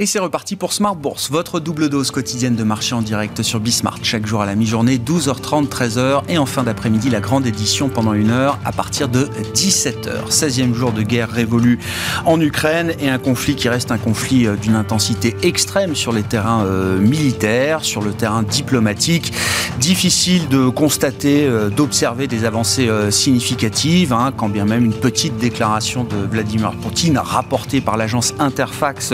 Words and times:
Et 0.00 0.06
c'est 0.06 0.20
reparti 0.20 0.54
pour 0.54 0.72
Smart 0.72 0.94
Bourse, 0.94 1.28
votre 1.28 1.58
double 1.58 1.88
dose 1.88 2.12
quotidienne 2.12 2.54
de 2.54 2.62
marché 2.62 2.94
en 2.94 3.02
direct 3.02 3.42
sur 3.42 3.58
Bismart. 3.58 3.98
Chaque 4.04 4.28
jour 4.28 4.40
à 4.40 4.46
la 4.46 4.54
mi-journée, 4.54 4.96
12h30, 4.96 5.66
13h. 5.66 6.22
Et 6.28 6.38
en 6.38 6.46
fin 6.46 6.62
d'après-midi, 6.62 7.10
la 7.10 7.18
grande 7.18 7.48
édition 7.48 7.88
pendant 7.88 8.12
une 8.12 8.30
heure 8.30 8.60
à 8.64 8.70
partir 8.70 9.08
de 9.08 9.24
17h. 9.54 10.30
16e 10.30 10.72
jour 10.72 10.92
de 10.92 11.02
guerre 11.02 11.28
révolue 11.28 11.80
en 12.26 12.40
Ukraine 12.40 12.94
et 13.00 13.10
un 13.10 13.18
conflit 13.18 13.56
qui 13.56 13.68
reste 13.68 13.90
un 13.90 13.98
conflit 13.98 14.46
euh, 14.46 14.54
d'une 14.54 14.76
intensité 14.76 15.36
extrême 15.42 15.96
sur 15.96 16.12
les 16.12 16.22
terrains 16.22 16.64
euh, 16.64 17.00
militaires, 17.00 17.82
sur 17.82 18.00
le 18.00 18.12
terrain 18.12 18.44
diplomatique. 18.44 19.32
Difficile 19.80 20.46
de 20.46 20.68
constater, 20.68 21.44
euh, 21.44 21.70
d'observer 21.70 22.28
des 22.28 22.44
avancées 22.44 22.88
significatives, 23.10 24.12
hein, 24.12 24.32
quand 24.36 24.48
bien 24.48 24.64
même 24.64 24.84
une 24.84 24.94
petite 24.94 25.38
déclaration 25.38 26.04
de 26.04 26.16
Vladimir 26.30 26.70
Poutine 26.80 27.18
rapportée 27.18 27.80
par 27.80 27.96
l'agence 27.96 28.32
Interfax 28.38 29.12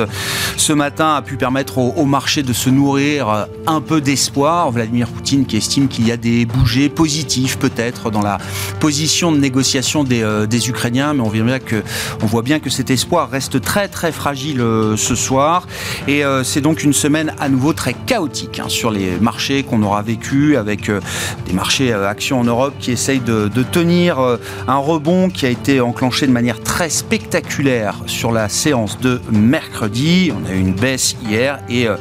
matin 0.74 1.14
a 1.14 1.22
pu 1.22 1.36
permettre 1.36 1.78
au, 1.78 2.04
marché 2.04 2.42
de 2.42 2.52
se 2.52 2.70
nourrir 2.70 3.28
euh, 3.28 3.44
un 3.66 3.80
peu 3.80 4.00
d'espoir. 4.00 4.70
Vladimir 4.70 5.08
Poutine 5.08 5.46
qui 5.46 5.56
estime 5.56 5.88
qu'il 5.88 6.06
y 6.06 6.12
a 6.12 6.16
des 6.16 6.46
bougées 6.46 6.88
positifs 6.88 7.58
peut-être 7.58 8.10
dans 8.10 8.22
la 8.22 8.38
position 8.80 9.32
de 9.32 9.38
négociation 9.38 10.04
des, 10.04 10.22
euh, 10.22 10.46
Ukrainiens, 10.66 11.14
mais 11.14 11.20
on, 11.20 11.28
bien 11.28 11.58
que, 11.58 11.82
on 12.22 12.26
voit 12.26 12.42
bien 12.42 12.60
que 12.60 12.70
cet 12.70 12.90
espoir 12.90 13.30
reste 13.30 13.60
très 13.60 13.88
très 13.88 14.12
fragile 14.12 14.60
euh, 14.60 14.96
ce 14.96 15.14
soir. 15.14 15.66
Et 16.08 16.22
c'est 16.42 16.60
donc 16.60 16.82
une 16.82 16.92
semaine 16.92 17.34
à 17.38 17.48
nouveau 17.48 17.72
très 17.72 17.94
chaotique 17.94 18.60
hein, 18.60 18.68
sur 18.68 18.90
les 18.90 19.16
marchés 19.20 19.62
qu'on 19.62 19.82
aura 19.82 20.02
vécu 20.02 20.56
avec 20.56 20.90
des 20.90 21.52
marchés 21.52 21.92
actions 21.92 22.40
en 22.40 22.44
Europe 22.44 22.74
qui 22.78 22.92
essayent 22.92 23.20
de, 23.20 23.48
de 23.48 23.62
tenir 23.62 24.18
un 24.68 24.76
rebond 24.76 25.28
qui 25.28 25.46
a 25.46 25.48
été 25.48 25.80
enclenché 25.80 26.26
de 26.26 26.32
manière 26.32 26.62
très 26.62 26.88
spectaculaire 26.88 27.96
sur 28.06 28.32
la 28.32 28.48
séance 28.48 28.98
de 29.00 29.20
mercredi. 29.30 30.32
On 30.32 30.48
a 30.48 30.54
eu 30.54 30.63
une 30.64 30.72
baisse 30.72 31.16
hier 31.28 31.58
et 31.68 31.86
euh, 31.86 31.96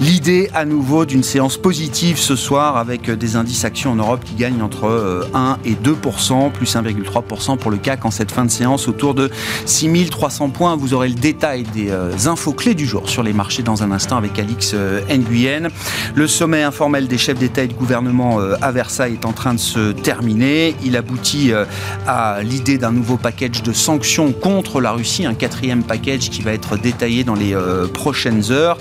l'idée 0.00 0.50
à 0.54 0.64
nouveau 0.64 1.04
d'une 1.04 1.22
séance 1.22 1.56
positive 1.56 2.18
ce 2.18 2.36
soir 2.36 2.76
avec 2.76 3.08
euh, 3.08 3.16
des 3.16 3.36
indices 3.36 3.64
actions 3.64 3.92
en 3.92 3.96
Europe 3.96 4.24
qui 4.24 4.34
gagnent 4.34 4.62
entre 4.62 4.84
1 4.84 4.88
euh, 4.88 5.54
et 5.64 5.74
2 5.74 5.94
plus 5.94 6.74
1,3 6.74 7.58
pour 7.58 7.70
le 7.70 7.76
CAC 7.76 8.04
en 8.04 8.10
cette 8.10 8.32
fin 8.32 8.44
de 8.44 8.50
séance 8.50 8.88
autour 8.88 9.14
de 9.14 9.30
6300 9.66 10.50
points. 10.50 10.76
Vous 10.76 10.94
aurez 10.94 11.08
le 11.08 11.14
détail 11.14 11.64
des 11.74 11.90
infos 12.26 12.52
clés 12.52 12.74
du 12.74 12.86
jour 12.86 13.08
sur 13.08 13.22
les 13.22 13.32
marchés 13.32 13.62
dans 13.62 13.82
un 13.82 13.90
instant 13.90 14.16
avec 14.16 14.38
Alix 14.38 14.74
Nguyen. 15.10 15.68
Le 16.14 16.26
sommet 16.26 16.62
informel 16.62 17.08
des 17.08 17.18
chefs 17.18 17.38
d'État 17.38 17.62
et 17.62 17.68
de 17.68 17.74
gouvernement 17.74 18.38
à 18.60 18.72
Versailles 18.72 19.14
est 19.14 19.26
en 19.26 19.32
train 19.32 19.54
de 19.54 19.58
se 19.58 19.92
terminer. 19.92 20.74
Il 20.84 20.96
aboutit 20.96 21.52
à 22.06 22.42
l'idée 22.42 22.78
d'un 22.78 22.92
nouveau 22.92 23.16
package 23.16 23.62
de 23.62 23.72
sanctions 23.72 24.32
contre 24.32 24.80
la 24.80 24.92
Russie, 24.92 25.26
un 25.26 25.34
quatrième 25.34 25.82
package 25.82 26.30
qui 26.30 26.42
va 26.42 26.52
être 26.52 26.76
détaillé 26.76 27.24
dans 27.24 27.34
les 27.34 27.54
prochaines 28.08 28.52
heures. 28.52 28.78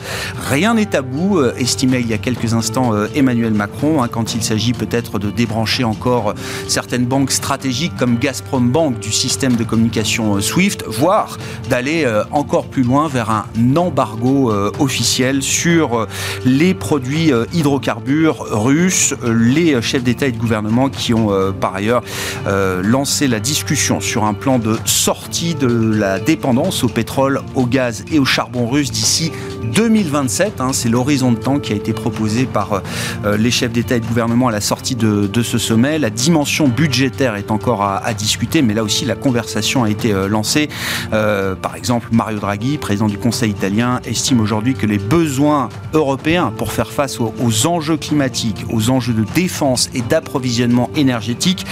Rien 0.50 0.76
n'est 0.76 0.86
tabou, 0.86 1.40
euh, 1.40 1.54
estimait 1.58 2.00
il 2.00 2.08
y 2.08 2.14
a 2.14 2.18
quelques 2.18 2.54
instants 2.54 2.94
euh, 2.94 3.08
Emmanuel 3.14 3.54
Macron, 3.54 4.02
hein, 4.02 4.08
quand 4.10 4.36
il 4.36 4.42
s'agit 4.42 4.72
peut-être 4.72 5.20
de 5.20 5.30
débrancher 5.30 5.84
encore 5.84 6.34
certaines 6.70 7.06
banques 7.06 7.32
stratégiques 7.32 7.92
comme 7.98 8.18
Gazprom 8.18 8.72
Bank 8.72 9.00
du 9.00 9.12
système 9.12 9.58
de 9.58 9.66
communication 9.66 10.36
euh, 10.36 10.40
SWIFT, 10.40 10.86
voire 10.88 11.38
d'aller 11.70 12.08
encore 12.32 12.68
plus 12.68 12.84
loin 12.84 13.10
vers 13.10 13.30
un 13.30 13.76
embargo 13.76 14.54
officiel 14.80 15.42
sur 15.42 16.08
les 16.46 16.74
produits 16.74 17.32
hydrocarbures 17.54 18.38
russes. 18.52 19.14
Les 19.26 19.82
chefs 19.82 20.04
d'État 20.04 20.28
et 20.28 20.32
de 20.32 20.38
gouvernement 20.38 20.90
qui 20.90 21.14
ont 21.14 21.30
par 21.60 21.76
ailleurs 21.76 22.04
lancé 22.46 23.28
la 23.28 23.40
discussion 23.40 24.00
sur 24.00 24.24
un 24.24 24.34
plan 24.34 24.60
de 24.60 24.78
sortie 24.86 25.56
de 25.56 25.68
la 25.68 26.20
dépendance 26.20 26.84
au 26.84 26.88
pétrole, 26.88 27.42
au 27.56 27.66
gaz 27.66 28.06
et 28.12 28.20
au 28.20 28.26
charbon 28.26 28.68
russe 28.68 28.92
d'ici 28.92 29.17
2027. 29.64 30.62
Hein, 30.62 30.72
c'est 30.74 30.90
l'horizon 30.90 31.32
de 31.32 31.38
temps 31.38 31.60
qui 31.60 31.74
a 31.74 31.76
été 31.76 31.94
proposé 31.94 32.46
par 32.46 32.82
euh, 33.26 33.38
les 33.38 33.52
chefs 33.52 33.72
d'État 33.72 33.96
et 33.96 34.00
de 34.00 34.06
gouvernement 34.06 34.48
à 34.48 34.52
la 34.52 34.62
sortie 34.62 34.96
de, 34.96 35.42
ce 35.44 35.58
sommet. 35.58 36.00
La 36.00 36.10
dimension 36.10 36.68
budgétaire 36.68 37.36
est 37.36 37.52
encore 37.52 37.84
à, 37.84 38.14
discuter, 38.14 38.62
mais 38.62 38.74
là 38.74 38.84
aussi 38.84 39.06
la 39.06 39.16
conversation 39.16 39.84
a 39.84 39.90
été 39.90 40.12
euh, 40.12 40.28
lancée. 40.28 40.70
Euh, 41.14 41.56
par 41.56 41.76
exemple, 41.76 42.10
Mario 42.12 42.40
Draghi, 42.40 42.78
président 42.78 43.08
du 43.08 43.18
Conseil 43.18 43.52
italien, 43.52 44.00
estime 44.06 44.40
aujourd'hui 44.40 44.74
que 44.74 44.86
les 44.86 44.98
besoins 44.98 45.70
européens 45.94 46.52
pour 46.58 46.72
faire 46.72 46.92
face 46.92 47.20
aux, 47.20 47.34
aux 47.40 47.68
enjeux 47.68 47.98
climatiques, 47.98 48.66
aux 48.72 48.90
enjeux 48.90 49.14
de 49.14 49.26
défense 49.36 49.90
et 49.94 50.02
d'approvisionnement 50.02 50.90
énergétique 50.96 51.66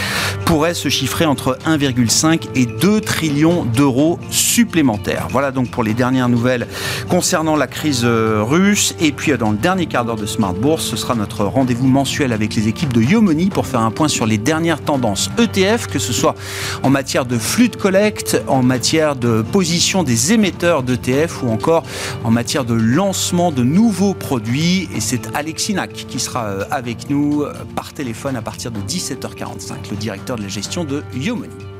pourraient 0.45 0.75
se 0.75 0.89
chiffrer 0.89 1.25
entre 1.25 1.57
1,5 1.65 2.49
et 2.55 2.65
2 2.65 3.01
trillions 3.01 3.65
d'euros 3.65 4.19
supplémentaires. 4.29 5.27
Voilà 5.31 5.51
donc 5.51 5.69
pour 5.69 5.83
les 5.83 5.93
dernières 5.93 6.29
nouvelles 6.29 6.67
concernant 7.09 7.34
la 7.43 7.67
crise 7.67 8.03
euh, 8.05 8.41
russe. 8.41 8.95
Et 9.01 9.11
puis 9.11 9.33
euh, 9.33 9.37
dans 9.37 9.51
le 9.51 9.57
dernier 9.57 9.87
quart 9.87 10.05
d'heure 10.05 10.15
de 10.15 10.25
Smart 10.25 10.53
Bourse, 10.53 10.85
ce 10.85 10.95
sera 10.95 11.15
notre 11.15 11.43
rendez-vous 11.43 11.87
mensuel 11.87 12.31
avec 12.31 12.55
les 12.55 12.69
équipes 12.69 12.93
de 12.93 13.01
Yomoni 13.01 13.49
pour 13.49 13.67
faire 13.67 13.81
un 13.81 13.91
point 13.91 14.07
sur 14.07 14.25
les 14.25 14.37
dernières 14.37 14.81
tendances 14.81 15.29
ETF, 15.37 15.87
que 15.87 15.99
ce 15.99 16.13
soit 16.13 16.35
en 16.81 16.89
matière 16.89 17.25
de 17.25 17.37
flux 17.37 17.67
de 17.67 17.75
collecte, 17.75 18.41
en 18.47 18.63
matière 18.63 19.17
de 19.17 19.41
position 19.41 20.03
des 20.03 20.31
émetteurs 20.31 20.81
d'ETF 20.81 21.43
ou 21.43 21.49
encore 21.49 21.83
en 22.23 22.31
matière 22.31 22.63
de 22.63 22.73
lancement 22.73 23.51
de 23.51 23.63
nouveaux 23.63 24.13
produits. 24.13 24.87
Et 24.95 25.01
c'est 25.01 25.35
Alexis 25.35 25.73
Nac 25.73 25.91
qui 25.91 26.19
sera 26.19 26.45
euh, 26.45 26.63
avec 26.71 27.09
nous 27.09 27.43
par 27.75 27.91
téléphone 27.91 28.37
à 28.37 28.41
partir 28.41 28.71
de 28.71 28.79
17h45, 28.79 29.91
le 29.91 29.97
directeur 29.97 30.37
de 30.37 30.43
la 30.43 30.47
gestion 30.47 30.85
de 30.85 31.03
Yomoni. 31.13 31.74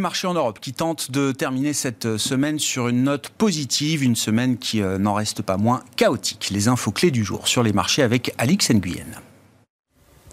Des 0.00 0.02
marchés 0.02 0.28
en 0.28 0.32
Europe 0.32 0.60
qui 0.60 0.72
tentent 0.72 1.10
de 1.10 1.30
terminer 1.30 1.74
cette 1.74 2.16
semaine 2.16 2.58
sur 2.58 2.88
une 2.88 3.02
note 3.02 3.28
positive, 3.36 4.02
une 4.02 4.16
semaine 4.16 4.56
qui 4.56 4.80
euh, 4.80 4.96
n'en 4.96 5.12
reste 5.12 5.42
pas 5.42 5.58
moins 5.58 5.82
chaotique. 5.96 6.48
Les 6.50 6.68
infos 6.68 6.90
clés 6.90 7.10
du 7.10 7.22
jour 7.22 7.46
sur 7.46 7.62
les 7.62 7.74
marchés 7.74 8.02
avec 8.02 8.32
Alix 8.38 8.70
Nguyen. 8.70 9.04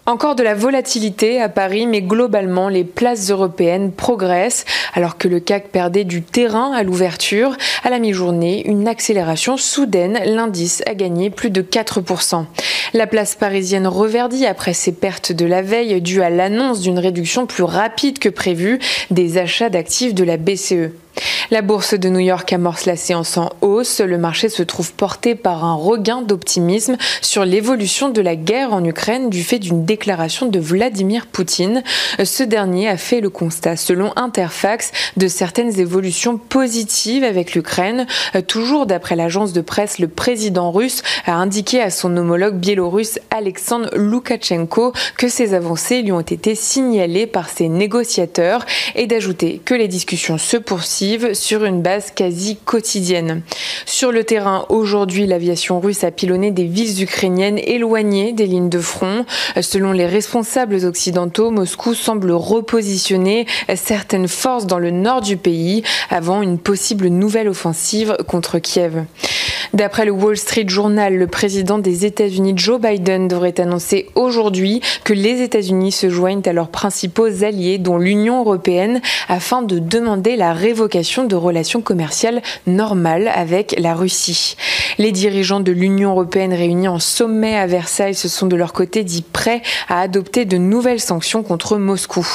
Encore 0.08 0.36
de 0.36 0.42
la 0.42 0.54
volatilité 0.54 1.38
à 1.38 1.50
Paris, 1.50 1.86
mais 1.86 2.00
globalement, 2.00 2.70
les 2.70 2.82
places 2.82 3.30
européennes 3.30 3.92
progressent 3.92 4.64
alors 4.94 5.18
que 5.18 5.28
le 5.28 5.38
CAC 5.38 5.68
perdait 5.68 6.04
du 6.04 6.22
terrain 6.22 6.72
à 6.72 6.82
l'ouverture. 6.82 7.54
À 7.84 7.90
la 7.90 7.98
mi-journée, 7.98 8.66
une 8.66 8.88
accélération 8.88 9.58
soudaine, 9.58 10.18
l'indice 10.24 10.82
a 10.86 10.94
gagné 10.94 11.28
plus 11.28 11.50
de 11.50 11.60
4%. 11.60 12.46
La 12.94 13.06
place 13.06 13.34
parisienne 13.34 13.86
reverdit 13.86 14.46
après 14.46 14.72
ses 14.72 14.92
pertes 14.92 15.32
de 15.32 15.44
la 15.44 15.60
veille 15.60 16.00
dues 16.00 16.22
à 16.22 16.30
l'annonce 16.30 16.80
d'une 16.80 16.98
réduction 16.98 17.44
plus 17.44 17.64
rapide 17.64 18.18
que 18.18 18.30
prévue 18.30 18.78
des 19.10 19.36
achats 19.36 19.68
d'actifs 19.68 20.14
de 20.14 20.24
la 20.24 20.38
BCE. 20.38 20.90
La 21.50 21.62
bourse 21.62 21.94
de 21.94 22.10
New 22.10 22.18
York 22.18 22.52
amorce 22.52 22.84
la 22.84 22.96
séance 22.96 23.38
en 23.38 23.50
hausse. 23.62 24.00
Le 24.00 24.18
marché 24.18 24.50
se 24.50 24.62
trouve 24.62 24.92
porté 24.92 25.34
par 25.34 25.64
un 25.64 25.74
regain 25.74 26.20
d'optimisme 26.20 26.98
sur 27.22 27.46
l'évolution 27.46 28.10
de 28.10 28.20
la 28.20 28.36
guerre 28.36 28.74
en 28.74 28.84
Ukraine 28.84 29.30
du 29.30 29.42
fait 29.42 29.58
d'une 29.58 29.86
déclaration 29.86 30.46
de 30.46 30.58
Vladimir 30.58 31.26
Poutine. 31.26 31.82
Ce 32.22 32.42
dernier 32.42 32.88
a 32.88 32.98
fait 32.98 33.22
le 33.22 33.30
constat, 33.30 33.76
selon 33.76 34.12
Interfax, 34.16 34.92
de 35.16 35.26
certaines 35.26 35.80
évolutions 35.80 36.36
positives 36.36 37.24
avec 37.24 37.54
l'Ukraine. 37.54 38.06
Toujours 38.46 38.84
d'après 38.84 39.16
l'agence 39.16 39.54
de 39.54 39.62
presse, 39.62 39.98
le 39.98 40.08
président 40.08 40.70
russe 40.70 41.02
a 41.24 41.32
indiqué 41.32 41.80
à 41.80 41.88
son 41.88 42.14
homologue 42.18 42.56
biélorusse 42.56 43.20
Alexandre 43.30 43.88
Loukachenko 43.94 44.92
que 45.16 45.28
ces 45.28 45.54
avancées 45.54 46.02
lui 46.02 46.12
ont 46.12 46.20
été 46.20 46.54
signalées 46.54 47.26
par 47.26 47.48
ses 47.48 47.70
négociateurs 47.70 48.66
et 48.94 49.06
d'ajouter 49.06 49.62
que 49.64 49.74
les 49.74 49.88
discussions 49.88 50.36
se 50.36 50.58
poursuivent 50.58 51.07
sur 51.32 51.64
une 51.64 51.82
base 51.82 52.10
quasi 52.10 52.56
quotidienne. 52.56 53.42
Sur 53.86 54.12
le 54.12 54.24
terrain, 54.24 54.66
aujourd'hui, 54.68 55.26
l'aviation 55.26 55.80
russe 55.80 56.04
a 56.04 56.10
pilonné 56.10 56.50
des 56.50 56.64
villes 56.64 57.02
ukrainiennes 57.02 57.58
éloignées 57.58 58.32
des 58.32 58.46
lignes 58.46 58.68
de 58.68 58.78
front. 58.78 59.24
Selon 59.60 59.92
les 59.92 60.06
responsables 60.06 60.84
occidentaux, 60.84 61.50
Moscou 61.50 61.94
semble 61.94 62.32
repositionner 62.32 63.46
certaines 63.74 64.28
forces 64.28 64.66
dans 64.66 64.78
le 64.78 64.90
nord 64.90 65.20
du 65.20 65.36
pays 65.36 65.82
avant 66.10 66.42
une 66.42 66.58
possible 66.58 67.08
nouvelle 67.08 67.48
offensive 67.48 68.16
contre 68.26 68.58
Kiev. 68.58 69.04
D'après 69.74 70.06
le 70.06 70.12
Wall 70.12 70.36
Street 70.36 70.64
Journal, 70.66 71.14
le 71.14 71.26
président 71.26 71.78
des 71.78 72.06
États-Unis 72.06 72.54
Joe 72.56 72.80
Biden 72.80 73.28
devrait 73.28 73.60
annoncer 73.60 74.08
aujourd'hui 74.14 74.80
que 75.04 75.12
les 75.12 75.42
États-Unis 75.42 75.92
se 75.92 76.08
joignent 76.08 76.42
à 76.46 76.54
leurs 76.54 76.70
principaux 76.70 77.44
alliés, 77.44 77.76
dont 77.76 77.98
l'Union 77.98 78.40
européenne, 78.40 79.02
afin 79.28 79.60
de 79.60 79.78
demander 79.78 80.36
la 80.36 80.54
révocation 80.54 80.87
de 80.88 81.36
relations 81.36 81.82
commerciales 81.82 82.42
normales 82.66 83.30
avec 83.34 83.74
la 83.78 83.94
Russie. 83.94 84.56
Les 84.96 85.12
dirigeants 85.12 85.60
de 85.60 85.70
l'Union 85.70 86.10
européenne 86.10 86.54
réunis 86.54 86.88
en 86.88 86.98
sommet 86.98 87.56
à 87.56 87.66
Versailles 87.66 88.14
se 88.14 88.28
sont 88.28 88.46
de 88.46 88.56
leur 88.56 88.72
côté 88.72 89.04
dit 89.04 89.22
prêts 89.22 89.62
à 89.88 90.00
adopter 90.00 90.44
de 90.44 90.56
nouvelles 90.56 91.00
sanctions 91.00 91.42
contre 91.42 91.76
Moscou. 91.76 92.26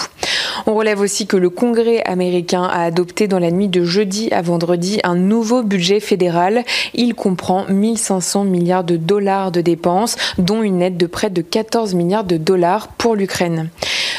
On 0.67 0.75
relève 0.75 1.01
aussi 1.01 1.25
que 1.25 1.37
le 1.37 1.49
Congrès 1.49 2.03
américain 2.03 2.63
a 2.63 2.83
adopté 2.83 3.27
dans 3.27 3.39
la 3.39 3.51
nuit 3.51 3.67
de 3.67 3.83
jeudi 3.83 4.29
à 4.31 4.41
vendredi 4.41 4.99
un 5.03 5.15
nouveau 5.15 5.63
budget 5.63 5.99
fédéral. 5.99 6.63
Il 6.93 7.15
comprend 7.15 7.65
1500 7.67 8.43
milliards 8.45 8.83
de 8.83 8.97
dollars 8.97 9.51
de 9.51 9.61
dépenses, 9.61 10.15
dont 10.37 10.61
une 10.61 10.81
aide 10.81 10.97
de 10.97 11.07
près 11.07 11.29
de 11.29 11.41
14 11.41 11.95
milliards 11.95 12.23
de 12.23 12.37
dollars 12.37 12.87
pour 12.87 13.15
l'Ukraine. 13.15 13.69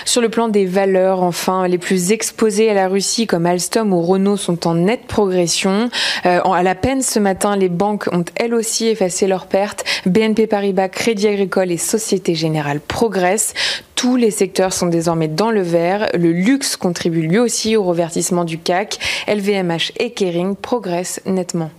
Sur 0.05 0.21
le 0.21 0.29
plan 0.29 0.49
des 0.49 0.67
valeurs, 0.67 1.23
enfin, 1.23 1.67
les 1.67 1.79
plus 1.79 2.13
exposées 2.13 2.71
à 2.71 2.75
la 2.75 2.89
Russie 2.89 3.27
comme 3.27 3.47
Alstom 3.47 3.93
ou 3.93 4.03
Renault 4.03 4.24
sont 4.37 4.67
en 4.67 4.75
nette 4.75 5.07
progression. 5.07 5.91
Euh, 6.27 6.41
à 6.41 6.63
la 6.63 6.75
peine 6.75 7.03
ce 7.03 7.19
matin, 7.19 7.57
les 7.57 7.69
banques 7.69 8.09
ont 8.13 8.25
elles 8.37 8.55
aussi 8.55 8.87
effacé 8.87 9.27
leurs 9.27 9.47
pertes. 9.47 9.85
BNP 10.07 10.47
Paribas, 10.47 10.89
Crédit 10.89 11.29
Agricole 11.29 11.71
et 11.71 11.77
Société 11.77 12.35
Générale 12.35 12.81
progressent. 12.81 13.55
Tous 13.95 14.17
les 14.17 14.31
secteurs 14.31 14.73
sont 14.73 14.87
désormais 14.87 15.29
dans 15.29 15.51
le 15.51 15.63
vert. 15.63 16.09
Le 16.15 16.33
luxe 16.33 16.77
contribue 16.77 17.23
lui 17.23 17.39
aussi 17.39 17.77
au 17.77 17.85
revertissement 17.85 18.45
du 18.45 18.59
CAC. 18.59 18.99
LVMH 19.29 19.93
et 19.99 20.13
Kering 20.13 20.57
progressent 20.57 21.21
nettement. 21.27 21.71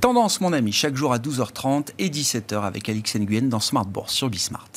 Tendance, 0.00 0.40
mon 0.40 0.52
ami, 0.52 0.72
chaque 0.72 0.94
jour 0.94 1.12
à 1.12 1.18
12h30 1.18 1.88
et 1.98 2.08
17h 2.08 2.62
avec 2.62 2.88
Alix 2.88 3.16
Nguyen 3.16 3.48
dans 3.48 3.60
Smart 3.60 3.86
Bourse 3.86 4.12
sur 4.12 4.28
Bismart. 4.28 4.70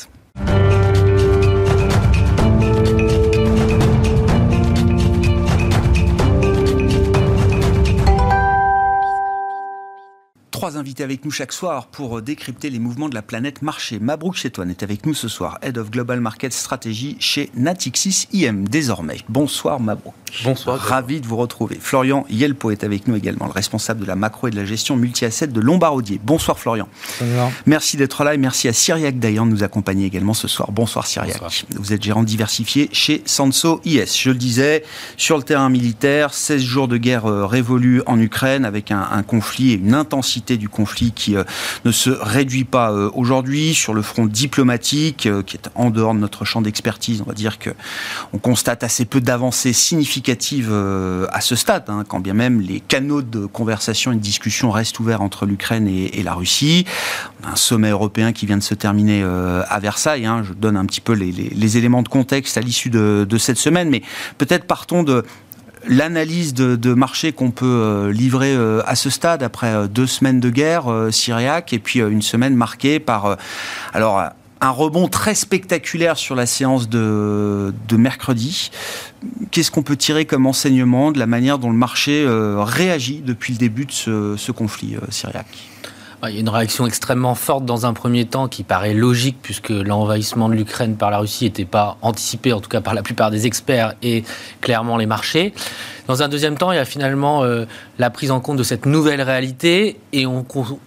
Trois 10.60 10.78
invités 10.78 11.06
avec 11.06 11.24
nous 11.24 11.32
chaque 11.32 11.54
soir 11.54 11.88
pour 11.88 12.18
euh, 12.18 12.22
décrypter 12.22 12.70
les 12.70 12.80
mouvements 12.80 13.08
de 13.08 13.16
la 13.16 13.22
planète 13.22 13.62
marché. 13.62 13.98
Mabrouk 13.98 14.36
Chetouane 14.36 14.70
est 14.70 14.84
avec 14.84 15.06
nous 15.06 15.14
ce 15.14 15.30
soir, 15.30 15.58
Head 15.62 15.78
of 15.78 15.90
Global 15.90 16.20
Market 16.20 16.52
Strategy 16.52 17.16
chez 17.22 17.50
Natixis 17.56 18.28
IM 18.34 18.68
désormais. 18.68 19.20
Bonsoir 19.30 19.80
Mabrouk. 19.80 20.14
Bonsoir. 20.44 20.78
Ravi 20.78 21.22
de 21.22 21.26
vous 21.26 21.38
retrouver. 21.38 21.78
Florian 21.80 22.26
Yelpo 22.30 22.72
est 22.72 22.84
avec 22.84 23.08
nous 23.08 23.16
également, 23.16 23.46
le 23.46 23.54
responsable 23.54 24.02
de 24.02 24.06
la 24.06 24.18
macro 24.18 24.50
et 24.50 24.52
de 24.52 24.58
la 24.58 24.66
gestion 24.66 24.98
multi-asset 24.98 25.48
de 25.48 25.62
Lombardier. 25.62 26.20
Bonsoir 26.22 26.60
Florian. 26.60 26.90
Bonsoir. 27.22 27.52
Merci 27.66 27.96
d'être 27.96 28.26
là 28.26 28.34
et 28.34 28.38
merci 28.38 28.68
à 28.68 28.74
Cyriac 28.74 29.18
Dayan 29.18 29.46
de 29.46 29.52
nous 29.52 29.64
accompagner 29.64 30.06
également 30.06 30.34
ce 30.34 30.50
soir. 30.50 30.74
Bonsoir 30.74 31.08
Cyriac. 31.08 31.40
Vous 31.70 31.94
êtes 31.94 32.04
gérant 32.04 32.24
diversifié 32.24 32.90
chez 32.92 33.24
Sanso 33.26 33.80
IS. 33.86 34.14
Je 34.22 34.30
le 34.30 34.36
disais, 34.36 34.84
sur 35.16 35.38
le 35.38 35.44
terrain 35.44 35.70
militaire, 35.70 36.34
16 36.34 36.62
jours 36.62 36.90
de 36.90 36.98
guerre 36.98 37.28
euh, 37.28 37.46
révolue 37.46 38.02
en 38.06 38.20
Ukraine 38.20 38.66
avec 38.66 38.92
un, 38.92 39.08
un 39.10 39.24
conflit 39.24 39.72
et 39.72 39.76
une 39.76 39.94
intensité 39.94 40.49
du 40.58 40.70
conflit 40.70 41.12
qui 41.12 41.36
euh, 41.36 41.44
ne 41.86 41.92
se 41.92 42.10
réduit 42.10 42.64
pas 42.64 42.92
euh, 42.92 43.10
aujourd'hui. 43.14 43.74
Sur 43.74 43.94
le 43.94 44.02
front 44.02 44.26
diplomatique, 44.26 45.26
euh, 45.26 45.44
qui 45.44 45.58
est 45.58 45.70
en 45.76 45.90
dehors 45.90 46.14
de 46.14 46.20
notre 46.20 46.46
champ 46.46 46.62
d'expertise, 46.62 47.22
on 47.22 47.26
va 47.30 47.34
dire 47.34 47.60
que 47.60 47.70
on 48.34 48.38
constate 48.38 48.84
assez 48.84 49.06
peu 49.06 49.22
d'avancées 49.22 49.74
significatives 49.74 50.72
à 51.32 51.42
ce 51.42 51.56
stade, 51.56 51.84
hein, 51.88 52.04
quand 52.08 52.20
bien 52.20 52.34
même 52.34 52.62
les 52.62 52.80
canaux 52.80 53.22
de 53.22 53.46
conversation 53.46 54.12
et 54.12 54.16
de 54.16 54.22
discussion 54.22 54.72
restent 54.72 55.00
ouverts 55.00 55.22
entre 55.22 55.46
l'Ukraine 55.46 55.88
et, 55.88 56.24
la 56.24 56.34
Russie. 56.34 56.86
un 57.44 57.56
sommet 57.56 57.90
européen 57.90 58.34
qui 58.34 58.46
vient 58.46 58.58
de 58.58 58.64
se 58.64 58.74
terminer 58.74 59.24
à 59.24 59.80
Versailles. 59.80 60.26
Hein. 60.26 60.44
je 60.48 60.54
donne 60.54 60.78
un 60.78 60.86
petit 60.86 61.02
peu 61.02 61.14
les, 61.14 61.78
éléments 61.78 62.04
de 62.04 62.10
contexte 62.10 62.58
à 62.58 62.62
l'issue 62.62 62.90
de 62.90 63.38
cette 63.38 63.58
semaine, 63.58 63.90
mais 63.90 64.02
peut-être 64.38 64.66
partons 64.66 65.04
de 65.04 65.24
l'analyse 65.88 66.54
de, 66.54 66.94
marché 66.94 67.32
qu'on 67.32 67.52
peut 67.52 67.66
euh, 67.66 68.12
livrer 68.12 68.54
euh, 68.54 68.82
à 68.86 68.96
ce 68.96 69.10
stade 69.10 69.44
après 69.44 69.74
euh, 69.74 69.88
deux 69.88 70.08
semaines 70.08 70.40
de 70.40 70.50
guerre 70.50 70.86
syriaque 71.12 71.74
et 71.74 71.80
puis 71.80 72.00
une 72.00 72.22
semaine 72.22 72.56
marquée 72.56 73.00
par 73.00 73.38
un 74.62 74.70
rebond 74.72 75.08
très 75.08 75.36
spectaculaire 75.36 76.18
sur 76.18 76.36
la 76.36 76.46
séance 76.46 76.90
de, 76.90 77.74
mercredi. 77.92 78.72
Qu'est-ce 79.52 79.72
qu'on 79.72 79.84
peut 79.84 79.96
tirer 79.96 80.26
comme 80.26 80.46
enseignement 80.46 81.12
de 81.12 81.20
la 81.20 81.28
manière 81.28 81.60
dont 81.60 81.70
le 81.70 81.78
marché 81.78 82.26
réagit 82.28 83.22
depuis 83.26 83.54
le 83.54 83.60
début 83.60 83.86
de 83.86 83.92
ce 83.92 84.52
conflit 84.52 84.98
syriaque? 85.10 85.70
Il 86.28 86.34
y 86.34 86.38
a 86.38 86.40
une 86.42 86.50
réaction 86.50 86.86
extrêmement 86.86 87.36
forte 87.36 87.66
dans 87.66 87.86
un 87.86 87.94
premier 87.94 88.26
temps 88.26 88.48
qui 88.48 88.64
paraît 88.64 88.94
logique 88.94 89.38
puisque 89.42 89.70
l'envahissement 89.70 90.50
de 90.50 90.56
l'Ukraine 90.56 90.96
par 90.98 91.12
la 91.12 91.20
Russie 91.20 91.46
n'était 91.46 91.66
pas 91.66 91.98
anticipé, 92.02 92.52
en 92.52 92.60
tout 92.60 92.70
cas 92.70 92.82
par 92.82 92.94
la 92.94 93.04
plupart 93.04 93.32
des 93.32 93.48
experts 93.48 93.94
et 94.04 94.24
clairement 94.60 94.98
les 94.98 95.06
marchés. 95.06 95.54
Dans 96.10 96.24
un 96.24 96.28
deuxième 96.28 96.58
temps, 96.58 96.72
il 96.72 96.76
y 96.76 96.80
a 96.80 96.86
finalement 96.86 97.44
euh, 97.44 97.66
la 98.00 98.10
prise 98.10 98.32
en 98.32 98.40
compte 98.40 98.58
de 98.58 98.64
cette 98.64 98.88
nouvelle 98.88 99.22
réalité 99.22 100.00
et 100.12 100.26
on, 100.26 100.44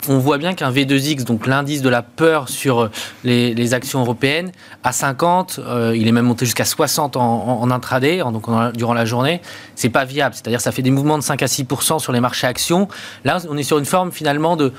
voit 0.08 0.36
bien 0.36 0.52
qu'un 0.52 0.72
V2X, 0.72 1.22
donc 1.22 1.46
l'indice 1.46 1.80
de 1.80 1.88
la 1.88 2.02
peur 2.02 2.48
sur 2.48 2.80
euh, 2.80 2.90
les, 3.22 3.72
actions 3.72 4.00
européennes, 4.00 4.50
à 4.82 4.90
50, 4.90 5.60
euh, 5.60 5.96
il 5.96 6.08
est 6.08 6.12
même 6.12 6.24
monté 6.24 6.44
jusqu'à 6.44 6.64
60 6.64 7.16
en, 7.16 7.70
intraday, 7.70 8.18
donc 8.18 8.46
durant 8.74 8.94
la 8.94 9.04
journée, 9.04 9.40
c'est 9.76 9.90
pas 9.90 10.04
viable. 10.04 10.34
C'est-à-dire 10.34 10.60
ça 10.60 10.72
fait 10.72 10.82
des 10.82 10.90
mouvements 10.90 11.18
de 11.18 11.22
5 11.22 11.40
à 11.40 11.46
6 11.46 11.66
sur 12.00 12.10
les 12.10 12.18
marchés 12.18 12.48
actions. 12.48 12.88
Là, 13.24 13.38
on 13.48 13.56
est 13.56 13.62
sur 13.62 13.78
une 13.78 13.84
forme 13.84 14.10
finalement 14.10 14.56
de, 14.56 14.72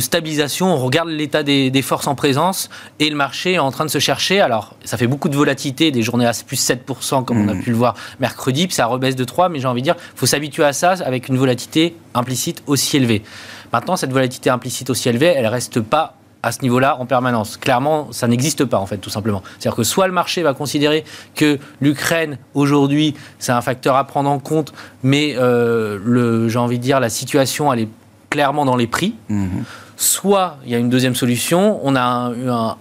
stabilisation. 0.00 0.72
On 0.72 0.78
regarde 0.78 1.10
l'état 1.10 1.42
des, 1.42 1.70
des, 1.70 1.82
forces 1.82 2.06
en 2.06 2.14
présence 2.14 2.70
et 3.00 3.10
le 3.10 3.16
marché 3.16 3.52
est 3.54 3.58
en 3.58 3.70
train 3.70 3.84
de 3.84 3.90
se 3.90 3.98
chercher. 3.98 4.40
Alors, 4.40 4.76
ça 4.82 4.96
fait 4.96 5.06
beaucoup 5.06 5.28
de 5.28 5.36
volatilité, 5.36 5.90
des 5.90 6.00
journées 6.00 6.26
à 6.26 6.32
plus 6.46 6.56
7 6.56 6.86
comme 7.26 7.44
on 7.44 7.48
a 7.48 7.54
mmh. 7.54 7.60
pu 7.60 7.70
le 7.70 7.76
voir 7.76 7.94
mercredi, 8.18 8.66
puis 8.66 8.74
ça 8.74 8.86
rebaisse 8.86 9.14
de 9.14 9.24
3, 9.24 9.50
mais 9.50 9.60
j'ai 9.60 9.66
envie 9.66 9.82
de 9.82 9.84
dire 9.84 9.89
il 9.98 10.18
faut 10.18 10.26
s'habituer 10.26 10.64
à 10.64 10.72
ça 10.72 10.92
avec 11.04 11.28
une 11.28 11.36
volatilité 11.36 11.96
implicite 12.14 12.62
aussi 12.66 12.96
élevée. 12.96 13.22
Maintenant, 13.72 13.96
cette 13.96 14.12
volatilité 14.12 14.50
implicite 14.50 14.90
aussi 14.90 15.08
élevée, 15.08 15.32
elle 15.36 15.44
ne 15.44 15.50
reste 15.50 15.80
pas 15.80 16.16
à 16.42 16.52
ce 16.52 16.62
niveau-là 16.62 16.96
en 16.98 17.06
permanence. 17.06 17.56
Clairement, 17.56 18.08
ça 18.12 18.26
n'existe 18.26 18.64
pas 18.64 18.78
en 18.78 18.86
fait, 18.86 18.98
tout 18.98 19.10
simplement. 19.10 19.42
C'est-à-dire 19.58 19.76
que 19.76 19.82
soit 19.82 20.06
le 20.06 20.12
marché 20.12 20.42
va 20.42 20.54
considérer 20.54 21.04
que 21.34 21.58
l'Ukraine 21.80 22.38
aujourd'hui, 22.54 23.14
c'est 23.38 23.52
un 23.52 23.60
facteur 23.60 23.96
à 23.96 24.04
prendre 24.04 24.30
en 24.30 24.38
compte, 24.38 24.72
mais 25.02 25.36
euh, 25.36 26.48
j'ai 26.48 26.58
envie 26.58 26.78
de 26.78 26.82
dire 26.82 27.00
la 27.00 27.10
situation 27.10 27.72
elle 27.72 27.80
est 27.80 27.88
clairement 28.30 28.64
dans 28.64 28.76
les 28.76 28.86
prix. 28.86 29.14
Mmh. 29.28 29.48
Soit 30.00 30.56
il 30.64 30.72
y 30.72 30.74
a 30.74 30.78
une 30.78 30.88
deuxième 30.88 31.14
solution, 31.14 31.78
on 31.82 31.94
a 31.94 32.32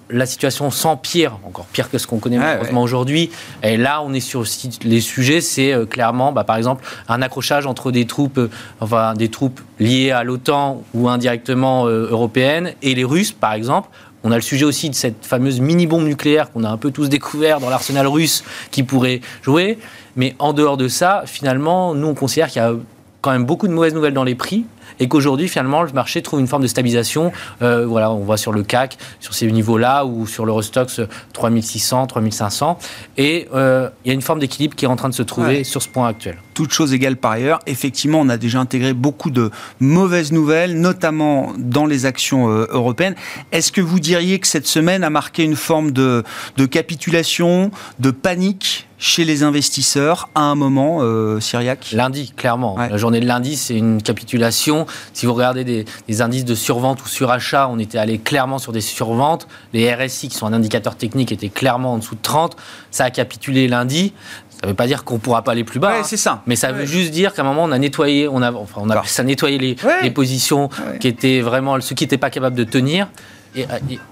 la 0.09 0.25
situation 0.25 0.71
s'empire, 0.71 1.37
encore 1.43 1.65
pire 1.65 1.91
que 1.91 1.97
ce 1.97 2.07
qu'on 2.07 2.17
connaît 2.17 2.37
malheureusement 2.37 2.81
aujourd'hui. 2.81 3.29
Et 3.61 3.75
là, 3.75 4.01
on 4.01 4.13
est 4.13 4.21
sur 4.21 4.45
les 4.83 5.01
sujets, 5.01 5.41
c'est 5.41 5.73
euh, 5.73 5.85
clairement, 5.85 6.31
bah, 6.31 6.45
par 6.45 6.55
exemple, 6.55 6.85
un 7.09 7.21
accrochage 7.21 7.65
entre 7.65 7.91
des 7.91 8.05
troupes, 8.05 8.37
euh, 8.37 8.49
enfin 8.79 9.15
des 9.15 9.27
troupes 9.27 9.59
liées 9.81 10.11
à 10.11 10.23
l'OTAN 10.23 10.81
ou 10.93 11.09
indirectement 11.09 11.87
euh, 11.87 12.07
européennes 12.09 12.71
et 12.81 12.95
les 12.95 13.03
Russes, 13.03 13.33
par 13.33 13.51
exemple. 13.51 13.89
On 14.23 14.31
a 14.31 14.35
le 14.35 14.41
sujet 14.41 14.63
aussi 14.63 14.89
de 14.89 14.95
cette 14.95 15.25
fameuse 15.25 15.59
mini-bombe 15.59 16.05
nucléaire 16.05 16.53
qu'on 16.53 16.63
a 16.63 16.69
un 16.69 16.77
peu 16.77 16.89
tous 16.89 17.09
découvert 17.09 17.59
dans 17.59 17.69
l'arsenal 17.69 18.07
russe 18.07 18.45
qui 18.71 18.83
pourrait 18.83 19.19
jouer. 19.41 19.77
Mais 20.15 20.37
en 20.39 20.53
dehors 20.53 20.77
de 20.77 20.87
ça, 20.87 21.23
finalement, 21.25 21.93
nous, 21.93 22.07
on 22.07 22.15
considère 22.15 22.47
qu'il 22.47 22.61
y 22.61 22.65
a 22.65 22.75
quand 23.19 23.31
même 23.31 23.43
beaucoup 23.43 23.67
de 23.67 23.73
mauvaises 23.73 23.93
nouvelles 23.93 24.13
dans 24.13 24.23
les 24.23 24.35
prix 24.35 24.63
et 24.99 25.07
qu'aujourd'hui, 25.07 25.47
finalement, 25.47 25.83
le 25.83 25.91
marché 25.91 26.21
trouve 26.21 26.39
une 26.39 26.47
forme 26.47 26.63
de 26.63 26.67
stabilisation. 26.67 27.31
Euh, 27.61 27.85
voilà, 27.85 28.11
on 28.11 28.19
voit 28.19 28.37
sur 28.37 28.51
le 28.51 28.63
CAC, 28.63 28.97
sur 29.19 29.33
ces 29.33 29.49
niveaux-là, 29.51 30.05
ou 30.05 30.27
sur 30.27 30.45
l'Eurostox 30.45 31.01
3600, 31.33 32.07
3500. 32.07 32.77
Et 33.17 33.47
euh, 33.53 33.89
il 34.03 34.09
y 34.09 34.11
a 34.11 34.13
une 34.13 34.21
forme 34.21 34.39
d'équilibre 34.39 34.75
qui 34.75 34.85
est 34.85 34.89
en 34.89 34.95
train 34.95 35.09
de 35.09 35.13
se 35.13 35.23
trouver 35.23 35.63
sur 35.63 35.81
ce 35.81 35.87
point 35.87 36.07
actuel. 36.07 36.37
Toute 36.59 36.73
chose 36.73 36.93
égale 36.93 37.15
par 37.15 37.31
ailleurs, 37.31 37.59
effectivement, 37.67 38.19
on 38.19 38.27
a 38.27 38.35
déjà 38.35 38.59
intégré 38.59 38.91
beaucoup 38.91 39.31
de 39.31 39.49
mauvaises 39.79 40.33
nouvelles, 40.33 40.77
notamment 40.77 41.53
dans 41.57 41.85
les 41.85 42.05
actions 42.05 42.49
euh, 42.49 42.67
européennes. 42.69 43.15
Est-ce 43.53 43.71
que 43.71 43.79
vous 43.79 44.01
diriez 44.01 44.39
que 44.39 44.47
cette 44.47 44.67
semaine 44.67 45.05
a 45.05 45.09
marqué 45.09 45.45
une 45.45 45.55
forme 45.55 45.91
de, 45.91 46.25
de 46.57 46.65
capitulation, 46.65 47.71
de 47.99 48.11
panique 48.11 48.89
chez 48.97 49.23
les 49.23 49.43
investisseurs 49.43 50.29
à 50.35 50.41
un 50.41 50.55
moment, 50.55 50.99
euh, 51.01 51.39
Syriac? 51.39 51.91
Lundi, 51.93 52.33
clairement. 52.35 52.77
La 52.77 52.97
journée 52.97 53.21
de 53.21 53.25
lundi, 53.25 53.55
c'est 53.55 53.75
une 53.75 54.03
capitulation. 54.03 54.85
Si 55.13 55.25
vous 55.25 55.33
regardez 55.33 55.63
des, 55.63 56.21
indices 56.21 56.43
de 56.43 56.55
survente 56.55 57.01
ou 57.01 57.07
surachat, 57.07 57.69
on 57.71 57.79
était 57.79 57.97
allé 57.97 58.17
clairement 58.17 58.57
sur 58.57 58.73
des 58.73 58.81
surventes. 58.81 59.47
Les 59.71 59.93
RSI, 59.93 60.27
qui 60.27 60.35
sont 60.35 60.45
un 60.45 60.53
indicateur 60.53 60.97
technique, 60.97 61.31
étaient 61.31 61.47
clairement 61.47 61.93
en 61.93 61.97
dessous 61.99 62.15
de 62.15 62.21
30. 62.21 62.57
Ça 62.91 63.05
a 63.05 63.09
capitulé 63.09 63.69
lundi. 63.69 64.13
Ça 64.59 64.67
ne 64.67 64.71
veut 64.71 64.75
pas 64.75 64.87
dire 64.87 65.05
qu'on 65.05 65.15
ne 65.15 65.19
pourra 65.19 65.41
pas 65.41 65.53
aller 65.53 65.63
plus 65.63 65.79
bas. 65.79 65.99
Hein. 65.99 66.03
c'est 66.03 66.17
ça. 66.17 66.41
Mais 66.45 66.57
ça 66.57 66.73
veut 66.73 66.85
juste 66.85 67.11
dire 67.11 67.33
qu'à 67.33 67.43
un 67.43 67.45
moment, 67.45 67.63
on 67.63 67.71
a 67.71 67.79
nettoyé, 67.79 68.27
on 68.27 68.41
a, 68.41 68.51
enfin, 68.51 68.81
on 68.83 68.89
a, 68.89 69.03
ça 69.05 69.23
nettoyé 69.23 69.57
les, 69.57 69.75
les 70.03 70.11
positions 70.11 70.69
qui 70.99 71.07
étaient 71.07 71.39
vraiment 71.39 71.79
ceux 71.79 71.95
qui 71.95 72.03
n'étaient 72.03 72.17
pas 72.17 72.29
capables 72.29 72.57
de 72.57 72.65
tenir. 72.65 73.07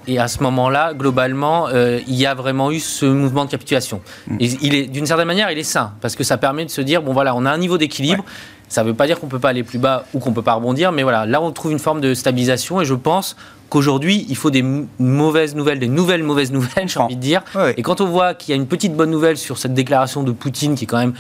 Et, 0.08 0.20
à 0.20 0.27
ce 0.27 0.42
moment-là, 0.44 0.94
globalement, 0.94 1.68
euh, 1.68 2.00
il 2.08 2.16
y 2.16 2.25
a 2.25 2.34
vraiment 2.34 2.72
eu 2.72 2.80
ce 2.80 3.06
mouvement 3.06 3.46
de 3.46 3.51
capitulation. 3.51 4.01
Mm. 4.27 4.38
Et 4.39 4.46
il 4.62 4.75
est, 4.75 4.88
d'une 4.88 5.06
certaine 5.06 5.27
manière, 5.27 5.51
il 5.51 5.58
est 5.58 5.63
sain 5.63 5.94
parce 6.01 6.16
que 6.16 6.24
ça 6.24 6.38
permet 6.38 6.66
de 6.66 6.72
se 6.72 6.82
dire 6.82 7.01
bon 7.01 7.13
voilà, 7.13 7.36
on 7.36 7.46
a 7.46 7.51
un 7.51 7.58
niveau 7.58 7.77
d'équilibre. 7.77 8.24
Ça 8.69 8.83
ne 8.83 8.89
veut 8.89 8.93
pas 8.93 9.07
dire 9.07 9.19
qu'on 9.19 9.27
ne 9.27 9.31
peut 9.31 9.39
pas 9.39 9.50
aller 9.50 9.63
plus 9.63 9.79
bas 9.79 10.05
ou 10.13 10.19
qu'on 10.19 10.31
ne 10.31 10.36
peut 10.36 10.41
pas 10.41 10.53
rebondir, 10.53 10.91
mais 10.91 11.03
voilà, 11.03 11.25
là 11.25 11.41
on 11.41 11.51
trouve 11.51 11.71
une 11.71 11.79
forme 11.79 12.01
de 12.01 12.13
stabilisation 12.13 12.81
et 12.81 12.86
je 12.86 12.93
pense 12.93 13.36
qu'aujourd'hui 13.69 14.25
il 14.29 14.36
faut 14.36 14.50
des 14.50 14.63
mauvaises 15.00 15.55
nouvelles, 15.55 15.79
des 15.79 15.88
nouvelles 15.88 16.24
mauvaises 16.24 16.51
nouvelles, 16.53 16.88
j'ai 16.88 17.00
envie 17.00 17.15
de 17.15 17.21
dire. 17.21 17.43
Et 17.77 17.81
quand 17.81 18.01
on 18.01 18.07
voit 18.07 18.33
qu'il 18.33 18.50
y 18.50 18.53
a 18.53 18.55
une 18.55 18.67
petite 18.67 18.95
bonne 18.95 19.12
nouvelle 19.12 19.38
sur 19.38 19.57
cette 19.57 19.74
déclaration 19.74 20.24
de 20.24 20.31
Poutine 20.31 20.75
qui 20.75 20.83
est 20.83 20.88
quand 20.88 20.97
même 20.97 21.13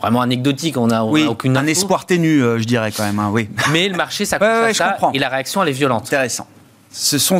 vraiment 0.00 0.20
anecdotique. 0.20 0.76
On 0.76 0.90
a, 0.90 1.02
oui, 1.02 1.24
aucune 1.26 1.56
un 1.56 1.66
espoir 1.66 2.04
ténu, 2.04 2.42
euh, 2.42 2.58
je 2.58 2.64
dirais 2.64 2.92
quand 2.92 3.04
même. 3.04 3.18
Hein, 3.18 3.30
oui. 3.32 3.48
Mais 3.72 3.88
le 3.88 3.96
marché 3.96 4.26
s'accroche 4.26 4.80
à 4.80 4.98
ça 4.98 4.98
et 5.14 5.18
la 5.18 5.28
réaction 5.28 5.62
elle 5.62 5.70
est 5.70 5.72
violente. 5.72 6.04
Intéressant. 6.06 6.46
Ce 6.96 7.18
sont 7.18 7.38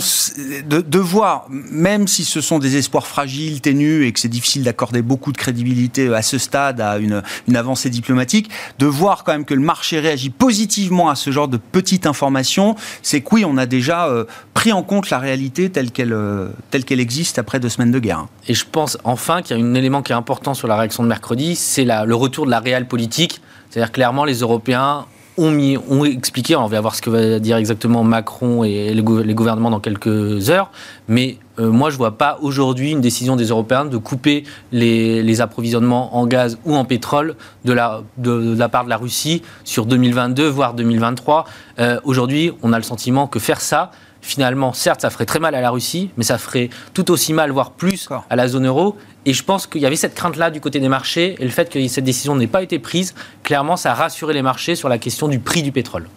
de, 0.66 0.98
voir, 0.98 1.46
même 1.48 2.08
si 2.08 2.24
ce 2.24 2.40
sont 2.40 2.58
des 2.58 2.76
espoirs 2.76 3.06
fragiles, 3.06 3.60
ténus, 3.60 4.04
et 4.04 4.10
que 4.10 4.18
c'est 4.18 4.28
difficile 4.28 4.64
d'accorder 4.64 5.00
beaucoup 5.00 5.30
de 5.30 5.36
crédibilité 5.36 6.12
à 6.12 6.22
ce 6.22 6.38
stade 6.38 6.80
à 6.80 6.98
une, 6.98 7.22
avancée 7.54 7.88
diplomatique, 7.88 8.50
de 8.80 8.86
voir 8.86 9.22
quand 9.22 9.30
même 9.30 9.44
que 9.44 9.54
le 9.54 9.60
marché 9.60 10.00
réagit 10.00 10.30
positivement 10.30 11.08
à 11.08 11.14
ce 11.14 11.30
genre 11.30 11.46
de 11.46 11.56
petites 11.56 12.04
informations, 12.06 12.74
c'est 13.00 13.20
que 13.20 13.28
oui, 13.32 13.44
on 13.46 13.56
a 13.56 13.66
déjà 13.66 14.08
euh, 14.08 14.24
pris 14.54 14.72
en 14.72 14.82
compte 14.82 15.10
la 15.10 15.20
réalité 15.20 15.70
telle 15.70 15.92
qu'elle 15.92 16.12
euh, 16.12 16.48
telle 16.72 16.84
qu'elle 16.84 17.00
existe 17.00 17.38
après 17.38 17.60
deux 17.60 17.68
semaines 17.68 17.92
de 17.92 18.00
guerre. 18.00 18.26
Et 18.48 18.54
je 18.54 18.64
pense 18.70 18.98
enfin 19.04 19.40
qu'il 19.40 19.56
y 19.56 19.62
a 19.62 19.64
un 19.64 19.74
élément 19.74 20.02
qui 20.02 20.10
est 20.10 20.16
important 20.16 20.54
sur 20.54 20.66
la 20.66 20.76
réaction 20.76 21.04
de 21.04 21.08
mercredi, 21.08 21.54
c'est 21.54 21.84
le 21.84 22.14
retour 22.16 22.46
de 22.46 22.50
la 22.50 22.58
réelle 22.58 22.88
politique. 22.88 23.40
C'est-à-dire 23.70 23.92
clairement, 23.92 24.24
les 24.24 24.40
Européens 24.40 25.06
ont, 25.36 25.52
ont 25.90 26.04
expliqué, 26.04 26.56
on 26.56 26.66
va 26.66 26.80
voir 26.80 26.94
ce 26.94 27.02
que 27.02 27.10
va 27.10 27.38
dire 27.38 27.56
exactement 27.56 28.04
Macron 28.04 28.64
et 28.64 28.92
les, 28.94 29.02
gouvernements 29.02 29.70
dans 29.70 29.80
quelques 29.80 30.50
heures, 30.50 30.70
mais 31.08 31.38
euh, 31.58 31.70
moi 31.70 31.90
je 31.90 31.94
ne 31.94 31.98
vois 31.98 32.16
pas 32.18 32.38
aujourd'hui 32.40 32.92
une 32.92 33.00
décision 33.00 33.36
des 33.36 33.46
Européens 33.46 33.84
de 33.84 33.96
couper 33.96 34.44
les, 34.72 35.40
approvisionnements 35.40 36.16
en 36.16 36.26
gaz 36.26 36.58
ou 36.64 36.74
en 36.74 36.84
pétrole 36.84 37.34
de 37.64 37.72
la, 37.72 38.02
de, 38.18 38.56
la 38.56 38.68
part 38.68 38.84
de 38.84 38.90
la 38.90 38.96
Russie 38.96 39.42
sur 39.64 39.86
2022, 39.86 40.46
voire 40.46 40.74
2023. 40.74 41.44
Euh, 41.80 41.98
aujourd'hui, 42.04 42.52
on 42.62 42.72
a 42.72 42.76
le 42.76 42.84
sentiment 42.84 43.26
que 43.26 43.38
faire 43.40 43.60
ça, 43.60 43.90
finalement, 44.24 44.72
certes, 44.72 45.02
ça 45.02 45.10
ferait 45.10 45.26
très 45.26 45.38
mal 45.38 45.54
à 45.54 45.60
la 45.60 45.70
Russie, 45.70 46.10
mais 46.16 46.24
ça 46.24 46.38
ferait 46.38 46.70
tout 46.94 47.10
aussi 47.10 47.32
mal, 47.32 47.50
voire 47.50 47.72
plus, 47.72 48.08
à 48.30 48.36
la 48.36 48.48
zone 48.48 48.66
euro. 48.66 48.96
Et 49.26 49.32
je 49.32 49.44
pense 49.44 49.66
qu'il 49.66 49.82
y 49.82 49.86
avait 49.86 49.96
cette 49.96 50.14
crainte-là 50.14 50.50
du 50.50 50.60
côté 50.60 50.80
des 50.80 50.88
marchés, 50.88 51.36
et 51.38 51.44
le 51.44 51.50
fait 51.50 51.70
que 51.70 51.86
cette 51.88 52.04
décision 52.04 52.34
n'ait 52.34 52.46
pas 52.46 52.62
été 52.62 52.78
prise, 52.78 53.14
clairement, 53.42 53.76
ça 53.76 53.92
a 53.92 53.94
rassuré 53.94 54.34
les 54.34 54.42
marchés 54.42 54.74
sur 54.74 54.88
la 54.88 54.98
question 54.98 55.28
du 55.28 55.38
prix 55.38 55.62
du 55.62 55.72
pétrole. 55.72 56.08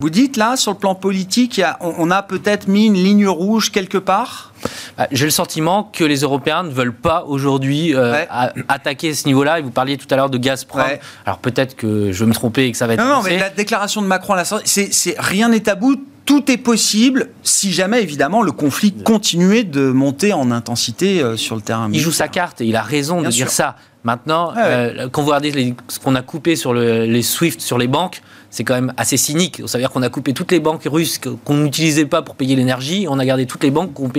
Vous 0.00 0.10
dites 0.10 0.36
là, 0.36 0.56
sur 0.56 0.72
le 0.72 0.78
plan 0.78 0.96
politique, 0.96 1.62
on, 1.80 2.10
a 2.10 2.22
peut-être 2.22 2.66
mis 2.66 2.86
une 2.86 2.94
ligne 2.94 3.28
rouge 3.28 3.70
quelque 3.70 3.98
part? 3.98 4.52
Bah, 4.98 5.06
J'ai 5.12 5.26
le 5.26 5.30
sentiment 5.30 5.84
que 5.84 6.02
les 6.02 6.22
Européens 6.22 6.64
ne 6.64 6.70
veulent 6.70 6.92
pas 6.92 7.22
aujourd'hui 7.24 7.94
euh, 7.94 8.24
attaquer 8.66 9.14
ce 9.14 9.28
niveau-là. 9.28 9.60
Et 9.60 9.62
vous 9.62 9.70
parliez 9.70 9.96
tout 9.96 10.08
à 10.10 10.16
l'heure 10.16 10.28
de 10.28 10.38
Gazprom. 10.38 10.82
Alors 11.24 11.38
peut-être 11.38 11.76
que 11.76 12.10
je 12.10 12.24
vais 12.24 12.28
me 12.28 12.34
tromper 12.34 12.64
et 12.64 12.72
que 12.72 12.78
ça 12.78 12.88
va 12.88 12.94
être. 12.94 13.00
Non, 13.00 13.18
non, 13.18 13.22
mais 13.22 13.38
la 13.38 13.50
déclaration 13.50 14.02
de 14.02 14.08
Macron 14.08 14.32
à 14.32 14.36
la 14.38 14.44
sortie, 14.44 14.88
c'est 14.92 15.14
rien 15.20 15.50
n'est 15.50 15.60
tabou 15.60 15.94
tout 16.24 16.50
est 16.50 16.56
possible 16.56 17.30
si 17.42 17.72
jamais, 17.72 18.02
évidemment, 18.02 18.42
le 18.42 18.52
conflit 18.52 18.92
continuait 18.92 19.64
de 19.64 19.90
monter 19.90 20.32
en 20.32 20.50
intensité 20.50 21.20
euh, 21.20 21.36
sur 21.36 21.56
le 21.56 21.62
terrain. 21.62 21.90
Il 21.92 22.00
joue 22.00 22.12
sa 22.12 22.28
carte 22.28 22.60
et 22.60 22.66
il 22.66 22.76
a 22.76 22.82
raison 22.82 23.22
de 23.22 23.28
dire 23.28 23.50
ça. 23.50 23.76
Maintenant, 24.04 24.52
euh, 24.56 25.08
quand 25.10 25.22
vous 25.22 25.28
regardez 25.28 25.74
ce 25.86 26.00
qu'on 26.00 26.16
a 26.16 26.22
coupé 26.22 26.56
sur 26.56 26.74
les 26.74 27.22
SWIFT 27.22 27.60
sur 27.60 27.78
les 27.78 27.86
banques, 27.86 28.20
c'est 28.50 28.64
quand 28.64 28.74
même 28.74 28.92
assez 28.96 29.16
cynique. 29.16 29.62
Ça 29.66 29.78
veut 29.78 29.82
dire 29.82 29.90
qu'on 29.90 30.02
a 30.02 30.08
coupé 30.08 30.32
toutes 30.32 30.50
les 30.50 30.58
banques 30.58 30.82
russes 30.86 31.18
qu'on 31.18 31.54
n'utilisait 31.54 32.06
pas 32.06 32.22
pour 32.22 32.34
payer 32.34 32.56
l'énergie, 32.56 33.06
on 33.08 33.18
a 33.18 33.24
gardé 33.24 33.46
toutes 33.46 33.62
les 33.62 33.70
banques 33.70 33.94
qu'on 33.94 34.10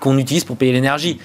qu'on 0.00 0.18
utilise 0.18 0.44
pour 0.44 0.56
payer 0.56 0.72
l'énergie. 0.72 1.18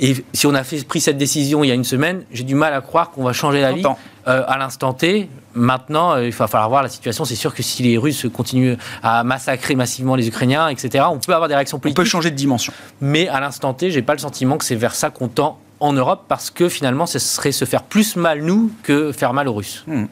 Et 0.00 0.16
si 0.32 0.46
on 0.46 0.54
a 0.54 0.64
fait, 0.64 0.84
pris 0.84 1.00
cette 1.00 1.16
décision 1.16 1.62
il 1.62 1.68
y 1.68 1.70
a 1.70 1.74
une 1.74 1.84
semaine, 1.84 2.24
j'ai 2.32 2.42
du 2.42 2.54
mal 2.56 2.74
à 2.74 2.80
croire 2.80 3.10
qu'on 3.10 3.22
va 3.22 3.32
changer 3.32 3.60
la 3.60 3.72
vie 3.72 3.84
euh, 4.26 4.42
à 4.46 4.58
l'instant 4.58 4.94
T. 4.94 5.28
Maintenant, 5.54 6.14
euh, 6.14 6.26
il 6.26 6.32
va 6.32 6.46
falloir 6.46 6.68
voir 6.68 6.82
la 6.82 6.88
situation. 6.88 7.24
C'est 7.24 7.36
sûr 7.36 7.54
que 7.54 7.62
si 7.62 7.82
les 7.82 7.98
Russes 7.98 8.26
continuent 8.32 8.76
à 9.02 9.24
massacrer 9.24 9.74
massivement 9.74 10.16
les 10.16 10.28
Ukrainiens, 10.28 10.68
etc., 10.68 11.04
on 11.10 11.18
peut 11.18 11.34
avoir 11.34 11.48
des 11.48 11.54
réactions 11.54 11.78
politiques. 11.78 11.98
On 11.98 12.02
peut 12.02 12.08
changer 12.08 12.30
de 12.30 12.36
dimension. 12.36 12.72
Mais 13.00 13.28
à 13.28 13.40
l'instant 13.40 13.74
T, 13.74 13.90
j'ai 13.90 14.02
pas 14.02 14.14
le 14.14 14.18
sentiment 14.18 14.58
que 14.58 14.64
c'est 14.64 14.74
vers 14.74 14.94
ça 14.94 15.10
qu'on 15.10 15.28
tend 15.28 15.58
en 15.80 15.92
Europe 15.92 16.24
parce 16.28 16.50
que 16.50 16.68
finalement, 16.68 17.06
ce 17.06 17.18
serait 17.18 17.52
se 17.52 17.64
faire 17.64 17.82
plus 17.82 18.16
mal 18.16 18.42
nous 18.42 18.70
que 18.82 19.12
faire 19.12 19.32
mal 19.32 19.48
aux 19.48 19.54
Russes. 19.54 19.84
Hmm. 19.86 20.06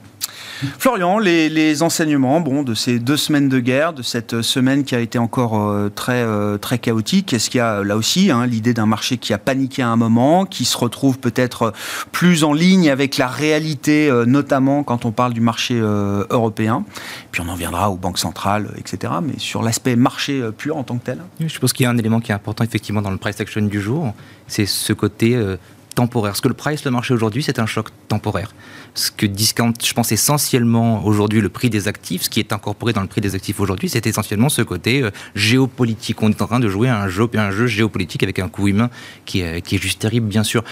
Florian, 0.79 1.19
les, 1.19 1.83
enseignements 1.83 2.41
bon, 2.41 2.63
de 2.63 2.75
ces 2.75 2.99
deux 2.99 3.17
semaines 3.17 3.49
de 3.49 3.61
guerre, 3.61 3.93
de 3.93 4.03
cette 4.03 4.43
semaine 4.43 4.85
qui 4.85 4.95
a 4.95 5.01
été 5.01 5.19
encore 5.19 5.61
euh, 5.61 5.89
très, 5.89 6.23
euh, 6.23 6.59
très 6.59 6.79
chaotique, 6.79 7.33
est-ce 7.33 7.49
qu'il 7.51 7.59
y 7.59 7.63
a 7.63 7.83
là 7.83 7.97
aussi 7.97 8.31
hein, 8.31 8.47
l'idée 8.47 8.75
d'un 8.75 8.87
marché 8.87 9.17
qui 9.19 9.33
a 9.33 9.39
paniqué 9.39 9.83
à 9.83 9.89
un 9.89 9.97
moment, 9.97 10.45
qui 10.45 10.65
se 10.65 10.77
retrouve 10.77 11.19
peut-être 11.19 11.73
plus 12.13 12.45
en 12.45 12.53
ligne 12.53 12.91
avec 12.91 13.17
la 13.17 13.29
réalité, 13.29 14.11
euh, 14.11 14.25
notamment 14.27 14.83
quand 14.83 15.05
on 15.05 15.13
parle 15.13 15.33
du 15.33 15.41
marché 15.41 15.79
européen? 15.79 16.85
Puis 17.31 17.43
on 17.45 17.49
en 17.49 17.55
viendra 17.55 17.91
aux 17.91 17.97
banques 17.97 18.19
centrales, 18.19 18.69
etc. 18.77 19.13
Mais 19.23 19.35
sur 19.39 19.63
l'aspect 19.63 19.97
marché 19.97 20.43
pur 20.57 20.77
en 20.77 20.83
tant 20.83 20.99
que 20.99 21.05
tel? 21.05 21.19
Je 21.41 21.59
pense 21.59 21.73
qu'il 21.73 21.85
y 21.85 21.87
a 21.87 21.91
un 21.91 21.99
élément 21.99 22.21
qui 22.21 22.33
est 22.33 22.35
important 22.35 22.65
effectivement 22.65 23.03
dans 23.03 23.11
le 23.11 23.17
price 23.17 23.41
action 23.41 23.63
du 23.63 23.81
jour, 23.81 24.13
c'est 24.47 24.67
ce 24.67 24.93
côté 24.93 25.39
temporaire. 25.95 26.37
Ce 26.37 26.41
que 26.41 26.49
le 26.49 26.55
price, 26.55 26.85
le 26.85 26.91
marché 26.91 27.15
aujourd'hui, 27.15 27.43
c'est 27.43 27.59
un 27.59 27.67
choc 27.67 27.89
temporaire. 28.09 28.55
Ce 28.95 29.11
que 29.11 29.27
discount, 29.27 29.73
je 29.83 29.93
pense 29.93 30.13
essentiellement 30.13 31.05
aujourd'hui 31.05 31.41
le 31.41 31.49
prix 31.49 31.71
des 31.71 31.89
actifs, 31.89 32.23
ce 32.23 32.31
qui 32.31 32.41
est 32.41 32.53
incorporé 32.53 32.93
dans 32.93 33.03
le 33.03 33.07
prix 33.07 33.21
des 33.21 33.35
actifs 33.35 33.61
aujourd'hui, 33.61 33.89
c'est 33.89 34.07
essentiellement 34.07 34.49
ce 34.49 34.63
côté 34.63 35.03
euh, 35.03 35.11
géopolitique. 35.35 36.23
On 36.23 36.31
est 36.31 36.43
en 36.43 36.47
train 36.47 36.61
de 36.61 36.69
jouer 36.69 36.89
un 36.89 37.09
jeu, 37.09 37.29
un 37.35 37.51
jeu 37.51 37.67
géopolitique 37.67 38.23
avec 38.23 38.39
un 38.39 38.49
coût 38.49 38.69
humain 38.69 38.91
qui 39.25 39.41
est, 39.41 39.63
qui 39.63 39.77
est 39.77 39.83
juste 39.83 40.01
terrible, 40.01 40.27
bien 40.27 40.45
sûr 40.45 40.65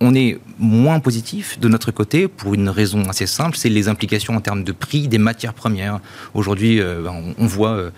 on 0.00 0.14
est 0.14 0.38
moins 0.58 1.00
positif 1.00 1.58
de 1.58 1.68
notre 1.68 1.90
côté 1.90 2.28
pour 2.28 2.54
une 2.54 2.68
raison 2.68 3.08
assez 3.08 3.26
simple, 3.26 3.56
c'est 3.56 3.68
les 3.68 3.88
implications 3.88 4.34
en 4.36 4.40
termes 4.40 4.64
de 4.64 4.72
prix 4.72 5.08
des 5.08 5.18
matières 5.18 5.54
premières. 5.54 6.00
Aujourd'hui, 6.34 6.80
euh, 6.80 7.08
on, 7.38 7.46
voit 7.46 7.70
euh, 7.70 7.90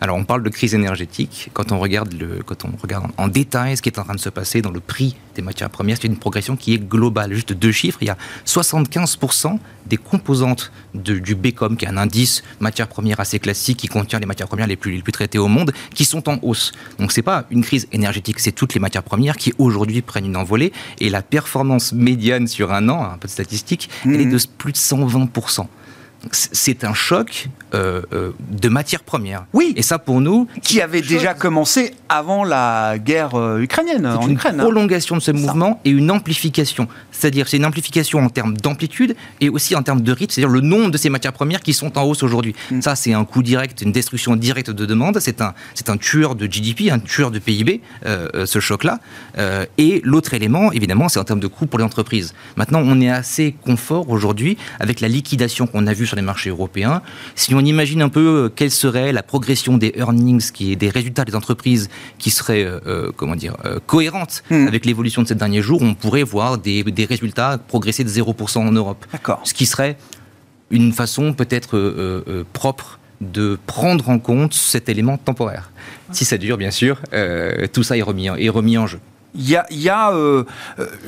alors 0.00 0.16
on 0.16 0.24
parle 0.24 0.42
de 0.42 0.50
crise 0.50 0.74
énergétique. 0.74 1.50
Quand 1.52 1.72
on 1.72 1.78
regarde, 1.78 2.12
le, 2.12 2.42
quand 2.44 2.64
on 2.64 2.72
regarde 2.80 3.10
en 3.16 3.28
détail 3.28 3.76
ce 3.76 3.82
qui 3.82 3.88
est 3.88 3.98
en 3.98 4.04
train 4.04 4.14
de 4.14 4.20
se 4.20 4.28
passer 4.28 4.62
dans 4.62 4.70
le 4.70 4.80
prix 4.80 5.16
des 5.34 5.42
matières 5.42 5.70
premières, 5.70 5.96
c'est 6.00 6.06
une 6.06 6.18
progression 6.18 6.56
qui 6.56 6.74
est 6.74 6.78
globale. 6.78 7.32
Juste 7.32 7.52
deux 7.52 7.72
chiffres, 7.72 7.98
il 8.02 8.08
y 8.08 8.10
a 8.10 8.16
75% 8.46 9.58
des 9.86 9.96
composantes 9.96 10.72
du 10.94 11.34
BECOM, 11.34 11.76
qui 11.76 11.84
est 11.84 11.88
un 11.88 11.96
indice 11.96 12.42
matières 12.60 12.88
premières 12.88 13.20
assez 13.20 13.38
classique 13.38 13.78
qui 13.78 13.88
contient 13.88 14.18
les 14.18 14.26
matières 14.26 14.48
premières 14.48 14.66
les 14.66 14.76
plus, 14.76 14.96
les 14.96 15.02
plus 15.02 15.12
traitées 15.12 15.38
au 15.38 15.48
monde, 15.48 15.72
qui 15.94 16.04
sont 16.04 16.28
en 16.28 16.38
hausse. 16.42 16.72
Donc 16.98 17.12
c'est 17.12 17.22
pas 17.22 17.46
une 17.50 17.62
crise 17.62 17.86
énergétique, 17.92 18.40
c'est 18.40 18.52
toutes 18.52 18.74
les 18.74 18.80
matières 18.80 19.04
premières 19.04 19.36
qui 19.36 19.54
aujourd'hui 19.58 20.02
prennent 20.02 20.26
une 20.26 20.36
envolée. 20.36 20.72
Et 20.98 21.08
la 21.08 21.22
performance 21.22 21.92
médiane 21.92 22.48
sur 22.48 22.72
un 22.72 22.88
an, 22.88 23.04
un 23.04 23.18
peu 23.18 23.28
de 23.28 23.32
statistiques, 23.32 23.88
elle 24.04 24.20
est 24.20 24.26
de 24.26 24.36
mmh. 24.36 24.56
plus 24.58 24.72
de 24.72 24.78
120% 24.78 25.66
c'est 26.32 26.84
un 26.84 26.94
choc 26.94 27.48
euh, 27.74 28.02
euh, 28.12 28.30
de 28.50 28.68
matières 28.68 29.02
premières. 29.02 29.44
Oui. 29.52 29.74
Et 29.76 29.82
ça, 29.82 29.98
pour 29.98 30.20
nous. 30.20 30.46
Qui 30.62 30.80
avait 30.80 31.02
déjà 31.02 31.34
commencé 31.34 31.94
avant 32.08 32.44
la 32.44 32.96
guerre 32.98 33.34
euh, 33.34 33.60
ukrainienne, 33.60 34.06
en 34.06 34.26
une 34.26 34.34
Ukraine. 34.34 34.60
Hein. 34.60 34.62
prolongation 34.62 35.16
de 35.16 35.20
ce 35.20 35.32
mouvement 35.32 35.80
et 35.84 35.90
une 35.90 36.10
amplification. 36.10 36.88
C'est-à-dire, 37.10 37.48
c'est 37.48 37.56
une 37.56 37.66
amplification 37.66 38.20
en 38.20 38.28
termes 38.28 38.56
d'amplitude 38.56 39.16
et 39.40 39.48
aussi 39.48 39.74
en 39.74 39.82
termes 39.82 40.00
de 40.00 40.12
rythme, 40.12 40.32
c'est-à-dire 40.32 40.54
le 40.54 40.60
nombre 40.60 40.90
de 40.90 40.96
ces 40.96 41.10
matières 41.10 41.32
premières 41.32 41.60
qui 41.60 41.74
sont 41.74 41.98
en 41.98 42.04
hausse 42.04 42.22
aujourd'hui. 42.22 42.54
Mm. 42.70 42.82
Ça, 42.82 42.94
c'est 42.94 43.12
un 43.12 43.24
coût 43.24 43.42
direct, 43.42 43.82
une 43.82 43.92
destruction 43.92 44.36
directe 44.36 44.70
de 44.70 44.86
demande. 44.86 45.18
C'est 45.20 45.40
un, 45.40 45.52
c'est 45.74 45.90
un 45.90 45.96
tueur 45.96 46.34
de 46.34 46.46
GDP, 46.46 46.90
un 46.90 47.00
tueur 47.00 47.30
de 47.30 47.38
PIB, 47.38 47.80
ce 48.04 48.60
choc-là. 48.60 49.00
et 49.76 50.00
l'autre 50.04 50.34
élément, 50.34 50.72
évidemment, 50.72 51.08
c'est 51.08 51.18
en 51.18 51.24
termes 51.24 51.40
de 51.40 51.46
coûts 51.46 51.66
pour 51.66 51.78
les 51.78 51.84
entreprises. 51.84 52.32
Maintenant, 52.56 52.80
on 52.84 53.00
est 53.00 53.10
assez 53.10 53.54
confort 53.64 54.08
aujourd'hui 54.08 54.56
avec 54.80 55.00
la 55.00 55.08
liquidation 55.08 55.66
qu'on 55.66 55.86
a 55.86 55.92
vue 55.92 56.06
sur 56.06 56.15
les 56.16 56.22
marchés 56.22 56.50
européens. 56.50 57.02
Si 57.34 57.54
on 57.54 57.60
imagine 57.60 58.02
un 58.02 58.08
peu 58.08 58.20
euh, 58.20 58.48
quelle 58.48 58.70
serait 58.70 59.12
la 59.12 59.22
progression 59.22 59.78
des 59.78 59.92
earnings, 59.96 60.50
qui 60.50 60.72
est 60.72 60.76
des 60.76 60.88
résultats 60.88 61.24
des 61.24 61.34
entreprises 61.34 61.88
qui 62.18 62.30
seraient 62.30 62.64
euh, 62.64 62.80
euh, 62.86 63.12
comment 63.16 63.36
dire 63.36 63.56
cohérentes 63.86 64.42
hmm. 64.50 64.66
avec 64.66 64.84
l'évolution 64.84 65.22
de 65.22 65.28
ces 65.28 65.34
derniers 65.34 65.62
jours, 65.62 65.82
on 65.82 65.94
pourrait 65.94 66.22
voir 66.22 66.58
des, 66.58 66.82
des 66.82 67.04
résultats 67.04 67.58
progresser 67.58 68.04
de 68.04 68.08
0% 68.08 68.58
en 68.58 68.72
Europe. 68.72 69.04
Ce 69.44 69.54
qui 69.54 69.66
serait 69.66 69.96
une 70.70 70.92
façon 70.92 71.32
peut-être 71.32 72.42
propre 72.52 72.98
de 73.20 73.58
prendre 73.66 74.08
en 74.08 74.18
compte 74.18 74.54
cet 74.54 74.88
élément 74.88 75.16
temporaire. 75.16 75.70
Si 76.10 76.24
ça 76.24 76.38
dure, 76.38 76.56
bien 76.56 76.70
sûr, 76.70 77.00
tout 77.72 77.82
ça 77.82 77.96
est 77.96 78.02
remis, 78.02 78.26
est 78.26 78.48
remis 78.48 78.78
en 78.78 78.86
jeu. 78.86 79.00
Il 79.34 79.48
y 79.48 79.56
a, 79.56 79.66
y 79.70 79.88
a 79.88 80.12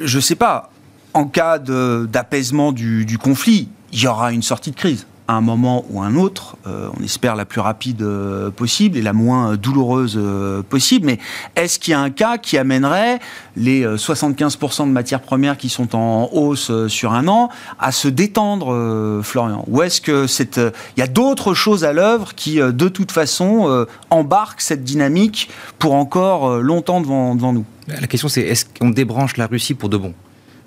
je 0.00 0.16
ne 0.16 0.20
sais 0.20 0.36
pas, 0.36 0.70
en 1.14 1.26
cas 1.26 1.58
d'apaisement 1.58 2.72
du, 2.72 3.04
du, 3.04 3.18
conflit, 3.18 3.68
il 3.92 4.02
y 4.02 4.06
aura 4.06 4.32
une 4.32 4.42
sortie 4.42 4.70
de 4.70 4.76
crise. 4.76 5.06
À 5.30 5.34
un 5.34 5.42
moment 5.42 5.84
ou 5.90 6.00
un 6.00 6.16
autre, 6.16 6.56
euh, 6.66 6.88
on 6.98 7.04
espère 7.04 7.36
la 7.36 7.44
plus 7.44 7.60
rapide 7.60 8.00
euh, 8.00 8.50
possible 8.50 8.96
et 8.96 9.02
la 9.02 9.12
moins 9.12 9.56
douloureuse 9.56 10.14
euh, 10.16 10.62
possible, 10.62 11.04
mais 11.04 11.18
est-ce 11.54 11.78
qu'il 11.78 11.90
y 11.90 11.94
a 11.94 12.00
un 12.00 12.08
cas 12.08 12.38
qui 12.38 12.56
amènerait 12.56 13.18
les 13.54 13.84
75% 13.84 14.86
de 14.86 14.90
matières 14.90 15.20
premières 15.20 15.58
qui 15.58 15.68
sont 15.68 15.94
en 15.94 16.30
hausse 16.32 16.72
sur 16.86 17.12
un 17.12 17.28
an 17.28 17.50
à 17.78 17.92
se 17.92 18.08
détendre, 18.08 19.20
Florian? 19.22 19.66
Ou 19.68 19.82
est-ce 19.82 20.00
que 20.00 20.26
c'est, 20.26 20.56
il 20.56 21.00
y 21.00 21.02
a 21.02 21.06
d'autres 21.06 21.52
choses 21.52 21.84
à 21.84 21.92
l'œuvre 21.92 22.34
qui, 22.34 22.56
de 22.56 22.88
toute 22.88 23.12
façon, 23.12 23.86
embarquent 24.08 24.62
cette 24.62 24.82
dynamique 24.82 25.50
pour 25.78 25.92
encore 25.92 26.56
longtemps 26.56 27.02
devant, 27.02 27.34
devant 27.34 27.52
nous? 27.52 27.66
La 27.88 28.06
question 28.06 28.28
c'est 28.28 28.42
est-ce 28.42 28.64
qu'on 28.64 28.88
débranche 28.88 29.36
la 29.36 29.46
Russie 29.46 29.74
pour 29.74 29.90
de 29.90 29.98
bon? 29.98 30.14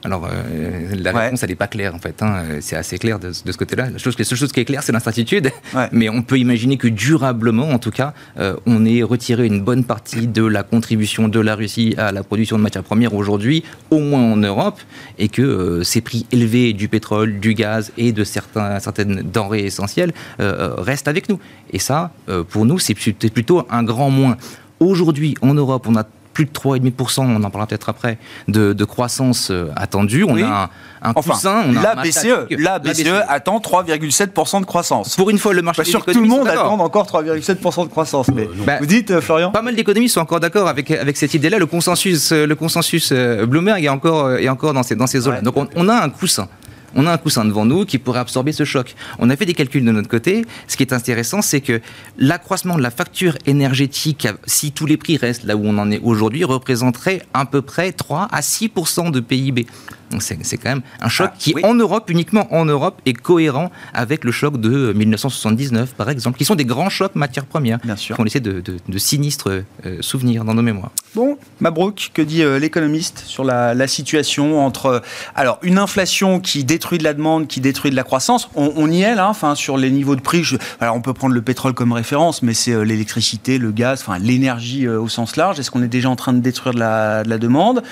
Alors, 0.03 0.27
euh, 0.31 0.95
la 0.97 1.11
réponse, 1.11 1.43
elle 1.43 1.49
n'est 1.49 1.55
pas 1.55 1.67
claire, 1.67 1.93
en 1.93 1.99
fait. 1.99 2.21
Hein. 2.23 2.43
C'est 2.61 2.75
assez 2.75 2.97
clair 2.97 3.19
de, 3.19 3.31
ce 3.31 3.57
côté-là. 3.57 3.89
La, 3.91 3.97
chose, 3.99 4.15
seule 4.15 4.37
chose 4.37 4.51
qui 4.51 4.59
est 4.59 4.65
claire, 4.65 4.81
c'est 4.83 4.91
l'incertitude. 4.91 5.51
Mais 5.91 6.09
on 6.09 6.23
peut 6.23 6.39
imaginer 6.39 6.77
que 6.77 6.87
durablement, 6.87 7.69
en 7.69 7.79
tout 7.79 7.91
cas, 7.91 8.13
euh, 8.39 8.55
on 8.65 8.85
ait 8.85 9.03
retiré 9.03 9.45
une 9.45 9.61
bonne 9.61 9.83
partie 9.83 10.27
de 10.27 10.43
la 10.43 10.63
contribution 10.63 11.27
de 11.27 11.39
la 11.39 11.55
Russie 11.55 11.93
à 11.97 12.11
la 12.11 12.23
production 12.23 12.57
de 12.57 12.63
matières 12.63 12.83
premières 12.83 13.13
aujourd'hui, 13.13 13.63
au 13.91 13.99
moins 13.99 14.23
en 14.23 14.37
Europe, 14.37 14.79
et 15.19 15.29
que 15.29 15.41
euh, 15.41 15.83
ces 15.83 16.01
prix 16.01 16.25
élevés 16.31 16.73
du 16.73 16.87
pétrole, 16.87 17.39
du 17.39 17.53
gaz 17.53 17.91
et 17.97 18.11
de 18.11 18.23
certains, 18.23 18.79
certaines 18.79 19.21
denrées 19.21 19.65
essentielles 19.65 20.13
restent 20.39 21.07
avec 21.07 21.29
nous. 21.29 21.39
Et 21.71 21.79
ça, 21.79 22.11
pour 22.49 22.65
nous, 22.65 22.79
c'est 22.79 22.93
plutôt 22.93 23.65
un 23.69 23.83
grand 23.83 24.09
moins. 24.09 24.37
Aujourd'hui, 24.79 25.35
en 25.41 25.53
Europe, 25.53 25.85
on 25.87 25.95
a 25.95 26.05
plus 26.33 26.45
de 26.45 26.51
3,5%, 26.51 27.21
on 27.21 27.43
en 27.43 27.49
parlera 27.49 27.67
peut-être 27.67 27.89
après, 27.89 28.17
de, 28.47 28.83
croissance 28.85 29.49
euh, 29.51 29.71
attendue. 29.75 30.23
On 30.23 30.37
a 30.41 30.69
un, 31.01 31.13
coussin. 31.13 31.63
On 31.67 31.75
a 31.75 31.81
la, 31.81 31.95
BCE, 31.95 32.47
la, 32.57 32.79
BCE, 32.79 33.07
attend 33.27 33.59
3,7% 33.59 34.61
de 34.61 34.65
croissance. 34.65 35.15
Pour 35.15 35.29
une 35.29 35.37
fois, 35.37 35.53
le 35.53 35.61
marché. 35.61 35.81
Pas 35.83 35.89
sûr 35.89 36.05
que 36.05 36.11
tout 36.11 36.21
le 36.21 36.27
monde 36.27 36.47
attend 36.47 36.79
encore 36.79 37.05
3,7% 37.05 37.83
de 37.83 37.89
croissance. 37.89 38.27
Mais 38.29 38.47
bah, 38.65 38.77
vous 38.79 38.85
dites, 38.85 39.11
euh, 39.11 39.21
Florian 39.21 39.51
Pas 39.51 39.61
mal 39.61 39.75
d'économistes 39.75 40.15
sont 40.15 40.21
encore 40.21 40.39
d'accord 40.39 40.67
avec, 40.67 40.91
avec 40.91 41.17
cette 41.17 41.33
idée-là. 41.33 41.59
Le 41.59 41.65
consensus, 41.65 42.31
euh, 42.31 42.45
le 42.45 42.55
consensus 42.55 43.11
Bloomberg 43.13 43.83
est 43.83 43.89
encore, 43.89 44.31
est 44.33 44.49
encore 44.49 44.73
dans 44.73 44.83
ces, 44.83 44.95
dans 44.95 45.07
ces 45.07 45.19
zones-là. 45.21 45.41
Donc 45.41 45.57
on, 45.57 45.67
on, 45.75 45.89
a 45.89 45.95
un 46.03 46.09
coussin 46.09 46.47
on 46.95 47.07
a 47.07 47.11
un 47.11 47.17
coussin 47.17 47.45
devant 47.45 47.65
nous 47.65 47.85
qui 47.85 47.97
pourrait 47.97 48.19
absorber 48.19 48.51
ce 48.51 48.63
choc. 48.63 48.95
On 49.19 49.29
a 49.29 49.35
fait 49.35 49.45
des 49.45 49.53
calculs 49.53 49.85
de 49.85 49.91
notre 49.91 50.09
côté. 50.09 50.45
Ce 50.67 50.77
qui 50.77 50.83
est 50.83 50.93
intéressant, 50.93 51.41
c'est 51.41 51.61
que 51.61 51.81
l'accroissement 52.17 52.75
de 52.75 52.81
la 52.81 52.91
facture 52.91 53.37
énergétique, 53.45 54.27
si 54.45 54.71
tous 54.71 54.85
les 54.85 54.97
prix 54.97 55.17
restent 55.17 55.43
là 55.43 55.55
où 55.55 55.61
on 55.65 55.77
en 55.77 55.91
est 55.91 55.99
aujourd'hui, 56.03 56.43
représenterait 56.43 57.21
à 57.33 57.45
peu 57.45 57.61
près 57.61 57.91
3 57.91 58.27
à 58.31 58.41
6 58.41 58.71
de 59.11 59.19
PIB. 59.19 59.67
Donc 60.11 60.21
c'est 60.21 60.57
quand 60.57 60.69
même 60.69 60.81
un 61.01 61.09
choc 61.09 61.29
ah, 61.31 61.35
qui, 61.37 61.55
en 61.63 61.73
Europe, 61.73 62.09
uniquement 62.09 62.47
en 62.53 62.65
Europe, 62.65 63.01
est 63.05 63.13
cohérent 63.13 63.71
avec 63.93 64.23
le 64.23 64.31
choc 64.31 64.59
de 64.59 64.93
1979, 64.93 65.93
par 65.93 66.09
exemple, 66.09 66.37
qui 66.37 66.45
sont 66.45 66.55
des 66.55 66.65
grands 66.65 66.89
chocs 66.89 67.15
matières 67.15 67.45
premières, 67.45 67.79
Bien 67.79 67.95
sûr. 67.95 68.15
qu'on 68.15 68.23
laissait 68.23 68.39
de, 68.39 68.61
de, 68.61 68.97
sinistres 68.97 69.49
euh, 69.85 69.97
souvenirs 70.01 70.43
dans 70.43 70.53
nos 70.53 70.61
mémoires. 70.61 70.91
Bon, 71.15 71.37
Mabrouk, 71.59 72.11
que 72.13 72.21
dit 72.21 72.43
euh, 72.43 72.59
l'économiste 72.59 73.23
sur 73.25 73.43
la, 73.43 73.87
situation 73.87 74.63
entre 74.63 74.85
euh, 74.85 74.99
alors 75.35 75.59
une 75.63 75.77
inflation 75.77 76.39
qui 76.39 76.63
détruit 76.63 76.97
de 76.97 77.03
la 77.03 77.13
demande, 77.13 77.47
qui 77.47 77.59
détruit 77.59 77.91
de 77.91 77.95
la 77.95 78.03
croissance 78.03 78.49
On, 78.55 78.89
y 78.89 79.01
est 79.01 79.15
là, 79.15 79.27
enfin 79.27 79.55
sur 79.55 79.77
les 79.77 79.89
niveaux 79.91 80.15
de 80.15 80.21
prix. 80.21 80.43
alors 80.79 80.95
on 80.95 81.01
peut 81.01 81.13
prendre 81.13 81.33
le 81.33 81.41
pétrole 81.41 81.73
comme 81.73 81.91
référence, 81.91 82.41
mais 82.41 82.53
c'est 82.53 82.85
l'électricité, 82.85 83.57
le 83.57 83.71
gaz, 83.71 84.01
enfin 84.01 84.19
l'énergie 84.19 84.87
au 84.87 85.09
sens 85.09 85.35
large. 85.35 85.59
Est-ce 85.59 85.71
qu'on 85.71 85.83
est 85.83 85.87
déjà 85.87 86.09
en 86.09 86.15
train 86.15 86.33
de 86.33 86.39
détruire 86.39 86.73
de 86.73 86.79
la, 86.79 87.23
de 87.23 87.29
la 87.29 87.37
demande? 87.37 87.83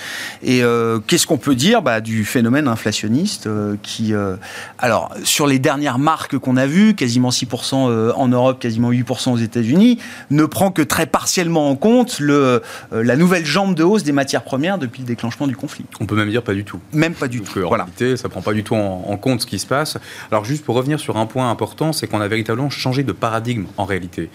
Et 0.43 0.61
qu'est-ce 1.07 1.27
qu'on 1.27 1.37
peut 1.37 1.55
dire? 1.55 1.81
Bah, 1.81 2.01
du 2.01 2.08
phénomène 2.23 2.67
inflationniste 2.67 3.47
euh, 3.47 3.75
qui, 3.81 4.13
euh, 4.13 4.35
alors, 4.77 5.11
sur 5.23 5.47
les 5.47 5.59
dernières 5.59 5.99
marques 5.99 6.37
qu'on 6.37 6.57
a 6.57 6.65
vues, 6.65 6.95
quasiment 6.95 7.29
6% 7.29 7.89
euh, 7.89 8.11
en 8.15 8.27
Europe, 8.27 8.59
quasiment 8.59 8.91
8% 8.91 9.31
aux 9.31 9.37
États-Unis, 9.37 9.99
ne 10.29 10.45
prend 10.45 10.71
que 10.71 10.81
très 10.81 11.05
partiellement 11.05 11.69
en 11.69 11.75
compte 11.75 12.19
le, 12.19 12.61
la 12.91 13.15
nouvelle 13.15 13.45
jambe 13.45 13.75
de 13.75 13.83
hausse 13.83 14.03
des 14.03 14.11
matières 14.11 14.43
premières 14.43 14.77
depuis 14.77 15.01
le 15.01 15.07
déclenchement 15.07 15.47
du 15.47 15.55
conflit. 15.55 15.85
On 15.99 16.05
peut 16.05 16.15
même 16.15 16.29
dire 16.29 16.43
pas 16.43 16.53
du 16.53 16.63
tout. 16.63 16.79
Même 16.93 17.13
pas 17.13 17.27
du 17.27 17.41
tout. 17.41 17.59
En 17.59 17.67
voilà. 17.67 17.83
réalité, 17.85 18.17
ça 18.17 18.29
prend 18.29 18.41
pas 18.41 18.53
du 18.53 18.63
tout 18.63 18.75
en, 18.75 19.17
compte 19.17 19.41
ce 19.41 19.45
qui 19.45 19.59
se 19.59 19.67
passe. 19.67 19.97
Alors, 20.31 20.45
juste 20.45 20.63
pour 20.63 20.75
revenir 20.75 20.99
sur 20.99 21.17
un 21.17 21.25
point 21.25 21.49
important, 21.49 21.93
c'est 21.93 22.07
qu'on 22.07 22.21
a 22.21 22.27
véritablement 22.27 22.69
changé 22.69 23.03
de 23.03 23.11
paradigme 23.11 23.65
en 23.77 23.85
réalité 23.85 24.29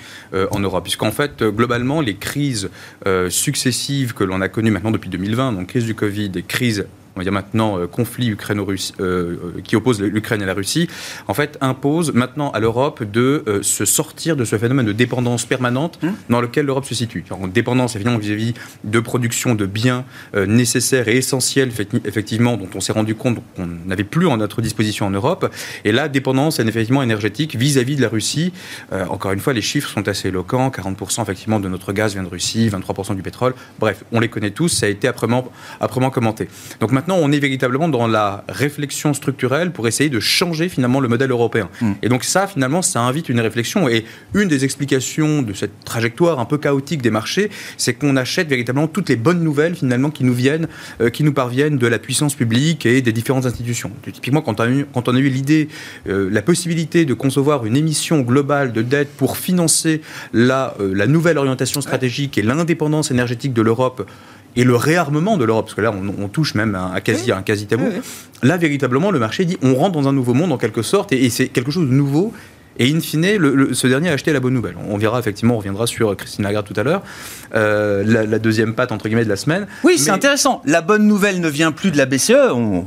en 0.50 0.58
Europe, 0.58 0.84
puisqu'en 0.84 1.12
fait, 1.12 1.42
globalement, 1.42 2.00
les 2.00 2.16
crises 2.16 2.70
successives 3.28 4.14
que 4.14 4.24
l'on 4.24 4.40
a 4.40 4.48
connues 4.48 4.70
maintenant 4.70 4.90
depuis 4.90 5.10
2020, 5.10 5.52
donc 5.52 5.68
crise 5.68 5.84
du 5.84 5.94
Covid 5.94 6.32
et 6.34 6.42
crise 6.42 6.86
on 7.16 7.20
va 7.20 7.24
dire 7.24 7.32
maintenant, 7.32 7.78
euh, 7.78 7.86
conflit 7.86 8.28
ukraino-russe 8.28 8.92
euh, 9.00 9.04
euh, 9.04 9.60
qui 9.62 9.76
oppose 9.76 10.00
l'Ukraine 10.00 10.42
et 10.42 10.46
la 10.46 10.54
Russie, 10.54 10.88
en 11.28 11.34
fait, 11.34 11.56
impose 11.60 12.12
maintenant 12.12 12.50
à 12.50 12.58
l'Europe 12.60 13.04
de 13.04 13.60
se 13.62 13.84
sortir 13.84 14.36
de 14.36 14.44
ce 14.44 14.58
phénomène 14.58 14.86
de 14.86 14.92
dépendance 14.92 15.44
permanente 15.44 15.98
mmh. 16.02 16.08
dans 16.30 16.40
lequel 16.40 16.66
l'Europe 16.66 16.84
se 16.84 16.94
situe. 16.94 17.24
Alors, 17.30 17.46
dépendance, 17.48 17.94
évidemment, 17.94 18.18
vis-à-vis 18.18 18.54
de 18.82 19.00
production 19.00 19.54
de 19.54 19.66
biens 19.66 20.04
nécessaires 20.34 21.08
et 21.08 21.16
essentiels, 21.16 21.70
effectivement, 22.04 22.56
dont 22.56 22.68
on 22.74 22.80
s'est 22.80 22.92
rendu 22.92 23.14
compte 23.14 23.38
qu'on 23.56 23.68
n'avait 23.86 24.04
plus 24.04 24.26
en 24.26 24.36
notre 24.36 24.60
disposition 24.60 25.06
en 25.06 25.10
Europe. 25.10 25.52
Et 25.84 25.92
là, 25.92 26.08
dépendance, 26.08 26.58
effectivement, 26.58 27.02
énergétique 27.02 27.56
vis-à-vis 27.56 27.96
de 27.96 28.02
la 28.02 28.08
Russie. 28.08 28.52
encore 28.92 29.32
une 29.32 29.40
fois, 29.40 29.52
les 29.52 29.62
chiffres 29.62 29.90
sont 29.90 30.06
assez 30.08 30.28
éloquents. 30.28 30.70
40% 30.70 31.22
effectivement 31.22 31.60
de 31.60 31.68
notre 31.68 31.92
gaz 31.92 32.14
vient 32.14 32.22
de 32.22 32.28
Russie, 32.28 32.68
23% 32.68 33.14
du 33.14 33.22
pétrole. 33.22 33.54
Bref, 33.78 34.04
on 34.12 34.20
les 34.20 34.28
connaît 34.28 34.50
tous, 34.50 34.68
ça 34.68 34.86
a 34.86 34.88
été 34.88 35.08
âprement, 35.08 35.50
âprement 35.80 36.10
commenté. 36.10 36.48
Donc 36.80 36.92
maintenant, 36.92 37.03
maintenant, 37.04 37.22
on 37.22 37.32
est 37.32 37.38
véritablement 37.38 37.88
dans 37.88 38.06
la 38.06 38.44
réflexion 38.48 39.12
structurelle 39.12 39.72
pour 39.72 39.86
essayer 39.86 40.08
de 40.08 40.20
changer 40.20 40.70
finalement 40.70 41.00
le 41.00 41.08
modèle 41.08 41.30
européen. 41.30 41.68
Mm. 41.82 41.92
Et 42.02 42.08
donc 42.08 42.24
ça, 42.24 42.46
finalement, 42.46 42.80
ça 42.80 43.00
invite 43.02 43.28
une 43.28 43.40
réflexion. 43.40 43.88
Et 43.90 44.06
une 44.32 44.48
des 44.48 44.64
explications 44.64 45.42
de 45.42 45.52
cette 45.52 45.84
trajectoire 45.84 46.40
un 46.40 46.46
peu 46.46 46.56
chaotique 46.56 47.02
des 47.02 47.10
marchés, 47.10 47.50
c'est 47.76 47.92
qu'on 47.92 48.16
achète 48.16 48.48
véritablement 48.48 48.88
toutes 48.88 49.10
les 49.10 49.16
bonnes 49.16 49.44
nouvelles 49.44 49.74
finalement 49.74 50.10
qui 50.10 50.24
nous 50.24 50.32
viennent, 50.32 50.66
euh, 51.02 51.10
qui 51.10 51.24
nous 51.24 51.34
parviennent 51.34 51.76
de 51.76 51.86
la 51.86 51.98
puissance 51.98 52.34
publique 52.34 52.86
et 52.86 53.02
des 53.02 53.12
différentes 53.12 53.44
institutions. 53.44 53.90
Typiquement, 54.02 54.40
quand 54.40 54.60
on 54.60 54.62
a 54.62 54.68
eu, 54.68 54.86
quand 54.94 55.06
on 55.08 55.14
a 55.14 55.18
eu 55.18 55.28
l'idée, 55.28 55.68
euh, 56.08 56.30
la 56.32 56.40
possibilité 56.40 57.04
de 57.04 57.12
concevoir 57.12 57.66
une 57.66 57.76
émission 57.76 58.20
globale 58.20 58.72
de 58.72 58.80
dette 58.80 59.10
pour 59.14 59.36
financer 59.36 60.00
la, 60.32 60.74
euh, 60.80 60.94
la 60.94 61.06
nouvelle 61.06 61.36
orientation 61.36 61.82
stratégique 61.82 62.38
et 62.38 62.42
l'indépendance 62.42 63.10
énergétique 63.10 63.52
de 63.52 63.60
l'Europe 63.60 64.08
et 64.56 64.64
le 64.64 64.76
réarmement 64.76 65.36
de 65.36 65.44
l'Europe, 65.44 65.66
parce 65.66 65.74
que 65.74 65.80
là, 65.80 65.92
on, 65.92 66.28
touche 66.28 66.54
même 66.54 66.74
à, 66.74 67.00
quasi, 67.00 67.32
un 67.32 67.42
quasi 67.42 67.66
tabou. 67.66 67.88
Là, 68.42 68.56
véritablement, 68.56 69.10
le 69.10 69.18
marché 69.18 69.44
dit 69.44 69.56
on 69.62 69.74
rentre 69.74 69.92
dans 69.92 70.08
un 70.08 70.12
nouveau 70.12 70.34
monde 70.34 70.52
en 70.52 70.58
quelque 70.58 70.82
sorte, 70.82 71.12
et 71.12 71.30
c'est 71.30 71.48
quelque 71.48 71.70
chose 71.70 71.88
de 71.88 71.94
nouveau 71.94 72.32
et 72.78 72.92
in 72.92 73.00
fine, 73.00 73.24
ce 73.72 73.86
dernier 73.86 74.10
a 74.10 74.12
acheté 74.12 74.32
la 74.32 74.40
bonne 74.40 74.54
nouvelle. 74.54 74.76
On 74.88 74.96
verra 74.96 75.18
effectivement, 75.18 75.54
on 75.54 75.58
reviendra 75.58 75.86
sur 75.86 76.16
Christine 76.16 76.44
Lagarde 76.44 76.66
tout 76.66 76.78
à 76.78 76.82
l'heure, 76.82 77.02
euh, 77.54 78.02
la, 78.04 78.38
deuxième 78.38 78.74
patte 78.74 78.90
entre 78.90 79.08
guillemets 79.08 79.24
de 79.24 79.28
la 79.28 79.36
semaine. 79.36 79.66
Oui, 79.84 79.98
c'est 79.98 80.10
intéressant. 80.10 80.60
La 80.64 80.80
bonne 80.80 81.06
nouvelle 81.06 81.40
ne 81.40 81.48
vient 81.48 81.72
plus 81.72 81.90
de 81.90 81.96
la 81.96 82.06
BCE. 82.06 82.32
On, 82.52 82.84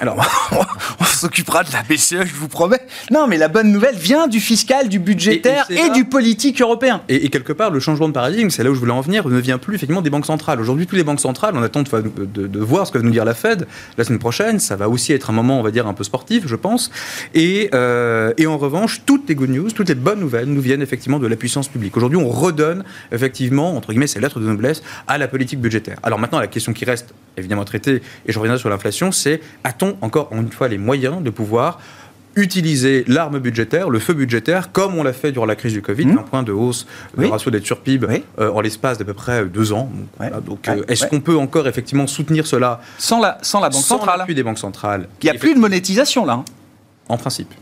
alors, 0.00 0.16
on, 1.00 1.04
s'occupera 1.04 1.64
de 1.64 1.72
la 1.72 1.82
BCE, 1.82 2.26
je 2.26 2.34
vous 2.34 2.48
promets. 2.48 2.80
Non, 3.10 3.26
mais 3.26 3.38
la 3.38 3.48
bonne 3.48 3.72
nouvelle 3.72 3.96
vient 3.96 4.26
du 4.26 4.40
fiscal, 4.40 4.88
du 4.88 4.98
budgétaire 4.98 5.66
et, 5.70 5.90
du 5.90 6.04
politique 6.04 6.60
européen. 6.60 7.02
Et, 7.08 7.30
quelque 7.30 7.52
part, 7.52 7.70
le 7.70 7.80
changement 7.80 8.08
de 8.08 8.12
paradigme, 8.12 8.50
c'est 8.50 8.62
là 8.62 8.70
où 8.70 8.74
je 8.74 8.80
voulais 8.80 8.92
en 8.92 9.00
venir, 9.00 9.26
ne 9.26 9.38
vient 9.38 9.58
plus 9.58 9.76
effectivement 9.76 10.02
des 10.02 10.10
banques 10.10 10.26
centrales. 10.26 10.60
Aujourd'hui, 10.60 10.86
toutes 10.86 10.98
les 10.98 11.04
banques 11.04 11.20
centrales, 11.20 11.54
on 11.56 11.62
attend 11.62 11.82
de, 11.82 12.46
de, 12.46 12.58
voir 12.60 12.86
ce 12.86 12.92
que 12.92 12.98
va 12.98 13.04
nous 13.04 13.10
dire 13.10 13.24
la 13.24 13.34
Fed 13.34 13.66
la 13.96 14.04
semaine 14.04 14.18
prochaine. 14.18 14.58
Ça 14.58 14.76
va 14.76 14.88
aussi 14.88 15.12
être 15.12 15.30
un 15.30 15.32
moment, 15.32 15.58
on 15.58 15.62
va 15.62 15.70
dire, 15.70 15.86
un 15.86 15.94
peu 15.94 16.04
sportif, 16.04 16.46
je 16.46 16.56
pense. 16.56 16.90
Et, 17.34 17.70
euh, 17.74 18.32
et 18.36 18.46
en 18.46 18.58
revanche, 18.58 19.02
toutes 19.06 19.29
les 19.30 19.34
good 19.34 19.48
news, 19.48 19.70
toutes 19.70 19.88
les 19.88 19.94
bonnes 19.94 20.20
nouvelles 20.20 20.46
nous 20.46 20.60
viennent 20.60 20.82
effectivement 20.82 21.18
de 21.18 21.26
la 21.26 21.36
puissance 21.36 21.68
publique. 21.68 21.96
Aujourd'hui, 21.96 22.18
on 22.18 22.28
redonne 22.28 22.84
effectivement, 23.12 23.74
entre 23.76 23.92
guillemets, 23.92 24.06
ces 24.06 24.20
lettres 24.20 24.40
de 24.40 24.44
noblesse 24.44 24.82
à 25.08 25.16
la 25.16 25.28
politique 25.28 25.60
budgétaire. 25.60 25.98
Alors 26.02 26.18
maintenant, 26.18 26.38
la 26.38 26.48
question 26.48 26.74
qui 26.74 26.84
reste 26.84 27.14
évidemment 27.38 27.64
traitée, 27.64 28.02
et 28.26 28.32
je 28.32 28.38
reviendrai 28.38 28.58
sur 28.58 28.68
l'inflation, 28.68 29.12
c'est 29.12 29.40
a-t-on 29.64 29.96
encore 30.02 30.28
une 30.32 30.50
fois 30.52 30.68
les 30.68 30.78
moyens 30.78 31.22
de 31.22 31.30
pouvoir 31.30 31.80
utiliser 32.36 33.04
l'arme 33.08 33.38
budgétaire, 33.38 33.88
le 33.90 33.98
feu 33.98 34.14
budgétaire, 34.14 34.72
comme 34.72 34.96
on 34.96 35.02
l'a 35.02 35.12
fait 35.12 35.32
durant 35.32 35.46
la 35.46 35.56
crise 35.56 35.72
du 35.72 35.82
Covid, 35.82 36.06
mmh. 36.06 36.18
un 36.18 36.22
point 36.22 36.42
de 36.42 36.52
hausse 36.52 36.86
du 37.16 37.26
ratio 37.26 37.50
d'être 37.50 37.66
sur 37.66 37.80
PIB 37.80 38.24
euh, 38.38 38.50
en 38.50 38.60
l'espace 38.60 38.98
d'à 38.98 39.04
peu 39.04 39.14
près 39.14 39.44
deux 39.46 39.72
ans. 39.72 39.90
Donc, 40.44 40.68
euh, 40.68 40.82
est-ce 40.88 41.06
qu'on 41.06 41.20
peut 41.20 41.36
encore 41.36 41.66
effectivement 41.66 42.06
soutenir 42.06 42.46
cela 42.46 42.80
sans 42.98 43.20
la, 43.20 43.38
sans 43.42 43.60
la 43.60 43.68
banque 43.68 43.82
sans 43.82 43.98
centrale 43.98 44.32
des 44.32 44.42
banques 44.42 44.58
centrales 44.58 45.08
Il 45.22 45.30
n'y 45.30 45.36
a 45.36 45.38
plus 45.38 45.54
de 45.54 45.60
monétisation 45.60 46.24
là. 46.24 46.34
Hein. 46.34 46.44
En 47.08 47.16
principe. 47.16 47.52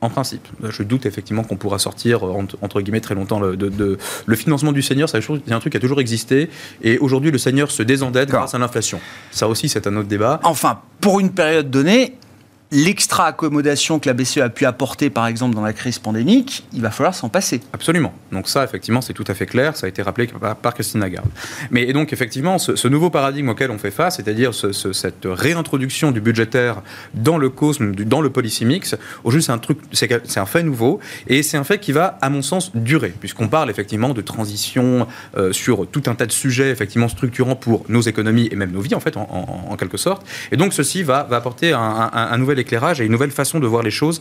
En 0.00 0.10
principe. 0.10 0.46
Je 0.62 0.82
doute 0.82 1.06
effectivement 1.06 1.42
qu'on 1.42 1.56
pourra 1.56 1.78
sortir, 1.78 2.22
entre, 2.62 2.80
guillemets, 2.80 3.00
très 3.00 3.14
longtemps. 3.14 3.40
Le, 3.40 3.56
de, 3.56 3.98
le 4.26 4.36
financement 4.36 4.72
du 4.72 4.82
seigneur, 4.82 5.08
c'est 5.08 5.18
un 5.18 5.60
truc 5.60 5.72
qui 5.72 5.76
a 5.76 5.80
toujours 5.80 6.00
existé. 6.00 6.50
Et 6.82 6.98
aujourd'hui, 6.98 7.30
le 7.30 7.38
seigneur 7.38 7.70
se 7.70 7.82
désendette 7.82 8.28
grâce 8.28 8.54
à 8.54 8.58
l'inflation. 8.58 9.00
Ça 9.30 9.48
aussi, 9.48 9.68
c'est 9.68 9.86
un 9.86 9.96
autre 9.96 10.08
débat. 10.08 10.40
Enfin, 10.44 10.80
pour 11.00 11.18
une 11.18 11.30
période 11.30 11.70
donnée, 11.70 12.14
l'extra-accommodation 12.70 13.98
que 13.98 14.08
la 14.08 14.12
BCE 14.12 14.38
a 14.38 14.50
pu 14.50 14.66
apporter, 14.66 15.08
par 15.08 15.26
exemple, 15.26 15.54
dans 15.54 15.62
la 15.62 15.72
crise 15.72 15.98
pandémique, 15.98 16.66
il 16.72 16.82
va 16.82 16.90
falloir 16.90 17.14
s'en 17.14 17.28
passer. 17.28 17.60
Absolument. 17.72 18.12
Donc 18.30 18.48
ça, 18.48 18.62
effectivement, 18.62 19.00
c'est 19.00 19.14
tout 19.14 19.24
à 19.26 19.34
fait 19.34 19.46
clair. 19.46 19.76
Ça 19.76 19.86
a 19.86 19.88
été 19.88 20.02
rappelé 20.02 20.28
par, 20.62 20.74
Christine 20.74 21.00
Lagarde. 21.00 21.28
Mais 21.70 21.90
donc, 21.92 22.12
effectivement, 22.12 22.58
ce, 22.58 22.88
nouveau 22.88 23.10
paradigme 23.10 23.48
auquel 23.48 23.70
on 23.70 23.78
fait 23.78 23.90
face, 23.90 24.16
c'est-à-dire 24.16 24.52
cette 24.54 25.24
réintroduction 25.24 26.10
du 26.10 26.20
budgétaire 26.20 26.82
dans 27.14 27.38
le 27.38 27.48
cosme, 27.48 27.94
dans 27.94 28.20
le 28.20 28.30
policy 28.30 28.64
mix, 28.64 28.96
au 29.24 29.30
juste, 29.30 29.50
c'est 29.92 30.10
un 30.38 30.40
un 30.40 30.46
fait 30.46 30.62
nouveau 30.62 31.00
et 31.26 31.42
c'est 31.42 31.56
un 31.56 31.64
fait 31.64 31.78
qui 31.78 31.92
va, 31.92 32.18
à 32.20 32.30
mon 32.30 32.42
sens, 32.42 32.70
durer, 32.74 33.12
puisqu'on 33.18 33.48
parle 33.48 33.70
effectivement 33.70 34.10
de 34.10 34.20
transition 34.20 35.06
euh, 35.36 35.52
sur 35.52 35.86
tout 35.86 36.02
un 36.06 36.14
tas 36.14 36.26
de 36.26 36.32
sujets 36.32 36.70
effectivement 36.70 37.08
structurants 37.08 37.56
pour 37.56 37.84
nos 37.88 38.00
économies 38.00 38.48
et 38.52 38.56
même 38.56 38.70
nos 38.70 38.80
vies, 38.80 38.94
en 38.94 39.00
fait, 39.00 39.16
en, 39.16 39.76
quelque 39.78 39.96
sorte. 39.96 40.26
Et 40.52 40.56
donc, 40.56 40.72
ceci 40.72 41.02
va, 41.02 41.26
apporter 41.30 41.72
un, 41.72 42.10
un 42.12 42.38
nouvel 42.38 42.57
nouvel 42.58 42.60
éclairage 42.60 43.00
et 43.00 43.04
une 43.04 43.12
nouvelle 43.12 43.30
façon 43.30 43.60
de 43.60 43.66
voir 43.66 43.82
les 43.82 43.90
choses 43.90 44.20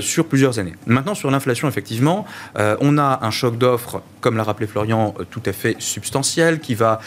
sur 0.00 0.26
plusieurs 0.26 0.58
années. 0.58 0.74
Maintenant, 0.86 1.14
sur 1.14 1.30
l'inflation, 1.30 1.68
effectivement, 1.68 2.26
on 2.56 2.98
a 2.98 3.20
un 3.22 3.30
choc 3.30 3.58
d'offres, 3.58 4.02
comme 4.20 4.36
l'a 4.36 4.42
rappelé 4.42 4.66
Florian, 4.66 5.14
tout 5.30 5.42
à 5.46 5.52
fait 5.52 5.76
substantiel, 5.78 6.60
qui 6.60 6.74
va, 6.74 7.00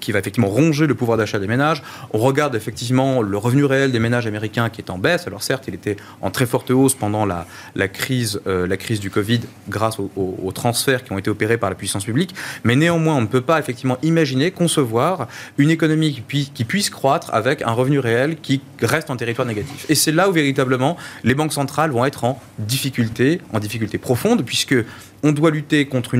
qui 0.00 0.12
va 0.12 0.18
effectivement 0.18 0.48
ronger 0.48 0.86
le 0.86 0.94
pouvoir 0.94 1.18
d'achat 1.18 1.38
des 1.38 1.46
ménages. 1.46 1.82
On 2.12 2.18
regarde 2.18 2.54
effectivement 2.54 3.22
le 3.22 3.36
revenu 3.36 3.64
réel 3.64 3.92
des 3.92 3.98
ménages 3.98 4.26
américains 4.26 4.70
qui 4.70 4.80
est 4.80 4.90
en 4.90 4.98
baisse. 4.98 5.26
Alors 5.26 5.42
certes, 5.42 5.64
il 5.68 5.74
était 5.74 5.96
en 6.20 6.30
très 6.30 6.46
forte 6.46 6.70
hausse 6.70 6.94
pendant 6.94 7.26
la, 7.26 7.46
la 7.74 7.88
crise, 7.88 8.40
la 8.46 8.76
crise 8.76 9.00
du 9.00 9.10
Covid 9.10 9.40
grâce 9.68 9.98
aux, 9.98 10.52
transferts 10.52 11.02
qui 11.02 11.12
ont 11.12 11.18
été 11.18 11.30
opérés 11.30 11.58
par 11.58 11.70
la 11.70 11.76
puissance 11.76 12.04
publique, 12.04 12.34
mais 12.62 12.76
néanmoins, 12.76 13.16
on 13.16 13.22
ne 13.22 13.26
peut 13.26 13.40
pas 13.40 13.58
effectivement 13.58 13.98
imaginer, 14.02 14.50
concevoir 14.50 15.26
une 15.58 15.70
économie 15.70 16.22
qui 16.54 16.64
puisse, 16.64 16.90
croître 16.90 17.32
avec 17.32 17.62
un 17.62 17.72
revenu 17.72 17.98
réel 17.98 18.36
qui 18.36 18.60
reste 18.80 19.10
en 19.10 19.16
territoire 19.24 19.46
négatif. 19.46 19.86
Et 19.88 19.94
c'est 19.94 20.12
là 20.12 20.28
où 20.28 20.32
véritablement 20.32 20.96
les 21.22 21.34
banques 21.34 21.52
centrales 21.52 21.90
vont 21.90 22.04
être 22.04 22.24
en 22.24 22.40
difficulté, 22.58 23.40
en 23.52 23.58
difficulté 23.58 23.98
profonde, 23.98 24.44
puisque 24.44 24.76
on 25.22 25.32
doit 25.32 25.50
lutter 25.50 25.86
contre 25.86 26.16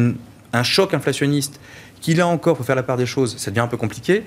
un 0.52 0.62
choc 0.62 0.94
inflationniste 0.94 1.60
qui, 2.00 2.14
là 2.14 2.26
encore, 2.26 2.56
pour 2.56 2.66
faire 2.66 2.76
la 2.76 2.82
part 2.82 2.96
des 2.96 3.06
choses, 3.06 3.36
ça 3.38 3.50
devient 3.50 3.60
un 3.60 3.66
peu 3.66 3.76
compliqué 3.76 4.24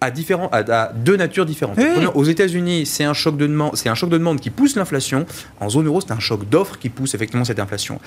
à, 0.00 0.10
différents, 0.10 0.48
à, 0.52 0.92
deux 0.92 1.16
natures 1.16 1.46
différentes. 1.46 1.78
Aux 2.14 2.24
États-Unis, 2.24 2.86
c'est 2.86 3.04
un 3.04 3.14
choc 3.14 3.36
de 3.36 3.46
demande, 3.46 3.76
c'est 3.76 3.88
un 3.88 3.94
choc 3.94 4.10
de 4.10 4.18
demande 4.18 4.40
qui 4.40 4.50
pousse 4.50 4.76
l'inflation. 4.76 5.26
En 5.60 5.68
zone 5.68 5.86
euro, 5.86 6.00
c'est 6.00 6.12
un 6.12 6.18
choc 6.18 6.48
d'offres 6.48 6.78
qui 6.78 6.90
pousse 6.90 7.14
effectivement 7.14 7.44
cette 7.44 7.60
inflation. 7.60 8.00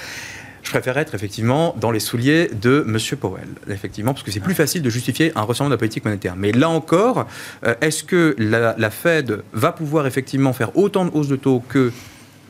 Je 0.64 0.70
préfère 0.72 0.98
être 0.98 1.16
effectivement 1.16 1.76
dans 1.80 1.92
les 1.92 2.00
souliers 2.00 2.50
de 2.62 2.86
M. 2.88 2.98
Powell, 3.18 3.48
effectivement, 3.70 4.14
parce 4.14 4.24
que 4.24 4.32
c'est 4.32 4.40
plus 4.40 4.54
facile 4.54 4.82
de 4.82 4.90
justifier 4.90 5.32
un 5.36 5.42
resserrement 5.42 5.70
de 5.70 5.76
la 5.76 5.80
politique 5.80 6.06
monétaire. 6.06 6.36
Mais 6.36 6.52
là 6.52 6.70
encore, 6.70 7.28
euh, 7.66 7.76
est-ce 7.82 8.04
que 8.04 8.36
la, 8.38 8.76
la 8.78 8.90
Fed 8.90 9.44
va 9.54 9.72
pouvoir 9.72 10.08
effectivement 10.08 10.54
faire 10.54 10.76
autant 10.78 11.06
de 11.06 11.12
hausses 11.14 11.28
de 11.28 11.36
taux 11.36 11.64
que 11.68 11.92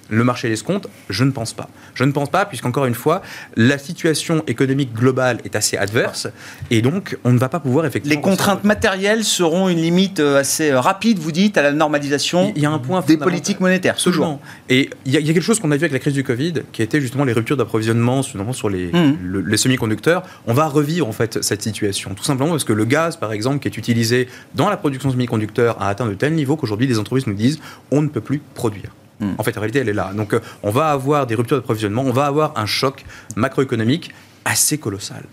le 0.09 0.23
marché 0.23 0.49
l'escompte 0.49 0.87
Je 1.09 1.23
ne 1.23 1.31
pense 1.31 1.53
pas. 1.53 1.69
Je 1.93 2.03
ne 2.03 2.11
pense 2.11 2.29
pas, 2.29 2.45
puisqu'encore 2.45 2.85
une 2.85 2.95
fois, 2.95 3.21
la 3.55 3.77
situation 3.77 4.43
économique 4.47 4.93
globale 4.93 5.39
est 5.45 5.55
assez 5.55 5.77
adverse, 5.77 6.27
et 6.71 6.81
donc 6.81 7.17
on 7.23 7.31
ne 7.31 7.37
va 7.37 7.49
pas 7.49 7.59
pouvoir 7.59 7.85
effectivement... 7.85 8.15
Les 8.15 8.21
contraintes 8.21 8.63
matérielles 8.63 9.23
seront 9.23 9.69
une 9.69 9.81
limite 9.81 10.19
euh, 10.19 10.39
assez 10.39 10.71
euh, 10.71 10.79
rapide, 10.79 11.19
vous 11.19 11.31
dites, 11.31 11.57
à 11.57 11.61
la 11.61 11.71
normalisation 11.71 12.53
il 12.55 12.61
y 12.61 12.65
a 12.65 12.71
un 12.71 12.79
point 12.79 13.01
des 13.01 13.17
politiques 13.17 13.59
monétaires, 13.59 13.93
Absolument. 13.93 14.41
Et 14.69 14.89
il 15.05 15.13
y, 15.13 15.17
a, 15.17 15.21
quelque 15.21 15.41
chose 15.41 15.59
qu'on 15.59 15.71
a 15.71 15.75
vu 15.75 15.81
avec 15.81 15.93
la 15.93 15.99
crise 15.99 16.13
du 16.13 16.23
Covid, 16.23 16.53
qui 16.71 16.81
était 16.81 17.01
justement 17.01 17.23
les 17.23 17.33
ruptures 17.33 17.57
d'approvisionnement, 17.57 18.21
sur 18.23 18.69
les, 18.69 18.87
mmh. 18.87 19.43
les 19.45 19.57
semi-conducteurs. 19.57 20.23
On 20.47 20.53
va 20.53 20.67
revivre 20.67 21.07
en 21.07 21.11
fait 21.11 21.43
cette 21.43 21.61
situation, 21.61 22.13
tout 22.13 22.23
simplement 22.23 22.51
parce 22.51 22.63
que 22.63 22.73
le 22.73 22.85
gaz, 22.85 23.17
par 23.17 23.31
exemple, 23.31 23.59
qui 23.59 23.67
est 23.67 23.77
utilisé 23.77 24.27
dans 24.55 24.69
la 24.69 24.77
production 24.77 25.09
de 25.09 25.13
semi-conducteurs, 25.13 25.81
a 25.81 25.89
atteint 25.89 26.07
de 26.07 26.13
tel 26.13 26.33
niveau 26.33 26.55
qu'aujourd'hui, 26.55 26.87
les 26.87 26.99
entreprises 26.99 27.27
nous 27.27 27.33
disent 27.33 27.59
on 27.91 28.01
ne 28.01 28.07
peut 28.07 28.21
plus 28.21 28.41
produire. 28.53 28.91
En 29.37 29.43
fait, 29.43 29.57
en 29.57 29.61
réalité, 29.61 29.79
elle 29.79 29.89
est 29.89 29.93
là. 29.93 30.11
Donc, 30.13 30.33
euh, 30.33 30.39
on 30.63 30.71
va 30.71 30.91
avoir 30.91 31.27
des 31.27 31.35
ruptures 31.35 31.57
d'approvisionnement, 31.57 32.03
on 32.03 32.13
va 32.13 32.25
avoir 32.25 32.53
un 32.57 32.65
choc 32.65 33.03
macroéconomique 33.35 34.13
assez 34.45 34.77
colossal. 34.77 35.23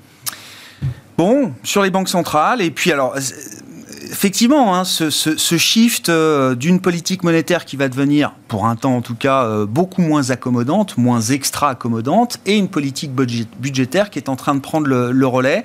Bon, 1.16 1.55
sur 1.62 1.83
les 1.83 1.90
banques 1.90 2.09
centrales, 2.09 2.61
et 2.61 2.70
puis 2.70 2.92
alors, 2.92 3.16
effectivement, 4.16 4.74
hein, 4.74 4.85
ce, 4.85 5.57
shift 5.59 6.09
euh, 6.09 6.55
d'une 6.55 6.81
politique 6.81 7.22
monétaire 7.22 7.66
qui 7.66 7.76
va 7.76 7.88
devenir, 7.88 8.33
pour 8.48 8.64
un 8.66 8.74
temps 8.74 8.96
en 8.96 9.02
tout 9.02 9.14
cas, 9.14 9.44
euh, 9.44 9.66
beaucoup 9.66 10.00
moins 10.00 10.31
accommodante, 10.31 10.96
moins 10.96 11.20
extra-accommodante, 11.20 12.38
et 12.46 12.57
une 12.57 12.68
politique 12.68 13.12
budgétaire 13.12 14.09
qui 14.09 14.18
est 14.18 14.31
en 14.31 14.37
train 14.37 14.55
de 14.55 14.61
prendre 14.61 14.87
le, 14.87 15.26
relais. 15.26 15.64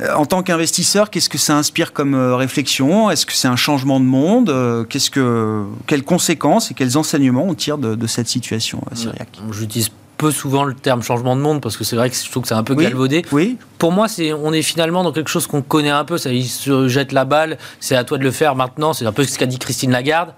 Euh, 0.00 0.14
en 0.14 0.24
tant 0.24 0.42
qu'investisseur, 0.42 1.10
qu'est-ce 1.10 1.28
que 1.28 1.38
ça 1.38 1.56
inspire 1.56 1.92
comme 1.92 2.14
réflexion? 2.14 3.10
Est-ce 3.10 3.26
que 3.26 3.32
c'est 3.32 3.48
un 3.48 3.56
changement 3.56 3.98
de 3.98 4.04
monde? 4.04 4.86
Qu'est-ce 4.88 5.10
que, 5.10 5.64
Quelles 5.88 6.04
conséquences 6.04 6.70
et 6.70 6.74
quels 6.74 6.96
enseignements 6.96 7.44
on 7.44 7.54
tire 7.54 7.78
de, 7.78 8.06
cette 8.06 8.28
situation, 8.28 8.82
Syriac 8.94 9.28
J'utilise 9.50 9.90
peu 10.20 10.30
souvent 10.30 10.64
le 10.64 10.74
terme 10.74 11.02
changement 11.02 11.34
de 11.34 11.40
monde 11.40 11.62
parce 11.62 11.78
que 11.78 11.84
c'est 11.84 11.96
vrai 11.96 12.10
que 12.10 12.16
je 12.16 12.30
trouve 12.30 12.42
que 12.42 12.48
c'est 12.48 12.54
un 12.54 12.62
peu 12.62 12.74
galvaudé. 12.74 13.24
Oui. 13.32 13.56
Pour 13.78 13.90
moi, 13.90 14.06
c'est 14.06 14.34
on 14.34 14.52
est 14.52 14.60
finalement 14.60 15.02
dans 15.02 15.12
quelque 15.12 15.30
chose 15.30 15.46
qu'on 15.46 15.62
connaît 15.62 15.88
un 15.88 16.04
peu. 16.04 16.18
Ça, 16.18 16.30
il 16.30 16.46
se 16.46 16.88
jette 16.88 17.12
la 17.12 17.24
balle. 17.24 17.56
C'est 17.80 17.96
à 17.96 18.04
toi 18.04 18.18
de 18.18 18.22
le 18.22 18.30
faire 18.30 18.54
maintenant. 18.54 18.92
C'est 18.92 19.06
un 19.06 19.12
peu 19.12 19.24
ce 19.24 19.38
qu'a 19.38 19.46
dit 19.46 19.58
Christine 19.58 19.92
Lagarde. 19.92 20.34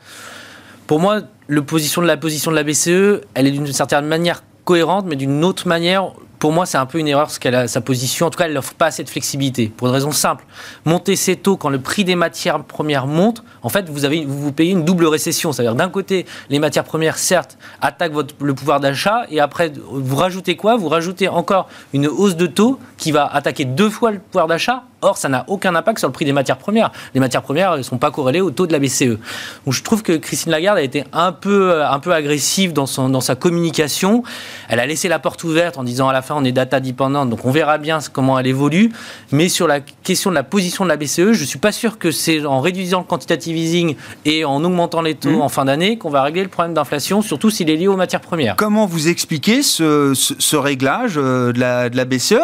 Pour 0.86 1.00
moi, 1.00 1.22
le 1.48 1.62
position 1.62 2.00
de 2.00 2.06
la 2.06 2.16
position 2.16 2.52
de 2.52 2.56
la 2.56 2.62
BCE, 2.62 3.24
elle 3.34 3.48
est 3.48 3.50
d'une 3.50 3.72
certaine 3.72 4.06
manière 4.06 4.44
cohérente, 4.64 5.06
mais 5.08 5.16
d'une 5.16 5.44
autre 5.44 5.66
manière, 5.66 6.12
pour 6.42 6.50
moi, 6.50 6.66
c'est 6.66 6.76
un 6.76 6.86
peu 6.86 6.98
une 6.98 7.06
erreur 7.06 7.30
ce 7.30 7.38
qu'elle 7.38 7.54
a 7.54 7.68
sa 7.68 7.80
position. 7.80 8.26
En 8.26 8.30
tout 8.30 8.36
cas, 8.36 8.46
elle 8.46 8.54
n'offre 8.54 8.74
pas 8.74 8.86
assez 8.86 9.04
de 9.04 9.08
flexibilité. 9.08 9.68
Pour 9.68 9.86
une 9.86 9.94
raison 9.94 10.10
simple. 10.10 10.44
Monter 10.84 11.14
ses 11.14 11.36
taux 11.36 11.56
quand 11.56 11.68
le 11.68 11.78
prix 11.78 12.02
des 12.02 12.16
matières 12.16 12.64
premières 12.64 13.06
monte, 13.06 13.44
en 13.62 13.68
fait, 13.68 13.88
vous, 13.88 14.50
payez 14.50 14.72
une 14.72 14.84
double 14.84 15.06
récession. 15.06 15.52
C'est-à-dire, 15.52 15.76
d'un 15.76 15.88
côté, 15.88 16.26
les 16.50 16.58
matières 16.58 16.82
premières, 16.82 17.16
certes, 17.16 17.56
attaquent 17.80 18.14
le 18.40 18.54
pouvoir 18.54 18.80
d'achat, 18.80 19.22
et 19.30 19.38
après, 19.38 19.72
vous 19.88 20.16
rajoutez 20.16 20.56
quoi? 20.56 20.76
Vous 20.76 20.88
rajoutez 20.88 21.28
encore 21.28 21.68
une 21.92 22.08
hausse 22.08 22.34
de 22.34 22.48
taux 22.48 22.80
qui 22.96 23.12
va 23.12 23.24
attaquer 23.24 23.64
deux 23.64 23.88
fois 23.88 24.10
le 24.10 24.18
pouvoir 24.18 24.48
d'achat 24.48 24.82
Or, 25.02 25.18
ça 25.18 25.28
n'a 25.28 25.44
aucun 25.48 25.74
impact 25.74 25.98
sur 25.98 26.08
le 26.08 26.12
prix 26.12 26.24
des 26.24 26.32
matières 26.32 26.58
premières. 26.58 26.92
Les 27.14 27.20
matières 27.20 27.42
premières 27.42 27.76
ne 27.76 27.82
sont 27.82 27.98
pas 27.98 28.10
corrélées 28.10 28.40
au 28.40 28.50
taux 28.50 28.66
de 28.66 28.72
la 28.72 28.78
BCE. 28.78 29.18
Donc, 29.64 29.74
je 29.74 29.82
trouve 29.82 30.02
que 30.02 30.12
Christine 30.12 30.52
Lagarde 30.52 30.78
a 30.78 30.82
été 30.82 31.04
un 31.12 31.32
peu, 31.32 31.84
un 31.84 31.98
peu 31.98 32.12
agressive 32.12 32.72
dans, 32.72 32.86
son, 32.86 33.08
dans 33.08 33.20
sa 33.20 33.34
communication. 33.34 34.22
Elle 34.68 34.80
a 34.80 34.86
laissé 34.86 35.08
la 35.08 35.18
porte 35.18 35.42
ouverte 35.44 35.76
en 35.76 35.84
disant 35.84 36.08
à 36.08 36.12
la 36.12 36.22
fin 36.22 36.36
on 36.36 36.44
est 36.44 36.52
data 36.52 36.80
dépendante, 36.80 37.30
donc 37.30 37.44
on 37.44 37.50
verra 37.50 37.78
bien 37.78 37.98
comment 38.12 38.38
elle 38.38 38.46
évolue. 38.46 38.92
Mais 39.32 39.48
sur 39.48 39.66
la 39.66 39.80
question 39.80 40.30
de 40.30 40.34
la 40.36 40.44
position 40.44 40.84
de 40.84 40.88
la 40.88 40.96
BCE, 40.96 41.32
je 41.32 41.40
ne 41.40 41.46
suis 41.46 41.58
pas 41.58 41.72
sûr 41.72 41.98
que 41.98 42.10
c'est 42.10 42.44
en 42.44 42.60
réduisant 42.60 43.00
le 43.00 43.04
quantitative 43.04 43.56
easing 43.56 43.96
et 44.24 44.44
en 44.44 44.62
augmentant 44.64 45.02
les 45.02 45.14
taux 45.14 45.38
mmh. 45.38 45.42
en 45.42 45.48
fin 45.48 45.64
d'année 45.64 45.98
qu'on 45.98 46.10
va 46.10 46.22
régler 46.22 46.42
le 46.42 46.48
problème 46.48 46.74
d'inflation, 46.74 47.22
surtout 47.22 47.50
s'il 47.50 47.70
est 47.70 47.76
lié 47.76 47.88
aux 47.88 47.96
matières 47.96 48.20
premières. 48.20 48.56
Comment 48.56 48.86
vous 48.86 49.08
expliquez 49.08 49.62
ce, 49.62 50.12
ce, 50.14 50.56
réglage 50.56 51.14
euh, 51.16 51.52
de 51.52 51.60
la, 51.60 51.90
de 51.90 51.96
la 51.96 52.04
BCE 52.04 52.34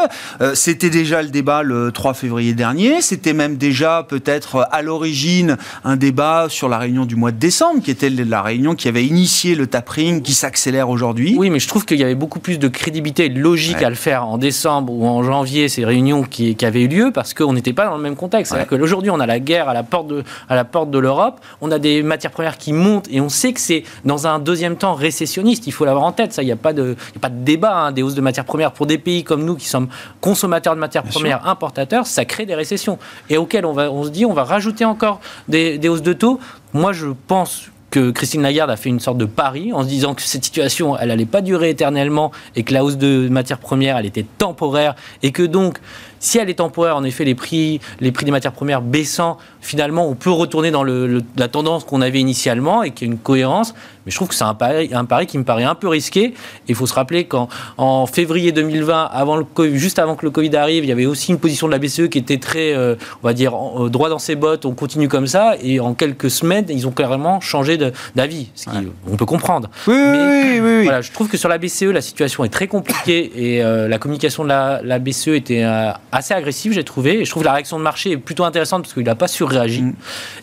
euh, 0.41 0.55
C'était 0.55 0.91
déjà 0.91 1.23
le 1.23 1.29
débat 1.29 1.63
le 1.63 1.93
3 1.93 2.15
février 2.15 2.48
dernier. 2.55 3.01
C'était 3.03 3.33
même 3.33 3.57
déjà 3.57 4.05
peut-être 4.09 4.67
à 4.71 4.83
l'origine 4.83 5.57
un 5.85 5.97
débat 5.97 6.47
sur 6.49 6.69
la 6.69 6.79
réunion 6.79 7.05
du 7.05 7.17
mois 7.17 7.33
de 7.33 7.39
décembre, 7.39 7.83
qui 7.83 7.91
était 7.91 8.11
la 8.11 8.43
réunion 8.43 8.75
qui 8.75 8.89
avait 8.89 9.05
initié 9.05 9.55
le 9.55 9.67
tapering, 9.67 10.23
qui 10.23 10.33
s'accélère 10.33 10.89
aujourd'hui. 10.89 11.35
Oui, 11.39 11.51
mais 11.51 11.59
je 11.59 11.69
trouve 11.69 11.85
qu'il 11.85 11.99
y 11.99 12.05
avait 12.05 12.15
beaucoup 12.15 12.41
plus 12.41 12.59
de 12.59 12.69
crédibilité 12.69 13.27
et 13.27 13.29
de 13.29 13.41
logique 13.41 13.83
à 13.83 13.89
le 13.89 13.97
faire 13.97 14.27
en 14.27 14.39
décembre 14.39 14.93
ou 14.93 15.07
en 15.07 15.23
janvier, 15.23 15.69
ces 15.69 15.85
réunions 15.85 16.23
qui, 16.23 16.57
avaient 16.63 16.83
eu 16.83 16.89
lieu, 16.89 17.11
parce 17.13 17.35
qu'on 17.35 17.53
n'était 17.53 17.73
pas 17.73 17.87
dans 17.87 17.97
le 17.97 18.03
même 18.03 18.17
contexte. 18.17 18.53
C'est-à-dire 18.53 18.69
qu'aujourd'hui, 18.69 19.11
on 19.11 19.21
a 19.21 19.27
la 19.27 19.41
guerre 19.41 19.69
à 19.69 19.75
la 19.75 19.83
porte 19.83 20.09
de, 20.09 20.25
à 20.49 20.55
la 20.55 20.65
porte 20.65 20.91
de 20.91 20.99
l'Europe, 20.99 21.41
on 21.61 21.71
a 21.71 21.79
des 21.79 22.03
matières 22.03 22.33
premières 22.33 22.59
qui 22.59 22.73
montent, 22.73 23.09
et 23.11 23.21
on 23.21 23.29
sait 23.29 23.53
que 23.53 23.61
c'est 23.61 23.85
dans 24.05 24.27
un 24.27 24.39
deuxième 24.39 24.77
temps 24.77 24.95
récessionniste. 24.95 25.67
Il 25.67 25.73
faut 25.73 25.85
l'avoir 25.85 26.05
en 26.05 26.13
tête. 26.13 26.33
Ça, 26.33 26.43
il 26.43 26.47
n'y 26.47 26.53
a 26.53 26.57
pas 26.57 26.73
de, 26.73 26.97
a 27.17 27.19
pas 27.19 27.29
de 27.29 27.45
débat 27.45 27.77
hein, 27.77 27.93
des 27.93 28.03
hausses 28.03 28.15
de 28.15 28.21
matières 28.21 28.45
premières 28.45 28.73
pour 28.73 28.87
des 28.87 28.99
pays 28.99 29.25
comme 29.25 29.45
nous 29.45 29.57
qui 29.57 29.67
sommes 29.67 29.89
consommateurs 30.21 30.75
de 30.75 30.81
matières 30.81 31.05
premières, 31.05 31.47
importateurs. 31.47 32.07
Ça 32.07 32.25
crée 32.25 32.38
des 32.47 32.55
récessions 32.55 32.99
et 33.31 33.37
auxquelles 33.37 33.67
on, 33.67 33.73
va, 33.73 33.91
on 33.91 34.05
se 34.05 34.11
dit 34.11 34.27
on 34.27 34.33
va 34.33 34.45
rajouter 34.45 34.85
encore 34.85 35.21
des, 35.49 35.79
des 35.79 35.89
hausses 35.89 36.03
de 36.03 36.13
taux. 36.13 36.41
Moi, 36.73 36.93
je 36.93 37.09
pense 37.27 37.71
que 37.91 38.11
Christine 38.11 38.43
Lagarde 38.43 38.71
a 38.71 38.77
fait 38.77 38.91
une 38.91 39.01
sorte 39.01 39.19
de 39.19 39.25
pari 39.25 39.73
en 39.73 39.83
se 39.83 39.89
disant 39.89 40.15
que 40.15 40.23
cette 40.23 40.45
situation, 40.45 40.97
elle 40.99 41.09
n'allait 41.09 41.27
pas 41.27 41.41
durer 41.41 41.71
éternellement 41.71 42.33
et 42.55 42.63
que 42.63 42.75
la 42.75 42.85
hausse 42.85 42.99
de 42.99 43.29
matières 43.29 43.59
premières, 43.59 43.97
elle 43.97 44.07
était 44.07 44.27
temporaire 44.37 44.95
et 45.23 45.33
que 45.33 45.43
donc 45.43 45.79
si 46.21 46.39
elle 46.39 46.51
est 46.51 46.55
temporaire, 46.55 46.97
en 46.97 47.05
effet, 47.05 47.25
les 47.25 47.35
prix, 47.35 47.81
les 48.01 48.13
prix 48.13 48.25
des 48.25 48.31
matières 48.31 48.53
premières 48.53 48.83
baissant, 48.83 49.39
finalement, 49.61 50.09
on 50.09 50.15
peut 50.15 50.31
retourner 50.31 50.71
dans 50.71 50.85
la 50.85 51.49
tendance 51.49 51.85
qu'on 51.85 52.01
avait 52.01 52.21
initialement 52.21 52.83
et 52.83 52.91
qu'il 52.91 53.09
y 53.09 53.11
a 53.11 53.13
une 53.13 53.19
cohérence. 53.19 53.75
Mais 54.07 54.13
je 54.13 54.17
trouve 54.17 54.29
que 54.29 54.35
c'est 54.35 54.45
un 54.45 54.55
pari, 54.55 54.89
un 54.93 55.05
pari 55.05 55.27
qui 55.27 55.37
me 55.37 55.45
paraît 55.45 55.65
un 55.65 55.75
peu 55.75 55.89
risqué. 55.89 56.33
Il 56.67 56.75
faut 56.75 56.87
se 56.87 56.95
rappeler 56.95 57.27
qu'en 57.27 58.07
février 58.07 58.53
2020, 58.53 59.05
avant 59.05 59.37
le, 59.37 59.45
juste 59.75 59.99
avant 59.99 60.17
que 60.17 60.25
le 60.25 60.31
Covid 60.31 60.57
arrive, 60.57 60.85
il 60.85 60.89
y 60.89 60.93
avait 60.93 61.07
aussi 61.07 61.31
une 61.31 61.39
position 61.39 61.67
de 61.67 61.73
la 61.73 61.79
BCE 61.79 62.09
qui 62.09 62.19
était 62.19 62.39
très, 62.39 62.75
euh, 62.75 62.95
on 63.23 63.27
va 63.27 63.35
dire, 63.35 63.53
euh, 63.55 63.91
droit 63.91 64.09
dans 64.09 64.19
ses 64.19 64.35
bottes, 64.35 64.65
on 64.65 64.73
continue 64.73 65.09
comme 65.09 65.27
ça. 65.27 65.57
Et 65.63 65.79
en 65.81 65.93
quelques 65.95 66.31
semaines, 66.31 66.65
ils 66.71 66.87
ont 66.87 66.91
clairement 66.91 67.41
changé 67.41 67.77
d'avis, 68.17 68.51
ce 68.55 68.67
qu'on 68.67 69.17
peut 69.17 69.27
comprendre. 69.27 69.69
Oui, 69.87 69.95
oui, 69.95 70.61
oui, 70.61 70.83
Voilà, 70.85 71.03
je 71.03 71.13
trouve 71.13 71.29
que 71.29 71.37
sur 71.37 71.49
la 71.49 71.59
BCE, 71.59 71.93
la 71.93 72.01
situation 72.01 72.45
est 72.45 72.49
très 72.49 72.67
compliquée 72.67 73.31
et 73.35 73.63
euh, 73.63 73.89
la 73.89 73.99
communication 73.99 74.43
de 74.43 74.49
la, 74.49 74.81
la 74.83 74.99
BCE 74.99 75.29
était 75.29 75.65
assez 76.13 76.35
agressif, 76.35 76.73
j'ai 76.73 76.85
trouvé. 76.85 77.21
Et 77.21 77.25
je 77.25 77.31
trouve 77.31 77.45
la 77.45 77.53
réaction 77.53 77.79
de 77.79 77.83
marché 77.83 78.13
est 78.13 78.17
plutôt 78.17 78.45
intéressante 78.45 78.83
parce 78.83 78.95
qu'il 78.95 79.05
n'a 79.05 79.15
pas 79.15 79.29
surréagi. 79.29 79.83
Mm. 79.83 79.95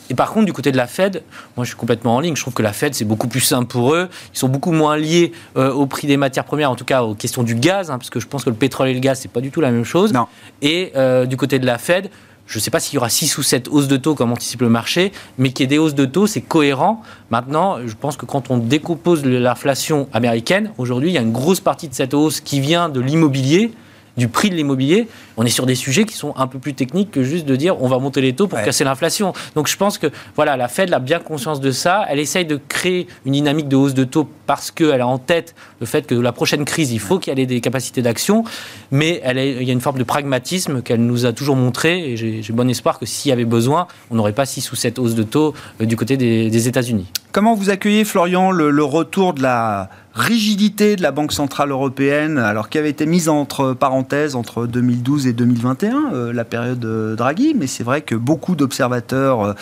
Et 0.09 0.15
par 0.15 0.31
contre, 0.31 0.45
du 0.45 0.53
côté 0.53 0.71
de 0.71 0.77
la 0.77 0.87
Fed, 0.87 1.23
moi 1.57 1.63
je 1.63 1.69
suis 1.69 1.77
complètement 1.77 2.15
en 2.15 2.19
ligne. 2.19 2.35
Je 2.35 2.41
trouve 2.41 2.53
que 2.53 2.63
la 2.63 2.73
Fed, 2.73 2.93
c'est 2.93 3.05
beaucoup 3.05 3.27
plus 3.27 3.41
simple 3.41 3.67
pour 3.67 3.93
eux. 3.93 4.09
Ils 4.33 4.37
sont 4.37 4.49
beaucoup 4.49 4.71
moins 4.71 4.97
liés 4.97 5.31
euh, 5.57 5.71
au 5.71 5.85
prix 5.85 6.07
des 6.07 6.17
matières 6.17 6.45
premières, 6.45 6.71
en 6.71 6.75
tout 6.75 6.85
cas 6.85 7.03
aux 7.03 7.15
questions 7.15 7.43
du 7.43 7.55
gaz, 7.55 7.91
hein, 7.91 7.97
parce 7.97 8.09
que 8.09 8.19
je 8.19 8.27
pense 8.27 8.43
que 8.43 8.49
le 8.49 8.55
pétrole 8.55 8.89
et 8.89 8.93
le 8.93 8.99
gaz, 8.99 9.19
c'est 9.19 9.31
pas 9.31 9.41
du 9.41 9.51
tout 9.51 9.61
la 9.61 9.71
même 9.71 9.85
chose. 9.85 10.13
Non. 10.13 10.27
Et 10.61 10.91
euh, 10.95 11.25
du 11.25 11.37
côté 11.37 11.59
de 11.59 11.65
la 11.65 11.77
Fed, 11.77 12.09
je 12.47 12.59
ne 12.59 12.61
sais 12.61 12.69
pas 12.69 12.79
s'il 12.79 12.95
y 12.95 12.97
aura 12.97 13.09
6 13.09 13.37
ou 13.37 13.43
7 13.43 13.67
hausses 13.69 13.87
de 13.87 13.97
taux 13.97 14.13
comme 14.13 14.31
anticipe 14.31 14.61
le 14.61 14.69
marché, 14.69 15.11
mais 15.37 15.51
qu'il 15.51 15.63
y 15.63 15.65
ait 15.65 15.67
des 15.67 15.77
hausses 15.79 15.95
de 15.95 16.05
taux, 16.05 16.27
c'est 16.27 16.41
cohérent. 16.41 17.01
Maintenant, 17.31 17.79
je 17.85 17.95
pense 17.95 18.17
que 18.17 18.25
quand 18.25 18.51
on 18.51 18.57
décompose 18.57 19.25
l'inflation 19.25 20.07
américaine, 20.13 20.71
aujourd'hui, 20.77 21.09
il 21.09 21.13
y 21.13 21.17
a 21.17 21.21
une 21.21 21.31
grosse 21.31 21.59
partie 21.59 21.87
de 21.87 21.95
cette 21.95 22.13
hausse 22.13 22.41
qui 22.41 22.59
vient 22.59 22.89
de 22.89 22.99
l'immobilier 22.99 23.71
du 24.17 24.27
prix 24.27 24.49
de 24.49 24.55
l'immobilier, 24.55 25.07
on 25.37 25.45
est 25.45 25.49
sur 25.49 25.65
des 25.65 25.75
sujets 25.75 26.05
qui 26.05 26.15
sont 26.15 26.33
un 26.37 26.47
peu 26.47 26.59
plus 26.59 26.73
techniques 26.73 27.11
que 27.11 27.23
juste 27.23 27.45
de 27.45 27.55
dire 27.55 27.81
on 27.81 27.87
va 27.87 27.99
monter 27.99 28.21
les 28.21 28.33
taux 28.33 28.47
pour 28.47 28.61
casser 28.61 28.83
l'inflation. 28.83 29.33
Donc 29.55 29.67
je 29.67 29.77
pense 29.77 29.97
que 29.97 30.07
voilà, 30.35 30.57
la 30.57 30.67
Fed 30.67 30.93
a 30.93 30.99
bien 30.99 31.19
conscience 31.19 31.59
de 31.59 31.71
ça. 31.71 32.05
Elle 32.09 32.19
essaye 32.19 32.45
de 32.45 32.59
créer 32.69 33.07
une 33.25 33.33
dynamique 33.33 33.67
de 33.67 33.75
hausse 33.75 33.93
de 33.93 34.03
taux 34.03 34.27
parce 34.45 34.71
qu'elle 34.71 35.01
a 35.01 35.07
en 35.07 35.17
tête 35.17 35.55
le 35.79 35.85
fait 35.85 36.07
que 36.07 36.15
la 36.15 36.31
prochaine 36.31 36.65
crise, 36.65 36.91
il 36.91 36.99
faut 36.99 37.19
qu'il 37.19 37.37
y 37.37 37.41
ait 37.41 37.45
des 37.45 37.61
capacités 37.61 38.01
d'action, 38.01 38.43
mais 38.91 39.21
elle 39.23 39.37
il 39.37 39.63
y 39.63 39.69
a 39.69 39.73
une 39.73 39.81
forme 39.81 39.97
de 39.97 40.03
pragmatisme 40.03 40.81
qu'elle 40.81 41.05
nous 41.05 41.25
a 41.25 41.33
toujours 41.33 41.55
montré 41.55 42.11
et 42.11 42.17
j'ai 42.17 42.53
bon 42.53 42.69
espoir 42.69 42.99
que 42.99 43.05
s'il 43.05 43.29
y 43.29 43.31
avait 43.33 43.45
besoin, 43.45 43.87
on 44.09 44.15
n'aurait 44.15 44.33
pas 44.33 44.45
6 44.45 44.71
ou 44.71 44.75
7 44.75 44.99
hausses 44.99 45.15
de 45.15 45.23
taux 45.23 45.53
euh, 45.81 45.85
du 45.85 45.95
côté 45.95 46.17
des, 46.17 46.67
États-Unis. 46.67 47.05
Comment 47.31 47.53
vous 47.53 47.69
accueillez, 47.69 48.05
Florian, 48.05 48.51
le, 48.51 48.83
retour 48.83 49.33
de 49.33 49.41
la 49.41 49.89
rigidité 50.15 50.95
de 50.95 51.01
la 51.01 51.11
Banque 51.11 51.33
Centrale 51.33 51.71
Européenne, 51.71 52.37
alors 52.37 52.69
qui 52.69 52.77
avait 52.77 52.89
été 52.89 53.05
mise 53.05 53.27
entre 53.27 53.73
parenthèses 53.73 54.35
entre 54.35 54.65
2012 54.65 55.27
et 55.27 55.33
2021, 55.33 56.13
euh, 56.13 56.33
la 56.33 56.45
période 56.45 56.79
Draghi, 57.15 57.53
mais 57.53 57.67
c'est 57.67 57.83
vrai 57.83 58.01
que 58.01 58.15
beaucoup 58.15 58.55
d'observateurs 58.55 59.55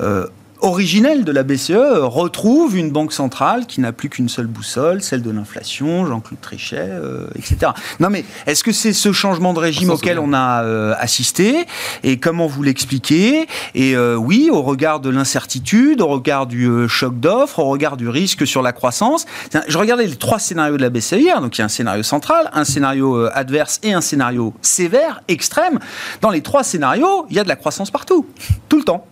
euh, 0.00 0.26
originel 0.62 1.24
de 1.24 1.32
la 1.32 1.42
BCE 1.42 1.72
retrouve 2.02 2.76
une 2.76 2.90
banque 2.90 3.12
centrale 3.12 3.66
qui 3.66 3.80
n'a 3.80 3.92
plus 3.92 4.08
qu'une 4.08 4.28
seule 4.28 4.46
boussole, 4.46 5.02
celle 5.02 5.22
de 5.22 5.30
l'inflation, 5.30 6.06
Jean-Claude 6.06 6.40
Trichet, 6.40 6.76
euh, 6.78 7.26
etc. 7.36 7.72
Non 7.98 8.10
mais 8.10 8.24
est-ce 8.46 8.64
que 8.64 8.72
c'est 8.72 8.92
ce 8.92 9.12
changement 9.12 9.52
de 9.52 9.58
régime 9.58 9.90
auquel 9.90 10.18
on 10.18 10.32
a 10.32 10.62
euh, 10.62 10.94
assisté 10.98 11.66
et 12.02 12.18
comment 12.18 12.46
vous 12.46 12.62
l'expliquez? 12.62 13.46
Et 13.74 13.96
euh, 13.96 14.16
oui, 14.16 14.50
au 14.52 14.62
regard 14.62 15.00
de 15.00 15.10
l'incertitude, 15.10 16.00
au 16.00 16.08
regard 16.08 16.46
du 16.46 16.88
choc 16.88 17.18
d'offres, 17.18 17.58
au 17.58 17.68
regard 17.68 17.96
du 17.96 18.08
risque 18.08 18.46
sur 18.46 18.62
la 18.62 18.72
croissance. 18.72 19.26
Je 19.68 19.78
regardais 19.78 20.06
les 20.06 20.16
trois 20.16 20.38
scénarios 20.38 20.76
de 20.76 20.82
la 20.82 20.90
BCE 20.90 21.12
hier, 21.12 21.40
donc 21.40 21.56
il 21.56 21.60
y 21.60 21.62
a 21.62 21.66
un 21.66 21.68
scénario 21.68 22.02
central, 22.02 22.50
un 22.52 22.64
scénario 22.64 23.26
adverse 23.32 23.80
et 23.82 23.92
un 23.92 24.00
scénario 24.00 24.54
sévère, 24.62 25.22
extrême. 25.28 25.78
Dans 26.20 26.30
les 26.30 26.42
trois 26.42 26.64
scénarios, 26.64 27.26
il 27.30 27.36
y 27.36 27.38
a 27.38 27.44
de 27.44 27.48
la 27.48 27.56
croissance 27.56 27.90
partout, 27.90 28.26
tout 28.68 28.78
le 28.78 28.84
temps. 28.84 29.06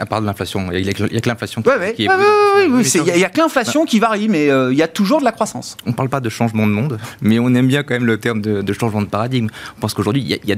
À 0.00 0.06
part 0.06 0.22
de 0.22 0.26
l'inflation, 0.26 0.72
il 0.72 0.82
n'y 0.82 0.88
a, 0.88 0.92
que 0.94 1.28
l'inflation 1.28 1.60
qui, 1.60 1.68
est. 1.68 1.94
Il 1.98 2.08
n'y 2.08 3.24
a, 3.24 3.28
que 3.28 3.38
l'inflation 3.38 3.84
qui 3.84 3.98
varie, 3.98 4.30
mais 4.30 4.48
euh, 4.48 4.72
il 4.72 4.78
y 4.78 4.82
a 4.82 4.88
toujours 4.88 5.20
de 5.20 5.24
la 5.24 5.32
croissance. 5.32 5.76
On 5.84 5.90
ne 5.90 5.94
parle 5.94 6.08
pas 6.08 6.20
de 6.20 6.30
changement 6.30 6.66
de 6.66 6.72
monde, 6.72 6.98
mais 7.20 7.38
on 7.38 7.54
aime 7.54 7.66
bien 7.66 7.82
quand 7.82 7.92
même 7.92 8.06
le 8.06 8.16
terme 8.18 8.40
de, 8.40 8.72
changement 8.72 9.02
de 9.02 9.08
paradigme. 9.08 9.48
On 9.76 9.80
pense 9.80 9.92
qu'aujourd'hui, 9.92 10.22
il 10.22 10.48
y 10.48 10.52
a, 10.52 10.56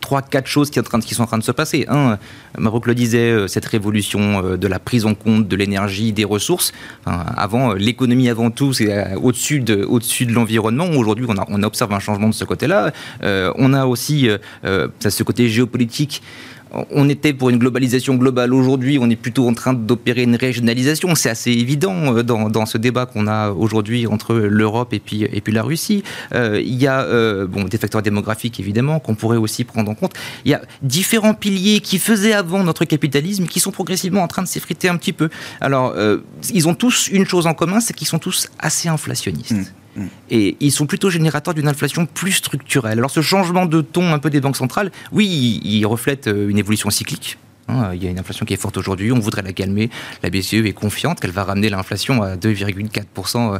trois, 0.00 0.22
quatre 0.22 0.46
choses 0.46 0.70
qui, 0.70 0.80
sont 1.14 1.22
en 1.22 1.26
train 1.26 1.36
de 1.36 1.44
se 1.44 1.52
passer. 1.52 1.84
Un, 1.90 2.16
Maroc 2.56 2.86
le 2.86 2.94
disait, 2.94 3.30
euh, 3.30 3.48
cette 3.48 3.66
révolution 3.66 4.42
euh, 4.42 4.56
de 4.56 4.66
la 4.66 4.78
prise 4.78 5.04
en 5.04 5.12
compte 5.12 5.46
de 5.46 5.56
l'énergie, 5.56 6.12
des 6.12 6.24
ressources. 6.24 6.72
avant, 7.04 7.74
l'économie 7.74 8.30
avant 8.30 8.50
tout, 8.50 8.72
c'est 8.72 9.14
au-dessus 9.16 9.60
de, 9.60 9.84
au 9.84 9.98
de 9.98 10.32
l'environnement. 10.32 10.86
Aujourd'hui, 10.86 11.26
on, 11.28 11.34
on, 11.48 11.62
observe 11.62 11.92
un 11.92 12.00
changement 12.00 12.28
de 12.28 12.34
ce 12.34 12.44
côté-là. 12.44 12.92
on 13.22 13.74
a 13.74 13.84
aussi 13.84 14.30
ce 14.62 15.22
côté 15.22 15.48
géopolitique 15.50 16.22
on 16.90 17.08
était 17.08 17.32
pour 17.32 17.50
une 17.50 17.58
globalisation 17.58 18.14
globale. 18.16 18.52
Aujourd'hui, 18.52 18.98
on 19.00 19.08
est 19.10 19.16
plutôt 19.16 19.48
en 19.48 19.54
train 19.54 19.72
d'opérer 19.72 20.22
une 20.22 20.36
régionalisation. 20.36 21.14
C'est 21.14 21.30
assez 21.30 21.50
évident 21.50 22.16
euh, 22.16 22.22
dans, 22.22 22.66
ce 22.66 22.78
débat 22.78 23.06
qu'on 23.06 23.26
a 23.26 23.50
aujourd'hui 23.50 24.06
entre 24.06 24.34
l'Europe 24.34 24.92
et 24.92 24.98
puis, 24.98 25.22
et 25.22 25.40
puis 25.40 25.52
la 25.52 25.62
Russie. 25.62 26.02
Euh, 26.34 26.60
il 26.60 26.74
y 26.74 26.86
a 26.86 27.02
euh, 27.02 27.46
bon, 27.46 27.64
des 27.64 27.78
facteurs 27.78 28.02
démographiques, 28.02 28.60
évidemment, 28.60 29.00
qu'on 29.00 29.14
pourrait 29.14 29.36
aussi 29.36 29.64
prendre 29.64 29.90
en 29.90 29.94
compte. 29.94 30.12
Il 30.44 30.50
y 30.50 30.54
a 30.54 30.62
différents 30.82 31.34
piliers 31.34 31.80
qui 31.80 31.98
faisaient 31.98 32.32
avant 32.32 32.62
notre 32.62 32.84
capitalisme 32.84 33.46
qui 33.46 33.60
sont 33.60 33.70
progressivement 33.70 34.22
en 34.22 34.28
train 34.28 34.42
de 34.42 34.48
s'effriter 34.48 34.88
un 34.88 34.96
petit 34.96 35.12
peu. 35.12 35.28
Alors, 35.60 35.94
ils 36.52 36.68
ont 36.68 36.74
tous 36.74 37.08
une 37.08 37.26
chose 37.26 37.46
en 37.46 37.54
commun, 37.54 37.80
c'est 37.80 37.94
qu'ils 37.94 38.06
sont 38.06 38.18
tous 38.18 38.48
assez 38.58 38.88
inflationnistes. 38.88 39.52
Mmh. 39.52 39.64
Et 40.30 40.56
ils 40.60 40.72
sont 40.72 40.86
plutôt 40.86 41.10
générateurs 41.10 41.54
d'une 41.54 41.68
inflation 41.68 42.06
plus 42.06 42.32
structurelle. 42.32 42.98
Alors 42.98 43.10
ce 43.10 43.20
changement 43.20 43.66
de 43.66 43.80
ton 43.80 44.12
un 44.12 44.18
peu 44.18 44.30
des 44.30 44.40
banques 44.40 44.56
centrales, 44.56 44.90
oui, 45.12 45.60
il, 45.64 45.84
reflète 45.86 46.28
euh, 46.28 46.48
une 46.48 46.58
évolution 46.58 46.90
cyclique. 46.90 47.38
Hein. 47.68 47.90
il 47.94 48.02
y 48.02 48.06
a 48.06 48.10
une 48.10 48.18
inflation 48.18 48.46
qui 48.46 48.54
est 48.54 48.58
forte 48.58 48.76
aujourd'hui, 48.78 49.12
on 49.12 49.18
voudrait 49.18 49.42
la 49.42 49.52
calmer. 49.52 49.90
La 50.22 50.30
BCE 50.30 50.54
est 50.54 50.72
confiante 50.72 51.20
qu'elle 51.20 51.32
va 51.32 51.44
ramener 51.44 51.68
l'inflation 51.68 52.22
à 52.22 52.36
2,4% 52.36 53.54
euh, 53.54 53.58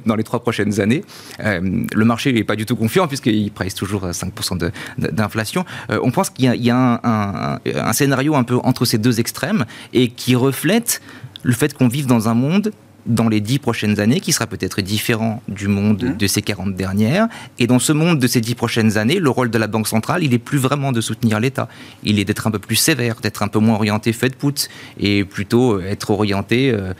dans 0.06 0.14
les 0.14 0.22
trois 0.22 0.40
prochaines 0.40 0.80
années. 0.80 1.04
Euh, 1.40 1.60
le 1.92 2.04
marché 2.04 2.32
n'est 2.32 2.44
pas 2.44 2.56
du 2.56 2.66
tout 2.66 2.76
confiant 2.76 3.08
puisqu'il 3.08 3.50
presse 3.50 3.74
toujours 3.74 4.06
5% 4.06 4.70
d'inflation. 4.98 5.64
on 5.88 6.10
pense 6.10 6.30
qu'il 6.30 6.44
y 6.44 6.70
a, 6.70 7.00
un, 7.02 7.92
scénario 7.92 8.36
un 8.36 8.44
peu 8.44 8.56
entre 8.62 8.84
ces 8.84 8.98
deux 8.98 9.18
extrêmes 9.20 9.64
et 9.92 10.08
qui 10.08 10.36
reflète 10.36 11.00
le 11.42 11.52
fait 11.52 11.74
qu'on 11.74 11.88
vive 11.88 12.06
dans 12.06 12.28
un 12.28 12.34
monde 12.34 12.72
dans 13.06 13.28
les 13.28 13.40
dix 13.40 13.58
prochaines 13.58 14.00
années, 14.00 14.20
qui 14.20 14.32
sera 14.32 14.46
peut-être 14.46 14.80
différent 14.80 15.42
du 15.48 15.68
monde 15.68 16.02
mmh. 16.02 16.16
de 16.16 16.26
ces 16.26 16.42
40 16.42 16.74
dernières. 16.74 17.28
Et 17.58 17.66
dans 17.66 17.78
ce 17.78 17.92
monde 17.92 18.18
de 18.18 18.26
ces 18.26 18.40
dix 18.40 18.54
prochaines 18.54 18.96
années, 18.96 19.18
le 19.18 19.30
rôle 19.30 19.50
de 19.50 19.58
la 19.58 19.66
Banque 19.66 19.88
centrale, 19.88 20.22
il 20.22 20.32
est 20.34 20.38
plus 20.38 20.58
vraiment 20.58 20.92
de 20.92 21.00
soutenir 21.00 21.40
l'État. 21.40 21.68
Il 22.02 22.18
est 22.18 22.24
d'être 22.24 22.46
un 22.46 22.50
peu 22.50 22.58
plus 22.58 22.76
sévère, 22.76 23.16
d'être 23.22 23.42
un 23.42 23.48
peu 23.48 23.58
moins 23.58 23.76
orienté 23.76 24.12
Fed 24.12 24.36
put, 24.36 24.68
et 24.98 25.24
plutôt 25.24 25.80
être 25.80 26.10
orienté. 26.10 26.70
Euh, 26.70 26.92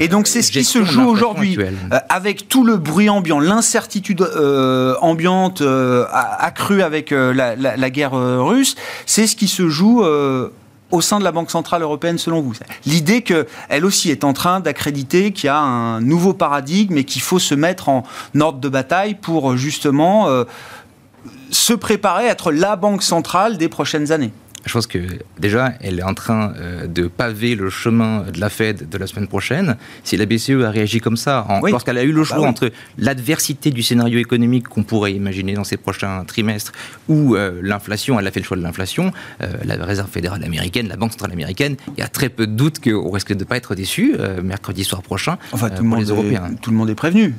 et 0.00 0.08
donc 0.08 0.26
c'est 0.26 0.42
ce 0.42 0.52
qui 0.52 0.64
se 0.64 0.84
joue 0.84 1.02
aujourd'hui, 1.02 1.56
euh, 1.58 1.98
avec 2.08 2.48
tout 2.48 2.64
le 2.64 2.76
bruit 2.76 3.08
ambiant, 3.08 3.40
l'incertitude 3.40 4.22
euh, 4.22 4.94
ambiante 5.00 5.62
accrue 6.12 6.82
avec 6.82 7.10
la, 7.10 7.56
la, 7.56 7.90
guerre 7.90 8.12
russe, 8.12 8.76
c'est 9.06 9.26
ce 9.26 9.36
qui 9.36 9.48
se 9.48 9.68
joue 9.68 10.04
au 10.90 11.00
sein 11.00 11.18
de 11.18 11.24
la 11.24 11.32
Banque 11.32 11.50
Centrale 11.50 11.82
Européenne 11.82 12.18
selon 12.18 12.40
vous? 12.40 12.54
L'idée 12.86 13.22
qu'elle 13.22 13.84
aussi 13.84 14.10
est 14.10 14.24
en 14.24 14.32
train 14.32 14.60
d'accréditer 14.60 15.32
qu'il 15.32 15.46
y 15.46 15.50
a 15.50 15.58
un 15.58 16.00
nouveau 16.00 16.34
paradigme 16.34 16.98
et 16.98 17.04
qu'il 17.04 17.22
faut 17.22 17.38
se 17.38 17.54
mettre 17.54 17.88
en 17.88 18.04
ordre 18.38 18.58
de 18.58 18.68
bataille 18.68 19.14
pour 19.14 19.56
justement 19.56 20.28
euh, 20.28 20.44
se 21.50 21.72
préparer 21.72 22.28
à 22.28 22.32
être 22.32 22.52
la 22.52 22.76
Banque 22.76 23.02
Centrale 23.02 23.58
des 23.58 23.68
prochaines 23.68 24.12
années 24.12 24.32
je 24.66 24.72
pense 24.72 24.86
que 24.86 24.98
déjà, 25.38 25.74
elle 25.80 25.98
est 25.98 26.02
en 26.02 26.14
train 26.14 26.52
euh, 26.56 26.86
de 26.86 27.06
paver 27.06 27.54
le 27.54 27.70
chemin 27.70 28.24
de 28.32 28.40
la 28.40 28.48
Fed 28.48 28.88
de 28.88 28.98
la 28.98 29.06
semaine 29.06 29.26
prochaine. 29.26 29.76
Si 30.04 30.16
la 30.16 30.26
BCE 30.26 30.62
a 30.64 30.70
réagi 30.70 31.00
comme 31.00 31.16
ça, 31.16 31.46
lorsqu'elle 31.62 31.98
a 31.98 32.02
eu 32.02 32.12
le 32.12 32.22
bah 32.22 32.26
choix 32.26 32.46
entre 32.46 32.70
l'adversité 32.98 33.70
du 33.70 33.82
scénario 33.82 34.18
économique 34.18 34.68
qu'on 34.68 34.82
pourrait 34.82 35.12
imaginer 35.12 35.54
dans 35.54 35.64
ces 35.64 35.76
prochains 35.76 36.24
trimestres 36.24 36.72
ou 37.08 37.34
euh, 37.34 37.60
l'inflation, 37.62 38.18
elle 38.18 38.26
a 38.26 38.30
fait 38.30 38.40
le 38.40 38.46
choix 38.46 38.56
de 38.56 38.62
l'inflation, 38.62 39.12
euh, 39.42 39.52
la 39.64 39.76
Réserve 39.84 40.10
fédérale 40.10 40.44
américaine, 40.44 40.88
la 40.88 40.96
Banque 40.96 41.12
centrale 41.12 41.32
américaine, 41.32 41.76
il 41.96 42.00
y 42.00 42.04
a 42.04 42.08
très 42.08 42.28
peu 42.28 42.46
de 42.46 42.52
doutes 42.52 42.80
qu'on 42.80 43.10
risque 43.10 43.32
de 43.32 43.38
ne 43.38 43.44
pas 43.44 43.56
être 43.56 43.74
déçu 43.74 44.14
mercredi 44.42 44.84
soir 44.84 45.02
prochain 45.02 45.38
enfin, 45.52 45.70
tout 45.70 45.82
le 45.82 45.88
monde 45.88 46.00
les 46.00 46.06
Européens. 46.06 46.50
tout 46.60 46.70
le 46.70 46.76
monde 46.76 46.90
est 46.90 46.94
prévenu. 46.94 47.34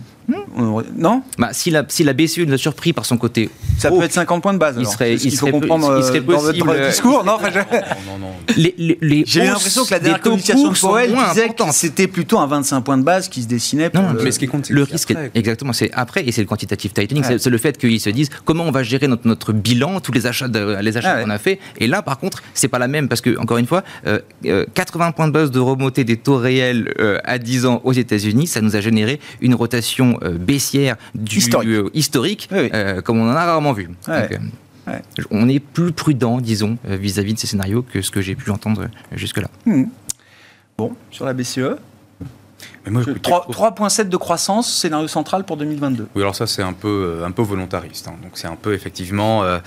Hmm. 0.56 0.82
Non 0.98 1.24
bah, 1.38 1.50
si, 1.52 1.72
la, 1.72 1.84
si 1.88 2.04
la 2.04 2.14
BCE 2.14 2.40
nous 2.40 2.54
a 2.54 2.58
surpris 2.58 2.94
par 2.94 3.06
son 3.06 3.18
côté. 3.18 3.50
Ça 3.78 3.90
peut 3.90 4.02
être 4.04 4.14
50 4.14 4.42
points 4.42 4.54
de 4.54 4.60
base. 4.60 4.76
Il 4.80 4.88
serait, 4.88 5.16
il, 5.16 5.36
faut 5.36 5.48
comprendre 5.48 5.98
il 5.98 6.04
serait 6.04 6.22
possible, 6.22 6.60
dans 6.60 6.66
votre 6.74 6.88
discours. 6.88 7.24
Non, 7.32 7.38
non, 7.38 8.18
non, 8.20 8.28
J'ai 9.26 9.44
l'impression 9.44 9.86
que 9.86 9.92
la 9.92 10.00
dernière 10.00 10.22
communication 10.22 10.72
de 10.72 10.78
Powell 10.78 11.16
disait 11.30 11.50
que 11.50 11.64
c'était 11.72 12.08
plutôt 12.08 12.40
un 12.40 12.48
25 12.48 12.82
points 12.82 12.98
de 12.98 13.04
base 13.04 13.28
qui 13.28 13.44
se 13.44 13.48
dessinait. 13.48 13.90
Pour 13.90 14.02
non, 14.02 14.14
le... 14.14 14.24
mais 14.24 14.32
ce 14.32 14.40
qui 14.40 14.48
compte, 14.48 14.66
c'est 14.66 14.74
le 14.74 14.84
risque. 14.84 15.14
Exactement, 15.34 15.74
c'est 15.74 15.92
après 15.94 16.26
et 16.28 16.32
c'est 16.32 16.42
le 16.42 16.48
quantitative 16.48 16.92
tightening. 16.92 17.24
C'est 17.38 17.50
le 17.50 17.58
fait 17.58 17.78
qu'ils 17.78 18.00
se 18.00 18.10
disent 18.10 18.30
comment 18.46 18.64
on 18.64 18.72
va 18.72 18.84
gérer 18.84 19.08
notre, 19.08 19.28
notre 19.28 19.54
bilan, 19.54 20.00
tous 20.00 20.12
les 20.12 20.28
achats, 20.28 20.48
les 20.48 20.98
achats 20.98 21.24
qu'on 21.24 21.30
a 21.30 21.38
fait. 21.38 21.60
Et 21.80 21.88
là, 21.88 22.02
par 22.02 22.18
contre, 22.18 22.42
c'est 22.54 22.68
pas 22.68 22.80
la 22.80 22.88
même 22.88 23.08
parce 23.08 23.22
que 23.22 23.38
encore 23.38 23.58
une 23.58 23.68
fois, 23.68 23.84
80 24.04 24.16
euh, 24.46 24.66
euh, 24.76 25.12
points 25.12 25.28
de 25.28 25.34
base 25.34 25.52
de 25.52 25.60
remontée 25.60 26.04
des 26.04 26.18
taux 26.18 26.38
réels 26.38 26.94
euh, 27.00 27.20
à 27.24 27.38
10 27.38 27.66
ans 27.66 27.82
aux 27.84 27.94
États-Unis, 27.94 28.48
ça 28.48 28.62
nous 28.62 28.76
a 28.76 28.82
généré 28.82 29.20
une 29.42 29.56
rotation 29.56 30.20
baissière 30.30 30.98
du 31.16 31.40
historique, 31.94 32.50
comme 33.04 33.20
on 33.20 33.30
en 33.30 33.36
a 33.36 33.46
rarement 33.46 33.74
vu. 33.74 33.90
On 35.30 35.48
est 35.48 35.60
plus 35.60 35.92
prudent, 35.92 36.42
disons, 36.42 36.78
vis-à-vis 36.86 37.34
de 37.34 37.40
ces 37.40 37.48
scénarios 37.48 37.84
que 37.84 38.02
ce 38.02 38.12
que 38.12 38.22
j'ai 38.22 38.36
pu 38.36 38.52
entendre 38.52 38.88
jusque-là. 39.14 39.50
Hmm. 39.66 39.86
Bon, 40.78 40.94
sur 41.12 41.26
la 41.26 41.34
BCE 41.34 41.78
3,7 42.90 44.10
de 44.10 44.18
croissance, 44.18 44.74
scénario 44.74 45.08
central 45.08 45.44
pour 45.44 45.58
2022. 45.58 46.08
Oui, 46.16 46.22
alors 46.22 46.36
ça 46.36 46.48
c'est 46.48 46.64
un 46.64 46.74
peu, 46.74 47.18
euh, 47.20 47.26
un 47.26 47.32
peu 47.32 47.44
volontariste. 47.44 48.08
Hein. 48.08 48.16
Donc 48.24 48.32
c'est 48.36 48.48
un 48.48 48.56
peu 48.56 48.74
effectivement, 48.74 49.44
il 49.44 49.48
euh, 49.48 49.60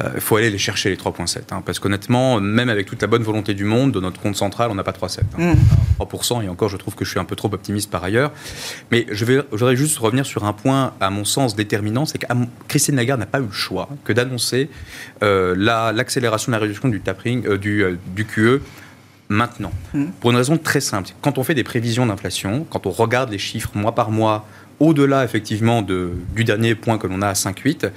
euh, 0.00 0.20
faut 0.20 0.36
aller 0.36 0.50
les 0.50 0.58
chercher 0.58 0.90
les 0.90 0.96
3,7. 0.96 1.52
Hein. 1.52 1.62
parce 1.64 1.78
qu'honnêtement, 1.78 2.40
même 2.40 2.68
avec 2.68 2.86
toute 2.86 3.00
la 3.00 3.08
bonne 3.08 3.22
volonté 3.22 3.54
du 3.54 3.64
monde, 3.64 3.92
de 3.92 4.00
notre 4.00 4.20
compte 4.20 4.36
central, 4.36 4.70
on 4.70 4.74
n'a 4.74 4.82
pas 4.82 4.92
3,7. 4.92 5.20
Hein. 5.38 5.54
3%, 6.00 6.44
et 6.44 6.48
encore 6.48 6.68
je 6.68 6.76
trouve 6.76 6.94
que 6.94 7.04
je 7.04 7.10
suis 7.10 7.20
un 7.20 7.24
peu 7.24 7.36
trop 7.36 7.52
optimiste 7.52 7.90
par 7.90 8.02
ailleurs. 8.02 8.32
Mais 8.90 9.06
je, 9.10 9.24
vais, 9.24 9.36
je 9.52 9.58
voudrais 9.58 9.76
juste 9.76 9.98
revenir 9.98 10.26
sur 10.26 10.44
un 10.44 10.52
point, 10.52 10.92
à 11.00 11.10
mon 11.10 11.24
sens, 11.24 11.54
déterminant, 11.54 12.04
c'est 12.04 12.18
que 12.18 12.26
Christine 12.66 12.96
Lagarde 12.96 13.20
n'a 13.20 13.26
pas 13.26 13.38
eu 13.38 13.46
le 13.46 13.52
choix 13.52 13.88
que 14.04 14.12
d'annoncer 14.12 14.70
l'accélération 15.20 16.50
de 16.50 16.56
la 16.56 16.60
réduction 16.60 16.88
du 16.88 17.00
tapering, 17.00 17.56
du, 17.56 17.84
du 18.14 18.24
QE 18.24 18.60
maintenant. 19.28 19.72
Hmm. 19.94 20.06
Pour 20.20 20.30
une 20.30 20.36
raison 20.36 20.58
très 20.58 20.80
simple. 20.80 21.10
Quand 21.20 21.38
on 21.38 21.44
fait 21.44 21.54
des 21.54 21.64
prévisions 21.64 22.06
d'inflation, 22.06 22.66
quand 22.68 22.86
on 22.86 22.90
regarde 22.90 23.30
les 23.30 23.38
chiffres 23.38 23.70
mois 23.74 23.94
par 23.94 24.10
mois, 24.10 24.46
au-delà 24.80 25.24
effectivement 25.24 25.82
de, 25.82 26.12
du 26.34 26.44
dernier 26.44 26.74
point 26.74 26.98
que 26.98 27.06
l'on 27.06 27.22
a 27.22 27.28
à 27.28 27.32
5,8, 27.32 27.90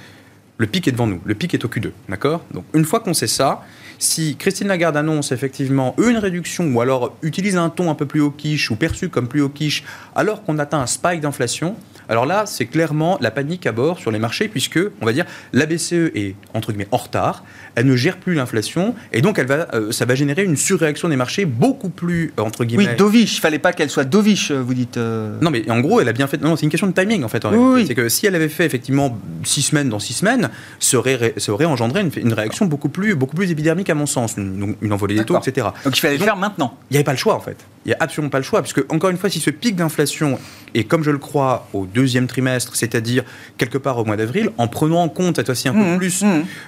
le 0.58 0.66
pic 0.66 0.86
est 0.88 0.92
devant 0.92 1.06
nous. 1.06 1.20
Le 1.24 1.34
pic 1.34 1.54
est 1.54 1.64
au 1.64 1.68
Q2. 1.68 1.90
D'accord? 2.08 2.44
Donc 2.52 2.64
une 2.74 2.84
fois 2.84 3.00
qu'on 3.00 3.14
sait 3.14 3.26
ça, 3.26 3.62
si 3.98 4.36
Christine 4.36 4.68
Lagarde 4.68 4.96
annonce 4.96 5.30
effectivement 5.32 5.94
une 5.98 6.16
réduction 6.16 6.72
ou 6.72 6.80
alors 6.80 7.16
utilise 7.22 7.56
un 7.56 7.68
ton 7.68 7.90
un 7.90 7.94
peu 7.94 8.06
plus 8.06 8.30
quiche 8.32 8.70
ou 8.70 8.76
perçu 8.76 9.08
comme 9.08 9.28
plus 9.28 9.46
quiche 9.50 9.84
alors 10.14 10.42
qu'on 10.42 10.58
atteint 10.58 10.80
un 10.80 10.86
spike 10.86 11.20
d'inflation, 11.20 11.76
Alors 12.10 12.26
là, 12.26 12.44
c'est 12.44 12.66
clairement 12.66 13.16
la 13.20 13.30
panique 13.30 13.66
à 13.66 13.72
bord 13.72 14.00
sur 14.00 14.10
les 14.10 14.18
marchés, 14.18 14.48
puisque, 14.48 14.80
on 15.00 15.06
va 15.06 15.12
dire, 15.12 15.24
la 15.52 15.64
BCE 15.64 16.10
est, 16.14 16.34
entre 16.54 16.72
guillemets, 16.72 16.88
en 16.90 16.96
retard, 16.96 17.44
elle 17.76 17.86
ne 17.86 17.94
gère 17.94 18.18
plus 18.18 18.34
l'inflation, 18.34 18.96
et 19.12 19.22
donc 19.22 19.38
elle 19.38 19.46
va, 19.46 19.68
euh, 19.74 19.92
ça 19.92 20.06
va 20.06 20.16
générer 20.16 20.42
une 20.42 20.56
surréaction 20.56 21.08
des 21.08 21.14
marchés 21.14 21.44
beaucoup 21.44 21.88
plus, 21.88 22.32
euh, 22.38 22.42
entre 22.42 22.64
guillemets... 22.64 22.88
Oui, 22.88 22.96
dovish, 22.96 23.36
il 23.36 23.40
fallait 23.40 23.60
pas 23.60 23.72
qu'elle 23.72 23.90
soit 23.90 24.04
dovish, 24.04 24.50
vous 24.50 24.74
dites... 24.74 24.96
Non, 24.96 25.50
mais 25.50 25.70
en 25.70 25.78
gros, 25.78 26.00
elle 26.00 26.08
a 26.08 26.12
bien 26.12 26.26
fait... 26.26 26.42
Non, 26.42 26.56
c'est 26.56 26.64
une 26.64 26.70
question 26.70 26.88
de 26.88 26.92
timing, 26.92 27.22
en 27.22 27.28
fait. 27.28 27.44
En 27.44 27.54
oui, 27.54 27.86
C'est 27.86 27.94
que 27.94 28.08
si 28.08 28.26
elle 28.26 28.34
avait 28.34 28.48
fait, 28.48 28.66
effectivement, 28.66 29.16
six 29.44 29.62
semaines 29.62 29.88
dans 29.88 30.00
six 30.00 30.14
semaines, 30.14 30.50
ça 30.80 30.98
aurait, 30.98 31.34
ça 31.36 31.52
aurait 31.52 31.64
engendré 31.64 32.00
une, 32.00 32.10
une, 32.16 32.32
réaction 32.32 32.66
beaucoup 32.66 32.88
plus, 32.88 33.14
beaucoup 33.14 33.36
plus 33.36 33.52
épidermique, 33.52 33.88
à 33.88 33.94
mon 33.94 34.06
sens, 34.06 34.34
une, 34.36 34.74
une 34.82 34.92
envolée 34.92 35.14
des 35.14 35.24
taux, 35.24 35.38
etc. 35.38 35.68
Donc 35.84 35.96
il 35.96 36.00
fallait 36.00 36.18
le 36.18 36.24
faire 36.24 36.36
maintenant. 36.36 36.76
Il 36.90 36.94
n'y 36.94 36.96
avait 36.96 37.04
pas 37.04 37.12
le 37.12 37.18
choix, 37.18 37.36
en 37.36 37.40
fait. 37.40 37.56
Il 37.86 37.88
n'y 37.88 37.94
a 37.94 37.96
absolument 38.00 38.28
pas 38.28 38.36
le 38.38 38.44
choix, 38.44 38.60
puisque, 38.60 38.84
encore 38.92 39.08
une 39.08 39.16
fois, 39.16 39.30
si 39.30 39.40
ce 39.40 39.48
pic 39.48 39.74
d'inflation 39.74 40.38
est, 40.74 40.84
comme 40.84 41.02
je 41.02 41.10
le 41.10 41.16
crois, 41.16 41.66
au 41.72 41.86
deuxième 41.86 42.26
trimestre, 42.26 42.76
c'est-à-dire 42.76 43.24
quelque 43.56 43.78
part 43.78 43.96
au 43.96 44.04
mois 44.04 44.16
d'avril, 44.16 44.50
en 44.58 44.68
prenant 44.68 45.02
en 45.02 45.08
compte 45.08 45.36
cette 45.36 45.46
fois-ci 45.46 45.68
un 45.68 45.72
peu 45.72 45.78
Mmh, 45.78 45.96
plus 45.96 46.22
mmh. 46.22 46.26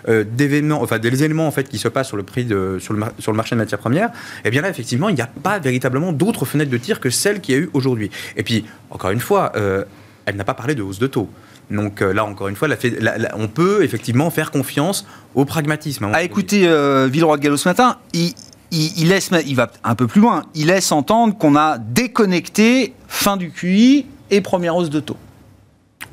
euh, 0.09 0.25
d'événements, 0.25 0.81
enfin 0.81 0.99
des 0.99 1.23
éléments 1.23 1.47
en 1.47 1.51
fait 1.51 1.69
qui 1.69 1.77
se 1.77 1.89
passent 1.89 2.09
sur 2.09 2.17
le 2.17 2.23
prix 2.23 2.45
de, 2.47 2.79
sur, 2.81 2.95
le, 2.95 3.03
sur 3.19 3.31
le 3.31 3.37
marché 3.37 3.55
de 3.55 3.61
matières 3.61 3.79
premières, 3.79 4.09
eh 4.45 4.51
bien 4.51 4.63
là 4.63 4.71
effectivement 4.71 5.11
il 5.11 5.15
n'y 5.15 5.21
a 5.21 5.27
pas 5.27 5.59
véritablement 5.59 6.13
d'autres 6.13 6.47
fenêtres 6.47 6.71
de 6.71 6.79
tir 6.79 6.99
que 6.99 7.11
celle 7.11 7.41
qu'il 7.43 7.55
y 7.55 7.59
a 7.59 7.61
eu 7.61 7.71
aujourd'hui. 7.75 8.11
Et 8.39 8.43
puis 8.43 8.65
encore 8.91 9.11
une 9.11 9.21
fois, 9.21 9.53
euh, 9.57 9.85
elle 10.25 10.37
n'a 10.37 10.45
pas 10.45 10.55
parlé 10.55 10.75
de 10.75 10.83
hausse 10.83 10.99
de 10.99 11.07
taux. 11.09 11.29
Donc 11.71 12.01
euh, 12.01 12.13
là 12.15 12.25
encore 12.25 12.49
une 12.49 12.57
fois, 12.57 12.69
la 12.69 12.77
fait- 12.77 12.99
la- 13.01 13.19
la- 13.19 13.37
on 13.37 13.49
peut 13.49 13.85
effectivement 13.85 14.31
faire 14.31 14.51
confiance 14.51 15.07
au 15.35 15.45
pragmatisme. 15.45 16.05
à 16.05 16.11
donné. 16.13 16.25
écouter 16.25 16.67
euh, 16.67 17.07
Villeroy 17.13 17.37
de 17.37 17.43
Gallo 17.43 17.57
ce 17.59 17.69
matin, 17.69 17.99
il, 18.15 18.33
il- 18.73 18.93
il 19.03 19.09
laisse, 19.09 19.31
il 19.47 19.55
va 19.55 19.71
un 19.85 19.95
peu 19.95 20.07
plus 20.09 20.21
loin, 20.21 20.43
il 20.57 20.67
laisse 20.67 20.91
entendre 20.91 21.37
qu'on 21.39 21.55
a 21.55 21.79
déconnecté 21.79 22.95
fin 23.07 23.37
du 23.37 23.51
QI 23.51 24.07
et 24.31 24.41
première 24.41 24.75
hausse 24.77 24.91
de 24.91 25.01
taux. 25.01 25.17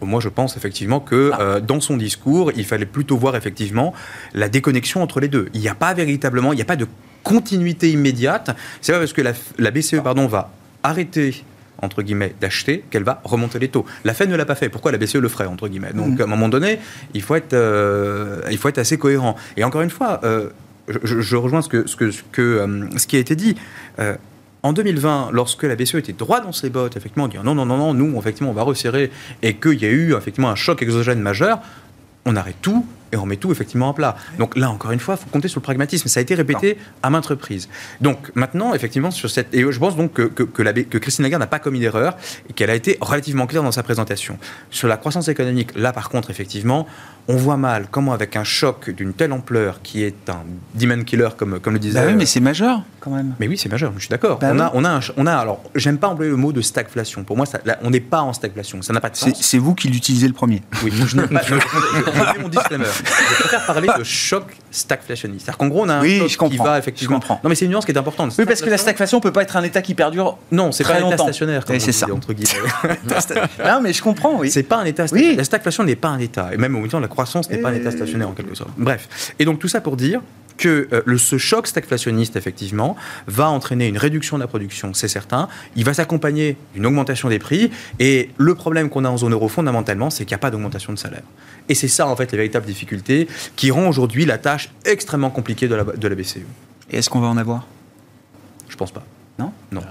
Moi, 0.02 0.22
je 0.22 0.30
pense 0.30 0.56
effectivement 0.56 1.00
que 1.00 1.32
Ah. 1.34 1.42
euh, 1.42 1.60
dans 1.60 1.82
son 1.82 1.98
discours, 1.98 2.52
il 2.56 2.64
fallait 2.66 2.86
plutôt 2.86 3.18
voir 3.18 3.36
effectivement 3.36 3.94
la 4.34 4.48
déconnexion 4.48 5.02
entre 5.02 5.20
les 5.20 5.28
deux. 5.28 5.50
Il 5.54 5.60
n'y 5.62 5.68
a 5.68 5.76
pas 5.76 5.94
véritablement, 5.94 6.54
il 6.54 6.58
n'y 6.58 6.62
a 6.62 6.66
pas 6.66 6.76
de 6.78 6.88
continuité 7.24 7.92
immédiate. 7.92 8.56
C'est 8.82 8.94
pas 8.94 9.00
parce 9.00 9.12
que 9.14 9.22
la, 9.22 9.34
la 9.58 9.72
BCE 9.72 10.02
pardon, 10.02 10.28
va 10.28 10.52
arrêter 10.84 11.44
entre 11.82 12.02
guillemets 12.02 12.34
d'acheter 12.42 12.84
qu'elle 12.90 13.04
va 13.04 13.22
remonter 13.24 13.58
les 13.60 13.68
taux. 13.70 13.86
La 14.04 14.14
Fed 14.14 14.30
ne 14.30 14.36
l'a 14.36 14.46
pas 14.46 14.56
fait. 14.56 14.70
Pourquoi 14.70 14.92
la 14.92 14.98
BCE 14.98 15.16
le 15.16 15.28
ferait 15.30 15.46
entre 15.46 15.68
guillemets? 15.68 15.94
Donc 15.94 16.16
Mhm. 16.16 16.22
à 16.22 16.24
un 16.24 16.28
moment 16.28 16.50
donné, 16.50 16.80
il 17.14 17.22
faut 17.22 17.36
être, 17.36 17.54
euh, 17.54 18.42
il 18.52 18.58
faut 18.58 18.70
être 18.70 18.78
assez 18.80 18.98
cohérent. 18.98 19.36
Et 19.58 19.64
encore 19.66 19.82
une 19.82 19.90
fois, 19.90 20.22
euh, 20.24 20.50
je, 21.04 21.36
rejoins 21.36 21.62
euh, 21.74 21.86
ce 21.88 23.08
qui 23.08 23.16
a 23.16 23.20
été 23.20 23.36
dit. 23.36 23.56
Euh, 24.00 24.16
en 24.62 24.74
2020, 24.74 25.30
lorsque 25.32 25.64
la 25.64 25.76
BCE 25.76 25.96
était 25.96 26.14
droit 26.14 26.42
dans 26.42 26.52
ses 26.52 26.70
bottes, 26.70 26.98
effectivement, 26.98 27.28
dire 27.28 27.44
non, 27.44 27.56
non, 27.56 27.66
non, 27.66 27.78
non, 27.78 27.94
nous, 27.94 28.18
effectivement, 28.20 28.50
on 28.50 28.54
va 28.54 28.64
resserrer, 28.64 29.10
et 29.42 29.56
qu'il 29.56 29.82
y 29.82 29.86
a 29.86 29.90
eu 29.90 30.14
effectivement 30.16 30.50
un 30.50 30.56
choc 30.56 30.82
exogène 30.82 31.20
majeur, 31.20 31.60
on 32.26 32.36
arrête 32.36 32.58
tout 32.62 32.86
et 33.12 33.18
on 33.18 33.26
met 33.26 33.38
tout 33.38 33.52
effectivement 33.52 33.90
à 33.90 33.94
plat. 33.94 34.16
Donc 34.38 34.56
là, 34.58 34.70
encore 34.70 34.92
une 34.92 35.00
fois, 35.00 35.16
il 35.20 35.24
faut 35.24 35.30
compter 35.30 35.48
sur 35.48 35.60
le 35.60 35.64
pragmatisme. 35.64 36.08
Ça 36.08 36.20
a 36.20 36.24
été 36.24 36.36
répété 36.36 36.78
à 37.04 37.10
maintes 37.10 37.26
reprises. 37.28 37.70
Donc 38.02 38.32
maintenant, 38.36 38.74
effectivement, 38.74 39.12
sur 39.12 39.30
cette. 39.30 39.54
Et 39.54 39.64
je 39.70 39.80
pense 39.80 39.96
donc 39.96 40.14
que, 40.14 40.24
que, 40.24 40.44
que, 40.44 40.62
la 40.62 40.74
B- 40.74 40.88
que 40.88 40.98
Christine 40.98 41.24
Lagarde 41.24 41.42
n'a 41.42 41.48
pas 41.48 41.60
commis 41.60 41.80
d'erreur 41.80 42.16
et 42.50 42.54
qu'elle 42.54 42.70
a 42.70 42.76
été 42.76 42.98
relativement 43.02 43.48
claire 43.48 43.64
dans 43.64 43.72
sa 43.72 43.84
présentation. 43.84 44.38
Sur 44.70 44.88
la 44.88 44.98
croissance 44.98 45.28
économique, 45.28 45.72
là, 45.76 45.92
par 45.94 46.10
contre, 46.10 46.30
effectivement, 46.30 46.88
on 47.28 47.36
voit 47.36 47.58
mal 47.58 47.88
comment, 47.92 48.14
avec 48.14 48.36
un 48.36 48.44
choc 48.44 48.90
d'une 48.90 49.14
telle 49.14 49.32
ampleur 49.34 49.82
qui 49.84 50.04
est 50.04 50.30
un 50.30 50.44
demand 50.74 51.04
killer, 51.04 51.30
comme, 51.38 51.60
comme 51.60 51.74
le 51.74 51.80
disait. 51.80 52.00
Bah 52.00 52.06
oui, 52.08 52.16
mais 52.16 52.26
c'est 52.26 52.40
majeur 52.40 52.82
quand 53.00 53.12
même. 53.12 53.36
Mais 53.40 53.48
oui, 53.48 53.58
c'est 53.58 53.70
majeur, 53.70 53.94
je 53.96 54.00
suis 54.02 54.10
d'accord. 54.10 54.40
Bah 54.40 54.50
on, 54.52 54.56
oui. 54.56 54.62
a, 54.62 54.72
on, 54.74 54.84
a 54.84 54.90
un- 54.90 55.00
on 55.16 55.26
a, 55.28 55.34
alors, 55.36 55.62
j'aime 55.76 55.98
pas 56.00 56.08
employer 56.08 56.32
le 56.32 56.38
mot 56.38 56.52
de 56.52 56.62
stagflation. 56.62 57.24
Pour 57.24 57.38
moi, 57.38 57.46
ça- 57.46 57.60
là, 57.66 57.78
on 57.84 57.92
n'est 57.92 58.00
pas 58.00 58.22
en 58.22 58.34
stagflation. 58.34 58.82
Ça 58.82 58.94
n'a 58.94 59.00
pas 59.02 59.10
de 59.10 59.16
C'est 59.16 59.30
sens. 59.30 59.42
c'est 59.42 59.58
vous 59.60 59.76
qui 59.76 59.90
l'utilisez 59.90 60.28
le 60.28 60.34
premier. 60.34 60.62
Oui, 60.84 60.92
je 60.94 61.16
n'aime 61.16 61.28
pas. 61.30 61.42
Je, 61.44 61.54
je- 61.56 61.60
je 62.36 62.42
mon 62.42 62.50
disclaimer. 62.50 62.86
Je 63.06 63.36
préfère 63.42 63.66
parler 63.66 63.90
de 63.98 64.04
choc 64.04 64.44
stagflationniste. 64.72 65.46
C'est-à-dire 65.46 65.58
qu'en 65.58 65.68
gros, 65.68 65.84
on 65.86 65.90
a 65.90 65.96
un 65.96 66.02
Oui, 66.02 66.20
choc 66.20 66.30
je 66.30 66.38
comprends, 66.38 66.52
qui 66.52 66.58
va 66.58 66.74
je 66.76 66.80
effectivement. 66.80 67.16
comprends. 67.20 67.40
Non, 67.44 67.50
mais 67.50 67.56
c'est 67.56 67.66
une 67.66 67.72
nuance 67.72 67.86
qui 67.86 67.92
est 67.92 67.98
importante. 67.98 68.34
Oui, 68.38 68.46
parce 68.46 68.62
que 68.62 68.70
la 68.70 68.78
stagflation 68.78 69.20
peut 69.20 69.32
pas 69.32 69.42
être 69.44 69.56
un 69.58 69.64
état 69.64 69.82
qui 69.82 69.96
perdure. 69.96 70.38
Non, 70.52 70.72
c'est 70.72 70.84
pas 70.84 70.96
un 70.96 71.08
état 71.08 71.18
stationnaire, 71.18 71.64
c'est 71.68 71.92
ça. 71.92 72.08
entre 72.12 72.34
guillemets. 72.34 72.70
non, 73.66 73.82
mais 73.82 73.94
je 73.94 74.02
comprends, 74.02 74.36
oui. 74.40 74.52
C'est 74.52 74.64
pas 74.64 74.78
un 74.78 74.86
état. 74.86 75.06
Oui. 75.12 75.36
La 75.36 75.44
stagflation 75.44 75.84
n'est 75.84 75.96
pas 75.96 76.10
un 76.10 76.20
état. 76.20 76.50
Et 76.54 76.58
même 76.58 76.76
au 76.76 76.88
temps, 76.88 77.00
la 77.00 77.08
croissance 77.08 77.50
n'est 77.50 77.58
pas 77.58 77.70
un 77.70 77.74
état 77.74 77.92
stationnaire 77.92 78.30
en 78.30 78.34
quelque 78.34 78.56
sorte. 78.56 78.72
Bref. 78.78 79.34
Et 79.40 79.46
donc 79.46 79.60
tout 79.60 79.68
ça 79.68 79.82
pour 79.82 79.98
dire 79.98 80.22
que 80.60 80.88
euh, 80.94 81.02
le, 81.06 81.18
ce 81.18 81.40
choc 81.40 81.66
stagflationniste, 81.66 82.36
effectivement, 82.36 82.96
va 83.26 83.50
entraîner 83.50 83.88
une 83.88 83.98
réduction 83.98 84.38
de 84.38 84.44
la 84.44 84.48
production, 84.48 84.94
c'est 84.94 85.08
certain. 85.08 85.48
Il 85.76 85.86
va 85.86 85.96
s'accompagner 85.96 86.58
d'une 86.76 86.86
augmentation 86.86 87.30
des 87.30 87.40
prix. 87.40 87.72
Et 88.00 88.30
le 88.38 88.54
problème 88.54 88.90
qu'on 88.90 89.06
a 89.06 89.10
en 89.10 89.18
zone 89.18 89.34
euro 89.34 89.48
fondamentalement, 89.48 90.12
c'est 90.12 90.26
qu'il 90.26 90.36
n'y 90.36 90.40
a 90.40 90.40
pas 90.40 90.52
d'augmentation 90.52 90.94
de 90.94 91.00
salaire. 91.00 91.24
Et 91.70 91.74
c'est 91.74 91.88
ça, 91.88 92.08
en 92.08 92.16
fait, 92.16 92.32
les 92.32 92.38
véritables 92.38 92.66
difficultés 92.66 93.28
qui 93.56 93.72
rend 93.72 93.88
aujourd'hui 93.88 94.26
la 94.26 94.38
tâche 94.38 94.70
extrêmement 94.86 95.32
compliquée 95.32 95.68
de 95.68 95.76
la, 95.76 95.84
de 95.84 96.08
la 96.08 96.16
BCE. 96.16 96.40
Et 96.92 96.98
est-ce 96.98 97.10
qu'on 97.10 97.20
va 97.20 97.28
en 97.28 97.38
avoir? 97.38 97.66
Je 98.68 98.76
pense 98.76 98.92
pas. 98.92 99.04
Non? 99.40 99.52
Non. 99.72 99.82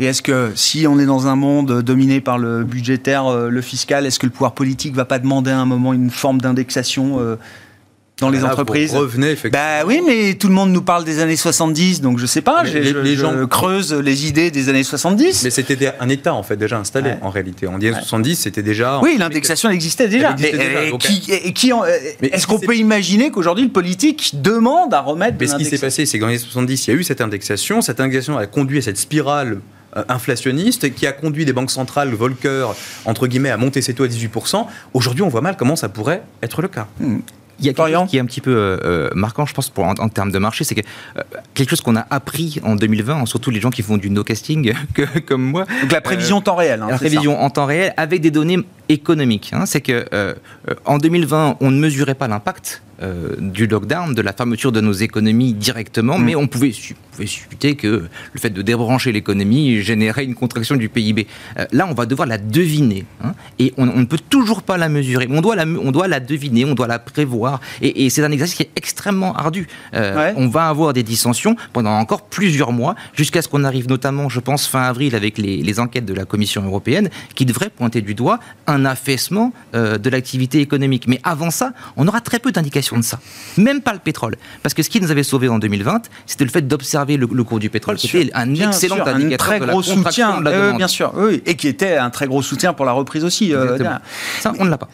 Et 0.00 0.06
est-ce 0.06 0.22
que 0.22 0.52
si 0.56 0.86
on 0.88 0.98
est 0.98 1.06
dans 1.06 1.28
un 1.28 1.36
monde 1.36 1.82
dominé 1.82 2.20
par 2.20 2.38
le 2.38 2.64
budgétaire, 2.64 3.26
euh, 3.26 3.48
le 3.48 3.60
fiscal, 3.60 4.06
est-ce 4.06 4.18
que 4.18 4.26
le 4.26 4.32
pouvoir 4.32 4.52
politique 4.52 4.94
va 4.94 5.04
pas 5.04 5.20
demander 5.20 5.52
à 5.52 5.58
un 5.58 5.66
moment 5.66 5.92
une 5.92 6.10
forme 6.10 6.40
d'indexation 6.40 7.20
euh, 7.20 7.36
dans 8.24 8.30
les 8.30 8.38
Là, 8.38 8.46
vous 8.46 8.52
entreprises 8.52 8.92
Revenez, 8.94 9.30
effectivement. 9.30 9.64
Bah 9.80 9.84
oui, 9.86 10.00
mais 10.06 10.34
tout 10.34 10.48
le 10.48 10.54
monde 10.54 10.70
nous 10.70 10.82
parle 10.82 11.04
des 11.04 11.20
années 11.20 11.36
70, 11.36 12.00
donc 12.00 12.18
je 12.18 12.26
sais 12.26 12.40
pas, 12.42 12.62
les- 12.64 12.84
je, 12.84 12.98
les 12.98 13.14
je 13.16 13.20
gens- 13.20 13.46
creuse 13.46 13.92
les 13.92 14.26
idées 14.26 14.50
des 14.50 14.68
années 14.68 14.82
70. 14.84 15.42
Mais 15.44 15.50
c'était 15.50 15.92
un 16.00 16.08
État, 16.08 16.34
en 16.34 16.42
fait, 16.42 16.56
déjà 16.56 16.78
installé, 16.78 17.10
Ouais. 17.10 17.18
en 17.22 17.30
réalité. 17.30 17.66
En 17.66 17.72
1970, 17.78 18.36
c'était 18.36 18.62
déjà... 18.62 19.00
oui, 19.02 19.16
l'indexation 19.18 19.70
existait 19.70 20.08
déjà. 20.08 20.28
Elle 20.38 20.44
existait 20.46 20.56
Mais, 20.58 20.68
déjà, 20.68 20.94
euh, 20.94 20.98
qui, 20.98 21.30
et 21.32 21.52
qui 21.52 21.72
en- 21.72 21.84
euh, 21.84 21.88
Mais 22.22 22.28
est-ce 22.28 22.42
ce 22.42 22.46
qu'on 22.46 22.58
peut 22.58 22.76
imaginer 22.76 23.30
qu'aujourd'hui 23.30 23.64
le 23.64 23.70
politique 23.70 24.32
demande 24.42 24.92
à 24.94 25.00
remettre 25.00 25.36
Mais 25.40 25.46
de 25.46 25.50
ce 25.50 25.56
qui 25.56 25.64
s'est 25.64 25.78
passé, 25.78 26.06
c'est 26.06 26.18
que 26.18 26.22
dans 26.22 26.28
les 26.28 26.34
années 26.36 26.42
70, 26.44 26.86
il 26.86 26.90
y 26.90 26.96
a 26.96 27.00
eu 27.00 27.04
cette 27.04 27.20
indexation. 27.20 27.80
Cette 27.82 28.00
indexation 28.00 28.38
a 28.38 28.46
conduit 28.46 28.78
à 28.78 28.82
cette 28.82 28.98
spirale 28.98 29.60
euh, 29.96 30.02
inflationniste 30.08 30.92
qui 30.94 31.06
a 31.06 31.12
conduit 31.12 31.44
des 31.44 31.52
banques 31.52 31.70
centrales, 31.70 32.08
Volcker, 32.12 32.66
entre 33.04 33.26
guillemets, 33.28 33.50
à 33.50 33.56
monter 33.56 33.80
ses 33.80 33.94
taux 33.94 34.02
à 34.04 34.08
18%. 34.08 34.66
Aujourd'hui, 34.92 35.22
on 35.22 35.28
voit 35.28 35.40
mal 35.40 35.56
comment 35.56 35.76
ça 35.76 35.88
pourrait 35.88 36.22
être 36.42 36.62
le 36.62 36.68
cas. 36.68 36.88
Il 37.60 37.66
y 37.66 37.68
a 37.68 37.72
quelque 37.72 37.76
Florian 37.76 38.00
chose 38.02 38.10
qui 38.10 38.16
est 38.16 38.20
un 38.20 38.26
petit 38.26 38.40
peu 38.40 38.54
euh, 38.54 38.78
euh, 38.84 39.10
marquant, 39.14 39.46
je 39.46 39.54
pense, 39.54 39.70
pour, 39.70 39.84
en, 39.84 39.94
en 39.98 40.08
termes 40.08 40.32
de 40.32 40.38
marché, 40.38 40.64
c'est 40.64 40.74
que 40.74 40.80
euh, 41.16 41.22
quelque 41.54 41.70
chose 41.70 41.80
qu'on 41.80 41.96
a 41.96 42.06
appris 42.10 42.60
en 42.64 42.74
2020, 42.76 43.26
surtout 43.26 43.50
les 43.50 43.60
gens 43.60 43.70
qui 43.70 43.82
font 43.82 43.96
du 43.96 44.10
no-casting, 44.10 44.72
comme 45.26 45.42
moi, 45.42 45.64
Donc 45.82 45.92
la 45.92 46.00
prévision 46.00 46.40
temps 46.40 46.56
réel. 46.56 46.82
hein, 46.82 46.86
la 46.86 46.92
ça. 46.94 46.98
prévision 46.98 47.40
en 47.40 47.50
temps 47.50 47.66
réel 47.66 47.94
avec 47.96 48.20
des 48.20 48.30
données 48.30 48.58
économiques. 48.88 49.50
hein. 49.54 49.66
c'est 49.66 49.80
que 49.80 50.04
en 50.84 50.98
2020, 50.98 51.56
on 51.60 51.70
ne 51.70 51.78
mesurait 51.78 52.14
pas 52.14 52.28
l'impact 52.28 52.82
euh, 53.04 53.34
du 53.38 53.66
lockdown, 53.66 54.14
de 54.14 54.22
la 54.22 54.32
fermeture 54.32 54.72
de 54.72 54.80
nos 54.80 54.92
économies 54.92 55.52
directement, 55.52 56.18
Mm. 56.18 56.24
mais 56.24 56.34
on 56.34 56.46
pouvait, 56.46 56.72
su- 56.72 56.96
pouvait 57.12 57.26
supputer 57.26 57.76
que 57.76 58.04
le 58.32 58.40
fait 58.40 58.50
de 58.50 58.62
débrancher 58.62 59.12
l'économie 59.12 59.80
générait 59.82 60.24
une 60.24 60.34
contraction 60.34 60.76
du 60.76 60.88
PIB. 60.88 61.26
Euh, 61.58 61.66
là, 61.72 61.86
on 61.90 61.94
va 61.94 62.06
devoir 62.06 62.26
la 62.28 62.38
deviner, 62.38 63.04
hein, 63.22 63.34
et 63.58 63.72
on, 63.76 63.88
on 63.88 64.00
ne 64.00 64.04
peut 64.06 64.18
toujours 64.30 64.62
pas 64.62 64.76
la 64.78 64.88
mesurer. 64.88 65.26
On 65.30 65.40
doit 65.40 65.56
la, 65.56 65.64
on 65.66 65.90
doit 65.92 66.08
la 66.08 66.20
deviner, 66.20 66.64
on 66.64 66.74
doit 66.74 66.86
la 66.88 66.98
prévoir, 66.98 67.60
et, 67.82 68.04
et 68.04 68.10
c'est 68.10 68.24
un 68.24 68.30
exercice 68.32 68.56
qui 68.56 68.62
est 68.62 68.70
extrêmement 68.76 69.34
ardu. 69.34 69.66
Euh, 69.94 70.14
Ouais. 70.14 70.32
On 70.36 70.48
va 70.48 70.68
avoir 70.68 70.92
des 70.92 71.02
dissensions 71.02 71.56
pendant 71.72 71.90
encore 71.98 72.22
plusieurs 72.26 72.72
mois, 72.72 72.94
jusqu'à 73.14 73.42
ce 73.42 73.48
qu'on 73.48 73.64
arrive 73.64 73.88
notamment, 73.88 74.28
je 74.28 74.38
pense, 74.40 74.66
fin 74.66 74.82
avril 74.82 75.14
avec 75.16 75.38
les, 75.38 75.56
les 75.58 75.80
enquêtes 75.80 76.04
de 76.06 76.14
la 76.14 76.24
Commission 76.24 76.62
européenne, 76.64 77.08
qui 77.34 77.44
devraient 77.44 77.70
pointer 77.70 78.00
du 78.00 78.14
doigt 78.14 78.38
un 78.66 78.84
affaissement 78.84 79.52
de 79.72 80.08
l'activité 80.10 80.60
économique. 80.60 81.08
Mais 81.08 81.20
avant 81.24 81.50
ça, 81.50 81.72
on 81.96 82.06
aura 82.06 82.20
très 82.20 82.38
peu 82.38 82.52
d'indications 82.52 82.93
de 82.98 83.04
ça. 83.04 83.18
Même 83.56 83.80
pas 83.80 83.92
le 83.92 83.98
pétrole. 83.98 84.36
Parce 84.62 84.74
que 84.74 84.82
ce 84.82 84.90
qui 84.90 85.00
nous 85.00 85.10
avait 85.10 85.22
sauvés 85.22 85.48
en 85.48 85.58
2020, 85.58 86.02
c'était 86.26 86.44
le 86.44 86.50
fait 86.50 86.66
d'observer 86.66 87.16
le, 87.16 87.28
le 87.32 87.44
cours 87.44 87.58
du 87.58 87.70
pétrole, 87.70 87.96
qui 87.96 88.06
était 88.16 88.30
un 88.34 88.46
Bien 88.46 88.68
excellent 88.70 88.96
sûr, 88.96 89.08
indicateur 89.08 89.46
un 89.46 89.50
très 89.50 89.60
de 89.60 89.64
la 89.66 89.72
gros 89.72 89.82
soutien, 89.82 90.40
de 90.40 90.44
la 90.44 90.50
euh, 90.50 90.62
demande. 90.66 90.76
bien 90.78 90.88
sûr, 90.88 91.12
oui, 91.16 91.42
et 91.46 91.54
qui 91.56 91.68
était 91.68 91.96
un 91.96 92.10
très 92.10 92.26
gros 92.26 92.42
soutien 92.42 92.72
pour 92.72 92.84
la 92.84 92.92
reprise 92.92 93.24
aussi. 93.24 93.54
euh. 93.54 93.78
Ça, 94.40 94.52
on 94.58 94.64
ne 94.64 94.70
l'a 94.70 94.78
pas. 94.78 94.88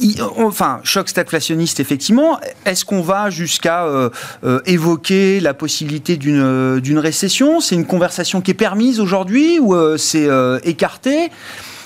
Il- 0.00 0.22
enfin, 0.38 0.80
choc 0.82 1.08
stagflationniste, 1.08 1.80
effectivement. 1.80 2.38
Est-ce 2.64 2.84
qu'on 2.84 3.02
va 3.02 3.28
jusqu'à 3.30 3.84
euh, 3.84 4.08
euh, 4.44 4.60
évoquer 4.66 5.40
la 5.40 5.52
possibilité 5.54 6.16
d'une 6.16 6.40
euh, 6.42 6.80
récession? 7.00 7.60
C'est 7.60 7.74
une 7.74 7.84
conversation 7.86 8.40
qui 8.40 8.52
est 8.52 8.54
permise 8.54 9.00
aujourd'hui 9.00 9.58
ou 9.58 9.74
euh, 9.74 9.96
c'est 9.98 10.26
euh, 10.26 10.58
écarté? 10.64 11.30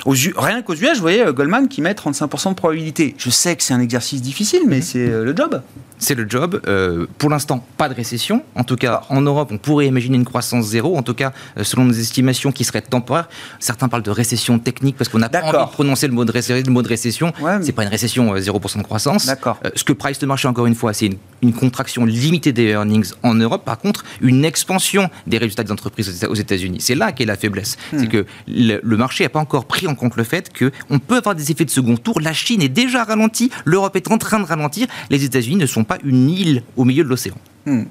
Aux 0.04 0.12
rien 0.12 0.62
qu'aux 0.62 0.74
US, 0.74 0.96
je 0.96 1.00
voyais 1.00 1.26
euh, 1.26 1.32
Goldman 1.32 1.68
qui 1.68 1.80
met 1.80 1.92
35% 1.92 2.50
de 2.50 2.54
probabilité. 2.54 3.14
Je 3.18 3.30
sais 3.30 3.54
que 3.56 3.62
c'est 3.62 3.74
un 3.74 3.80
exercice 3.80 4.20
difficile, 4.20 4.62
mais 4.66 4.80
c'est 4.80 5.08
euh, 5.08 5.24
le 5.24 5.36
job. 5.36 5.62
C'est 6.02 6.14
le 6.16 6.26
job. 6.28 6.60
Euh, 6.66 7.06
pour 7.18 7.30
l'instant, 7.30 7.64
pas 7.76 7.88
de 7.88 7.94
récession. 7.94 8.42
En 8.56 8.64
tout 8.64 8.76
cas, 8.76 9.02
en 9.08 9.20
Europe, 9.20 9.50
on 9.52 9.58
pourrait 9.58 9.86
imaginer 9.86 10.16
une 10.16 10.24
croissance 10.24 10.66
zéro. 10.66 10.96
En 10.96 11.02
tout 11.02 11.14
cas, 11.14 11.32
euh, 11.58 11.64
selon 11.64 11.84
nos 11.84 11.92
estimations, 11.92 12.50
qui 12.52 12.64
serait 12.64 12.82
temporaire. 12.82 13.28
Certains 13.60 13.88
parlent 13.88 14.02
de 14.02 14.10
récession 14.10 14.58
technique 14.58 14.96
parce 14.96 15.08
qu'on 15.08 15.18
n'a 15.20 15.28
pas 15.28 15.42
envie 15.42 15.52
de 15.66 15.72
prononcer 15.72 16.08
le 16.08 16.12
mot 16.12 16.24
de, 16.24 16.32
récession- 16.32 16.62
le 16.66 16.72
mot 16.72 16.82
de 16.82 16.88
récession. 16.88 17.32
Ouais, 17.40 17.58
mais- 17.58 17.64
C'est 17.64 17.72
pas 17.72 17.84
une 17.84 17.88
récession 17.88 18.34
euh, 18.34 18.40
0% 18.40 18.78
de 18.78 18.82
croissance. 18.82 19.26
D'accord. 19.26 19.58
Euh, 19.64 19.70
ce 19.76 19.84
que 19.84 19.92
price 19.92 20.20
le 20.20 20.26
marché, 20.26 20.48
encore 20.48 20.66
une 20.66 20.74
fois, 20.74 20.92
c'est 20.92 21.06
une, 21.06 21.16
une 21.40 21.52
contraction 21.52 22.04
limitée 22.04 22.52
des 22.52 22.64
earnings 22.70 23.12
en 23.22 23.34
Europe. 23.34 23.64
Par 23.64 23.78
contre, 23.78 24.04
une 24.20 24.44
expansion 24.44 25.08
des 25.28 25.38
résultats 25.38 25.62
des 25.62 25.72
entreprises 25.72 26.24
aux 26.28 26.34
États-Unis. 26.34 26.78
C'est 26.80 26.96
là 26.96 27.12
qu'est 27.12 27.24
la 27.24 27.36
faiblesse. 27.36 27.76
Hmm. 27.92 27.98
C'est 28.00 28.08
que 28.08 28.26
le, 28.48 28.80
le 28.82 28.96
marché 28.96 29.22
n'a 29.24 29.30
pas 29.30 29.38
encore 29.40 29.66
pris 29.66 29.86
en 29.86 29.94
compte 29.94 30.16
le 30.16 30.24
fait 30.24 30.50
qu'on 30.56 30.98
peut 30.98 31.16
avoir 31.18 31.34
des 31.36 31.50
effets 31.52 31.64
de 31.64 31.70
second 31.70 31.96
tour. 31.96 32.20
La 32.20 32.32
Chine 32.32 32.60
est 32.60 32.68
déjà 32.68 33.04
ralentie, 33.04 33.50
l'Europe 33.64 33.94
est 33.96 34.10
en 34.10 34.18
train 34.18 34.40
de 34.40 34.44
ralentir, 34.46 34.88
les 35.10 35.22
États-Unis 35.24 35.56
ne 35.56 35.66
sont 35.66 35.84
pas 35.84 35.91
une 36.04 36.30
île 36.30 36.62
au 36.76 36.84
milieu 36.84 37.04
de 37.04 37.08
l'océan. 37.08 37.36
Hmm. 37.66 37.84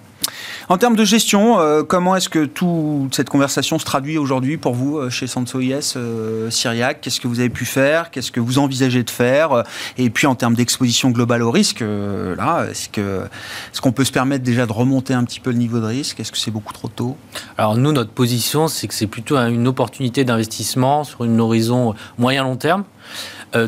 En 0.70 0.78
termes 0.78 0.96
de 0.96 1.04
gestion, 1.04 1.60
euh, 1.60 1.84
comment 1.84 2.16
est-ce 2.16 2.30
que 2.30 2.46
toute 2.46 3.14
cette 3.14 3.30
conversation 3.30 3.80
se 3.80 3.86
traduit 3.86 4.18
aujourd'hui 4.18 4.58
pour 4.58 4.74
vous 4.74 4.98
euh, 4.98 5.10
chez 5.10 5.28
Sanso-IS 5.28 5.94
euh, 5.96 6.50
Syriac? 6.50 7.02
Qu'est-ce 7.02 7.20
que 7.20 7.28
vous 7.28 7.40
avez 7.40 7.50
pu 7.50 7.66
faire? 7.66 8.12
Qu'est-ce 8.12 8.32
que 8.32 8.40
vous 8.40 8.60
envisagez 8.60 9.04
de 9.04 9.10
faire? 9.10 9.64
Et 9.98 10.10
puis 10.10 10.28
en 10.28 10.36
termes 10.36 10.54
d'exposition 10.54 11.10
globale 11.10 11.42
au 11.42 11.52
risque, 11.52 11.82
là, 11.82 12.66
est-ce 12.70 12.90
que 12.90 13.22
est-ce 13.72 13.82
qu'on 13.82 13.92
peut 13.92 14.06
se 14.06 14.12
permettre 14.12 14.44
déjà 14.44 14.66
de 14.66 14.72
remonter 14.72 15.14
un 15.14 15.24
petit 15.24 15.40
peu 15.40 15.52
le 15.52 15.58
niveau 15.58 15.80
de 15.80 15.86
risque? 15.86 16.20
Est-ce 16.20 16.32
que 16.32 16.38
c'est 16.38 16.52
beaucoup 16.52 16.74
trop 16.74 16.88
tôt? 16.88 17.18
Alors 17.58 17.76
nous, 17.76 17.92
notre 17.92 18.12
position, 18.12 18.68
c'est 18.68 18.88
que 18.88 18.94
c'est 18.94 19.08
plutôt 19.08 19.38
une 19.38 19.68
opportunité 19.68 20.24
d'investissement 20.24 21.04
sur 21.04 21.24
une 21.24 21.40
horizon 21.40 21.96
moyen-long 22.18 22.56
terme, 22.56 22.84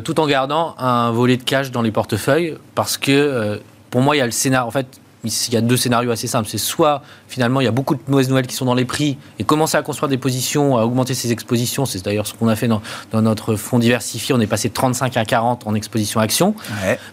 tout 0.04 0.20
en 0.20 0.28
gardant 0.28 0.76
un 0.78 1.12
volet 1.12 1.38
de 1.38 1.44
cash 1.44 1.72
dans 1.72 1.82
les 1.82 1.92
portefeuilles, 1.92 2.58
parce 2.76 2.98
que 2.98 3.60
pour 3.94 4.02
moi, 4.02 4.16
il 4.16 4.20
y 4.20 4.22
a 4.24 4.26
le 4.26 4.32
scénario. 4.32 4.68
En 4.68 4.72
fait, 4.72 4.88
il 5.24 5.54
y 5.54 5.58
a 5.58 5.62
deux 5.62 5.78
scénarios 5.78 6.12
assez 6.12 6.28
simples. 6.28 6.50
C'est 6.50 6.58
soit 6.58 7.02
finalement 7.28 7.62
il 7.62 7.64
y 7.64 7.68
a 7.68 7.72
beaucoup 7.72 7.96
de 7.96 8.02
mauvaises 8.08 8.30
nouvelles 8.30 8.48
qui 8.48 8.56
sont 8.56 8.66
dans 8.66 8.74
les 8.74 8.86
prix 8.86 9.18
et 9.40 9.44
commencer 9.44 9.78
à 9.78 9.82
construire 9.82 10.10
des 10.10 10.18
positions, 10.18 10.78
à 10.78 10.84
augmenter 10.84 11.14
ses 11.14 11.32
expositions. 11.32 11.86
C'est 11.86 12.04
d'ailleurs 12.04 12.28
ce 12.28 12.34
qu'on 12.34 12.50
a 12.50 12.56
fait 12.56 12.68
dans, 12.68 12.82
notre 13.14 13.56
fonds 13.56 13.80
diversifié. 13.80 14.36
On 14.36 14.42
est 14.42 14.48
passé 14.48 14.70
de 14.70 14.74
35 14.74 15.16
à 15.16 15.26
40 15.26 15.66
en 15.66 15.76
exposition 15.76 16.20
action. 16.20 16.56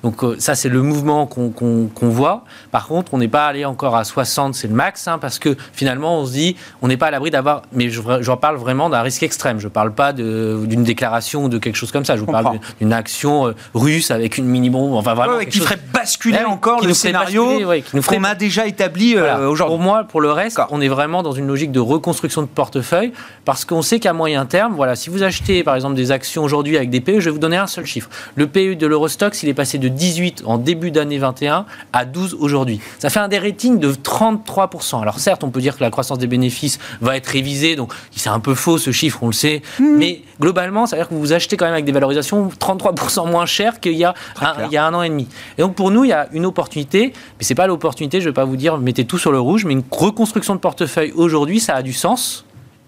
Donc 0.02 0.24
euh, 0.24 0.36
ça 0.38 0.54
c'est 0.54 0.68
le 0.68 0.82
mouvement 0.82 1.26
qu'on 1.26 2.08
voit. 2.08 2.44
Par 2.72 2.88
contre, 2.88 3.14
on 3.14 3.18
n'est 3.18 3.28
pas 3.28 3.46
allé 3.46 3.64
encore 3.64 3.94
à 3.94 4.04
60, 4.04 4.54
c'est 4.54 4.68
le 4.68 4.74
max, 4.74 5.06
hein, 5.06 5.18
parce 5.18 5.38
que 5.38 5.56
finalement 5.72 6.18
on 6.18 6.26
se 6.26 6.32
dit 6.32 6.56
on 6.82 6.88
n'est 6.88 6.96
pas 6.96 7.06
à 7.06 7.10
l'abri 7.10 7.30
d'avoir. 7.30 7.62
Mais 7.72 7.90
je, 7.90 8.00
parle 8.40 8.56
vraiment 8.56 8.88
d'un 8.88 9.02
risque 9.02 9.22
extrême. 9.22 9.60
Je 9.60 9.66
ne 9.66 9.70
parle 9.70 9.92
pas 9.92 10.12
d'une 10.12 10.82
déclaration 10.82 11.44
ou 11.44 11.48
de 11.48 11.58
quelque 11.58 11.76
chose 11.76 11.92
comme 11.92 12.04
ça. 12.04 12.16
Je 12.16 12.20
vous 12.20 12.32
parle 12.32 12.58
d'une 12.80 12.92
action 12.92 13.48
euh, 13.48 13.54
russe 13.74 14.10
avec 14.10 14.38
une 14.38 14.46
mini 14.46 14.70
bombe. 14.70 14.94
Enfin 14.94 15.14
vraiment. 15.14 15.38
qui 15.44 15.60
ferait 15.60 15.78
basculer 15.92 16.44
encore 16.44 16.84
le 16.84 16.94
scénario 16.94 17.60
qu'on 18.06 18.24
a 18.24 18.34
déjà 18.34 18.66
établi 18.66 19.16
euh, 19.16 19.48
aujourd'hui. 19.48 19.76
Pour 19.76 19.84
moi, 19.84 20.04
pour 20.04 20.20
le 20.20 20.32
reste, 20.32 20.60
on 20.70 20.80
est 20.80 20.88
vraiment 20.88 21.22
dans 21.22 21.32
une 21.32 21.46
logique 21.46 21.72
de 21.72 21.80
reconstruction 21.80 22.42
de 22.42 22.46
portefeuille 22.46 23.12
parce 23.44 23.64
qu'on 23.64 23.82
sait 23.82 24.00
qu'à 24.00 24.12
moyen 24.12 24.46
terme, 24.46 24.74
voilà, 24.74 24.96
si 24.96 25.10
vous 25.10 25.22
achetez 25.22 25.62
par 25.64 25.74
exemple 25.74 25.94
des 25.94 26.10
actions 26.10 26.42
aujourd'hui 26.42 26.76
avec 26.76 26.90
des 26.90 27.00
PE, 27.00 27.20
je 27.20 27.26
vais 27.26 27.30
vous 27.30 27.38
donner 27.38 27.56
un 27.56 27.66
seul 27.66 27.86
chiffre. 27.86 28.08
Le 28.34 28.46
PE 28.46 28.74
de 28.74 28.86
l'Eurostox, 28.86 29.42
il 29.42 29.48
est 29.48 29.54
passé 29.54 29.78
de 29.78 29.88
18 29.88 30.42
en 30.46 30.58
début 30.58 30.90
d'année 30.90 31.18
21 31.18 31.66
à 31.92 32.04
12 32.04 32.36
aujourd'hui. 32.40 32.80
Ça 32.98 33.10
fait 33.10 33.20
un 33.20 33.28
des 33.28 33.38
ratings 33.38 33.78
de 33.78 33.92
33%. 33.92 35.02
Alors 35.02 35.18
certes, 35.18 35.44
on 35.44 35.50
peut 35.50 35.60
dire 35.60 35.76
que 35.76 35.82
la 35.82 35.90
croissance 35.90 36.18
des 36.18 36.26
bénéfices 36.26 36.78
va 37.00 37.16
être 37.16 37.26
révisée, 37.26 37.76
donc 37.76 37.92
c'est 38.14 38.30
un 38.30 38.40
peu 38.40 38.54
faux 38.54 38.78
ce 38.78 38.90
chiffre, 38.92 39.18
on 39.22 39.28
le 39.28 39.32
sait, 39.32 39.62
hmm. 39.78 39.96
mais 39.96 40.22
globalement, 40.40 40.86
ça 40.86 40.96
veut 40.96 41.02
dire 41.02 41.08
que 41.08 41.14
vous 41.14 41.20
vous 41.20 41.32
achetez 41.32 41.56
quand 41.56 41.64
même 41.64 41.74
avec 41.74 41.84
des 41.84 41.92
valorisations 41.92 42.48
33% 42.48 43.30
moins 43.30 43.46
chères 43.46 43.80
qu'il 43.80 43.92
y, 43.92 44.04
a 44.04 44.14
un, 44.40 44.54
il 44.66 44.72
y 44.72 44.76
a 44.76 44.86
un 44.86 44.94
an 44.94 45.02
et 45.02 45.08
demi. 45.08 45.28
Et 45.58 45.62
donc 45.62 45.74
pour 45.74 45.90
nous, 45.90 46.04
il 46.04 46.08
y 46.08 46.12
a 46.12 46.28
une 46.32 46.46
opportunité, 46.46 47.12
mais 47.38 47.44
c'est 47.44 47.54
pas 47.54 47.66
l'opportunité, 47.66 47.89
je 48.20 48.28
vais 48.28 48.32
pas 48.32 48.44
vous 48.44 48.56
dire 48.56 48.78
mettez 48.78 49.04
tout 49.04 49.18
sur 49.18 49.32
le 49.32 49.40
rouge, 49.40 49.64
mais 49.64 49.72
une 49.72 49.82
reconstruction 49.90 50.54
de 50.54 50.60
portefeuille 50.60 51.12
aujourd'hui, 51.12 51.60
ça 51.60 51.74
a 51.74 51.82
du 51.82 51.92
sens 51.92 52.44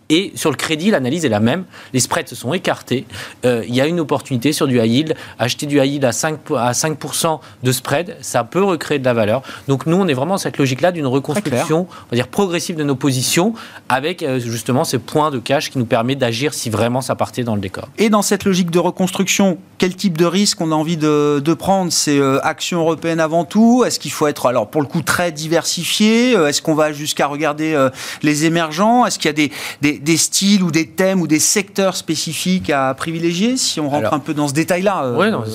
et 0.08 0.32
sur 0.34 0.50
le 0.50 0.56
crédit, 0.56 0.90
l'analyse 0.90 1.24
est 1.24 1.28
la 1.28 1.40
même. 1.40 1.64
Les 1.92 2.00
spreads 2.00 2.28
se 2.28 2.34
sont 2.34 2.52
écartés. 2.52 3.06
Euh, 3.44 3.64
il 3.66 3.74
y 3.74 3.80
a 3.80 3.86
une 3.86 4.00
opportunité 4.00 4.52
sur 4.52 4.66
du 4.66 4.78
high 4.78 4.90
yield. 4.90 5.14
Acheter 5.38 5.66
du 5.66 5.78
high 5.78 5.86
yield 5.86 6.04
à 6.04 6.12
5, 6.12 6.38
à 6.56 6.74
5 6.74 6.98
de 7.62 7.72
spread, 7.72 8.16
ça 8.20 8.44
peut 8.44 8.62
recréer 8.62 8.98
de 8.98 9.04
la 9.04 9.14
valeur. 9.14 9.42
Donc 9.68 9.86
nous, 9.86 9.96
on 9.96 10.06
est 10.08 10.14
vraiment 10.14 10.34
dans 10.34 10.38
cette 10.38 10.58
logique-là 10.58 10.92
d'une 10.92 11.06
reconstruction, 11.06 11.86
on 11.90 12.10
va 12.10 12.16
dire 12.16 12.28
progressive 12.28 12.76
de 12.76 12.84
nos 12.84 12.94
positions, 12.94 13.54
avec 13.88 14.22
euh, 14.22 14.38
justement 14.38 14.84
ces 14.84 14.98
points 14.98 15.30
de 15.30 15.38
cash 15.38 15.70
qui 15.70 15.78
nous 15.78 15.86
permet 15.86 16.14
d'agir 16.14 16.54
si 16.54 16.70
vraiment 16.70 17.00
ça 17.00 17.14
partait 17.14 17.44
dans 17.44 17.54
le 17.54 17.60
décor. 17.60 17.88
Et 17.98 18.10
dans 18.10 18.22
cette 18.22 18.44
logique 18.44 18.70
de 18.70 18.78
reconstruction, 18.78 19.58
quel 19.78 19.94
type 19.96 20.16
de 20.18 20.26
risque 20.26 20.60
on 20.60 20.72
a 20.72 20.74
envie 20.74 20.96
de, 20.96 21.54
prendre? 21.54 21.92
C'est 21.92 22.18
euh, 22.18 22.38
action 22.42 22.80
européenne 22.80 23.20
avant 23.20 23.44
tout? 23.44 23.84
Est-ce 23.86 23.98
qu'il 23.98 24.12
faut 24.12 24.26
être, 24.26 24.46
alors 24.46 24.68
pour 24.68 24.80
le 24.80 24.86
coup, 24.86 25.02
très 25.02 25.32
diversifié? 25.32 26.32
Est-ce 26.32 26.62
qu'on 26.62 26.74
va 26.74 26.92
jusqu'à 26.92 27.26
regarder 27.26 27.88
les 28.22 28.44
émergents? 28.46 29.06
Est-ce 29.06 29.18
qu'il 29.18 29.28
y 29.28 29.30
a 29.30 29.32
des 29.32 29.52
des 29.80 29.91
styles 30.16 30.62
ou 30.62 30.70
des 30.70 30.86
thèmes 30.86 31.20
ou 31.20 31.26
des 31.26 31.38
secteurs 31.38 31.96
spécifiques 31.96 32.70
à 32.70 32.94
privilégier 32.94 33.56
si 33.56 33.80
on 33.80 33.88
rentre 33.88 34.12
un 34.12 34.18
peu 34.18 34.34
dans 34.34 34.48
ce 34.48 34.54
détail-là 34.54 35.04
euh, 35.04 35.16
Oui, 35.18 35.52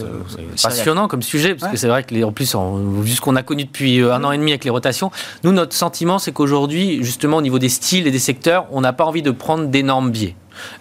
c'est 0.55 0.67
passionnant 0.67 1.07
comme 1.07 1.21
sujet 1.21 1.55
parce 1.55 1.71
que 1.71 1.77
c'est 1.77 1.87
vrai 1.87 2.03
que 2.03 2.13
les, 2.13 2.23
en 2.23 2.31
plus, 2.31 2.55
vu 3.01 3.11
ce 3.11 3.21
qu'on 3.21 3.35
a 3.35 3.43
connu 3.43 3.65
depuis 3.65 4.01
euh, 4.01 4.13
un 4.13 4.23
an 4.23 4.31
et 4.31 4.37
demi 4.37 4.51
avec 4.51 4.63
les 4.63 4.69
rotations, 4.69 5.11
nous 5.43 5.51
notre 5.51 5.73
sentiment 5.73 6.19
c'est 6.19 6.31
qu'aujourd'hui, 6.31 7.03
justement 7.03 7.37
au 7.37 7.41
niveau 7.41 7.59
des 7.59 7.69
styles 7.69 8.07
et 8.07 8.11
des 8.11 8.19
secteurs, 8.19 8.67
on 8.71 8.81
n'a 8.81 8.93
pas 8.93 9.05
envie 9.05 9.21
de 9.21 9.31
prendre 9.31 9.67
d'énormes 9.67 10.11
biais. 10.11 10.35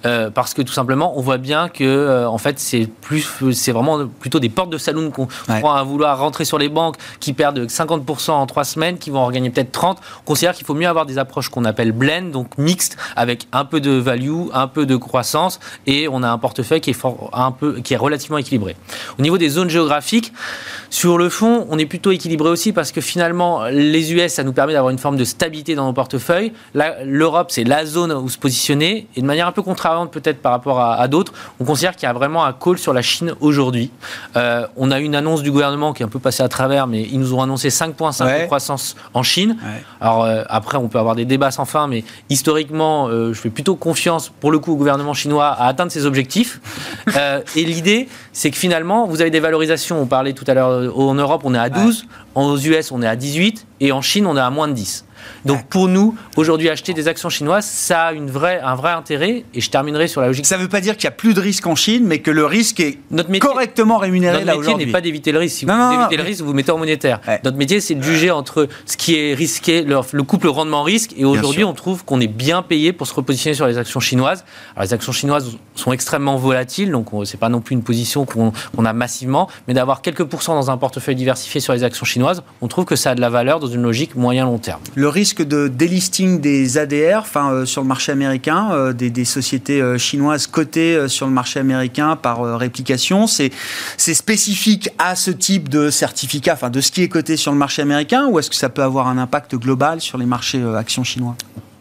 Euh, 0.04 0.30
parce 0.30 0.54
que 0.54 0.62
tout 0.62 0.72
simplement, 0.72 1.18
on 1.18 1.20
voit 1.20 1.38
bien 1.38 1.68
que 1.68 1.84
euh, 1.84 2.28
en 2.28 2.38
fait, 2.38 2.58
c'est 2.58 2.86
plus, 2.86 3.26
c'est 3.52 3.72
vraiment 3.72 4.06
plutôt 4.06 4.40
des 4.40 4.48
portes 4.48 4.70
de 4.70 4.78
saloon 4.78 5.10
qu'on 5.10 5.26
prend 5.26 5.74
à 5.74 5.82
vouloir 5.82 6.18
rentrer 6.18 6.44
sur 6.44 6.58
les 6.58 6.68
banques 6.68 6.96
qui 7.20 7.32
perdent 7.32 7.66
50% 7.66 8.30
en 8.32 8.46
trois 8.46 8.64
semaines, 8.64 8.98
qui 8.98 9.10
vont 9.10 9.20
en 9.20 9.30
gagner 9.30 9.50
peut-être 9.50 9.72
30. 9.72 9.98
On 10.20 10.24
considère 10.24 10.54
qu'il 10.54 10.66
faut 10.66 10.74
mieux 10.74 10.88
avoir 10.88 11.06
des 11.06 11.18
approches 11.18 11.48
qu'on 11.48 11.64
appelle 11.64 11.92
blend, 11.92 12.30
donc 12.32 12.58
mixte, 12.58 12.96
avec 13.16 13.46
un 13.52 13.64
peu 13.64 13.80
de 13.80 13.92
value, 13.92 14.48
un 14.52 14.68
peu 14.68 14.86
de 14.86 14.96
croissance, 14.96 15.60
et 15.86 16.08
on 16.08 16.22
a 16.22 16.28
un 16.28 16.38
portefeuille 16.38 16.80
qui 16.80 16.90
est 16.90 17.04
un 17.32 17.52
peu, 17.52 17.80
qui 17.80 17.94
est 17.94 17.98
relativement 17.98 18.38
équilibré. 18.38 18.76
Au 19.18 19.22
niveau 19.22 19.38
des 19.38 19.48
zones 19.48 19.70
géographiques, 19.70 20.32
sur 20.90 21.18
le 21.18 21.28
fond, 21.28 21.66
on 21.70 21.78
est 21.78 21.86
plutôt 21.86 22.10
équilibré 22.12 22.48
aussi 22.48 22.72
parce 22.72 22.92
que 22.92 23.00
finalement, 23.00 23.64
les 23.66 24.12
US, 24.12 24.32
ça 24.32 24.44
nous 24.44 24.52
permet 24.52 24.72
d'avoir 24.72 24.90
une 24.90 24.98
forme 24.98 25.16
de 25.16 25.24
stabilité 25.24 25.74
dans 25.74 25.86
nos 25.86 25.92
portefeuilles. 25.92 26.52
L'Europe, 27.04 27.50
c'est 27.50 27.64
la 27.64 27.84
zone 27.84 28.12
où 28.12 28.28
se 28.28 28.38
positionner, 28.38 29.06
et 29.16 29.20
de 29.20 29.26
manière 29.26 29.46
un 29.46 29.52
peu 29.52 29.62
contrariante 29.66 30.12
peut-être 30.12 30.40
par 30.40 30.52
rapport 30.52 30.80
à, 30.80 31.08
d'autres, 31.08 31.32
on 31.58 31.64
considère 31.64 31.96
qu'il 31.96 32.06
y 32.06 32.10
a 32.10 32.12
vraiment 32.12 32.44
un 32.44 32.52
call 32.52 32.78
sur 32.78 32.92
la 32.92 33.02
Chine 33.02 33.34
aujourd'hui. 33.40 33.90
Euh, 34.36 34.64
on 34.76 34.92
a 34.92 35.00
une 35.00 35.16
annonce 35.16 35.42
du 35.42 35.50
gouvernement 35.50 35.92
qui 35.92 36.04
est 36.04 36.06
un 36.06 36.08
peu 36.08 36.20
passée 36.20 36.44
à 36.44 36.48
travers, 36.48 36.86
mais 36.86 37.02
ils 37.02 37.18
nous 37.18 37.34
ont 37.34 37.42
annoncé 37.42 37.68
5,5 37.68 38.42
de 38.42 38.46
croissance 38.46 38.94
en 39.12 39.24
Chine. 39.24 39.56
Alors 40.00 40.24
euh, 40.24 40.44
après, 40.48 40.78
on 40.78 40.86
peut 40.86 41.00
avoir 41.00 41.16
des 41.16 41.24
débats 41.24 41.50
sans 41.50 41.64
fin, 41.64 41.88
mais 41.88 42.04
historiquement, 42.30 43.08
euh, 43.08 43.32
je 43.32 43.40
fais 43.40 43.50
plutôt 43.50 43.74
confiance 43.74 44.30
pour 44.40 44.52
le 44.52 44.60
coup 44.60 44.72
au 44.72 44.76
gouvernement 44.76 45.14
chinois 45.14 45.48
à 45.48 45.66
atteindre 45.66 45.90
ses 45.90 46.06
objectifs. 46.06 46.60
et 47.56 47.64
l'idée, 47.64 48.08
c'est 48.32 48.52
que 48.52 48.56
finalement, 48.56 49.06
vous 49.08 49.20
avez 49.20 49.30
des 49.30 49.40
valorisations. 49.40 50.00
On 50.00 50.06
parlait 50.06 50.32
tout 50.32 50.44
à 50.46 50.54
l'heure 50.54 50.96
en 50.96 51.14
Europe, 51.14 51.42
on 51.44 51.54
est 51.54 51.58
à 51.58 51.70
12, 51.70 52.06
aux 52.36 52.56
US, 52.58 52.92
on 52.92 53.02
est 53.02 53.08
à 53.08 53.16
18, 53.16 53.66
et 53.80 53.90
en 53.90 54.00
Chine, 54.00 54.26
on 54.26 54.36
est 54.36 54.40
à 54.40 54.50
moins 54.50 54.68
de 54.68 54.74
10. 54.74 55.05
Donc 55.44 55.66
pour 55.66 55.88
nous, 55.88 56.16
aujourd'hui, 56.36 56.68
acheter 56.68 56.92
des 56.92 57.08
actions 57.08 57.28
chinoises, 57.28 57.66
ça 57.66 58.06
a 58.06 58.12
une 58.12 58.30
vraie, 58.30 58.60
un 58.60 58.74
vrai 58.74 58.92
intérêt. 58.92 59.44
Et 59.54 59.60
je 59.60 59.70
terminerai 59.70 60.08
sur 60.08 60.20
la 60.20 60.28
logique. 60.28 60.46
Ça 60.46 60.56
ne 60.56 60.62
veut 60.62 60.68
pas 60.68 60.80
dire 60.80 60.96
qu'il 60.96 61.08
n'y 61.08 61.14
a 61.14 61.16
plus 61.16 61.34
de 61.34 61.40
risque 61.40 61.66
en 61.66 61.74
Chine, 61.74 62.04
mais 62.06 62.18
que 62.18 62.30
le 62.30 62.46
risque 62.46 62.80
est 62.80 62.98
notre 63.10 63.30
métier, 63.30 63.48
correctement 63.48 63.98
rémunéré 63.98 64.44
notre 64.44 64.60
métier 64.60 64.86
n'est 64.86 64.92
pas 64.92 65.00
d'éviter 65.00 65.32
le 65.32 65.38
risque. 65.38 65.58
Si 65.58 65.64
vous 65.64 65.72
évitez 65.72 66.16
le 66.16 66.22
risque, 66.22 66.40
vous, 66.40 66.48
vous 66.48 66.54
mettez 66.54 66.72
en 66.72 66.78
monétaire. 66.78 67.20
Notre 67.44 67.56
métier, 67.56 67.80
c'est 67.80 67.94
de 67.94 68.02
juger 68.02 68.30
entre 68.30 68.68
ce 68.84 68.96
qui 68.96 69.16
est 69.16 69.34
risqué, 69.34 69.82
le, 69.82 70.22
couple 70.22 70.48
rendement-risque. 70.48 71.12
Et 71.16 71.24
aujourd'hui, 71.24 71.64
on 71.64 71.74
trouve 71.74 72.04
qu'on 72.04 72.20
est 72.20 72.26
bien 72.26 72.62
payé 72.62 72.92
pour 72.92 73.06
se 73.06 73.14
repositionner 73.14 73.54
sur 73.54 73.66
les 73.66 73.78
actions 73.78 74.00
chinoises. 74.00 74.44
Alors 74.74 74.84
les 74.84 74.94
actions 74.94 75.12
chinoises 75.12 75.56
sont 75.74 75.92
extrêmement 75.92 76.36
volatiles, 76.36 76.90
donc 76.90 77.08
c'est 77.24 77.38
pas 77.38 77.48
non 77.48 77.60
plus 77.60 77.74
une 77.74 77.82
position 77.82 78.26
qu'on 78.26 78.84
a 78.84 78.92
massivement, 78.92 79.48
mais 79.68 79.74
d'avoir 79.74 80.02
quelques 80.02 80.24
pourcents 80.24 80.54
dans 80.54 80.70
un 80.70 80.76
portefeuille 80.76 81.14
diversifié 81.14 81.60
sur 81.60 81.72
les 81.72 81.84
actions 81.84 82.04
chinoises, 82.04 82.42
on 82.60 82.68
trouve 82.68 82.84
que 82.84 82.96
ça 82.96 83.10
a 83.10 83.14
de 83.14 83.20
la 83.20 83.30
valeur 83.30 83.60
dans 83.60 83.66
une 83.66 83.82
logique 83.82 84.16
moyen-long 84.16 84.58
terme. 84.58 84.80
Le 84.94 85.08
risque 85.16 85.42
de 85.42 85.66
délisting 85.66 86.42
des 86.42 86.76
ADR, 86.76 87.24
euh, 87.36 87.64
sur 87.64 87.80
le 87.80 87.88
marché 87.88 88.12
américain, 88.12 88.68
euh, 88.72 88.92
des, 88.92 89.24
sociétés 89.24 89.80
euh, 89.80 89.96
chinoises 89.96 90.46
cotées 90.46 91.08
sur 91.08 91.26
le 91.26 91.32
marché 91.32 91.58
américain 91.58 92.16
par 92.16 92.58
réplication, 92.58 93.26
c'est 93.26 93.50
spécifique 93.96 94.90
à 94.98 95.16
ce 95.16 95.30
type 95.30 95.70
de 95.70 95.88
certificat, 95.88 96.58
de 96.68 96.80
ce 96.82 96.92
qui 96.92 97.02
est 97.02 97.08
coté 97.08 97.38
sur 97.38 97.50
le 97.50 97.58
marché 97.58 97.80
américain, 97.80 98.26
ou 98.28 98.38
est-ce 98.38 98.50
que 98.50 98.56
ça 98.56 98.68
peut 98.68 98.82
avoir 98.82 99.08
un 99.08 99.16
impact 99.16 99.54
global 99.54 100.02
sur 100.02 100.18
les 100.18 100.26
marchés 100.26 100.62
actions 100.76 101.02
chinois? 101.02 101.34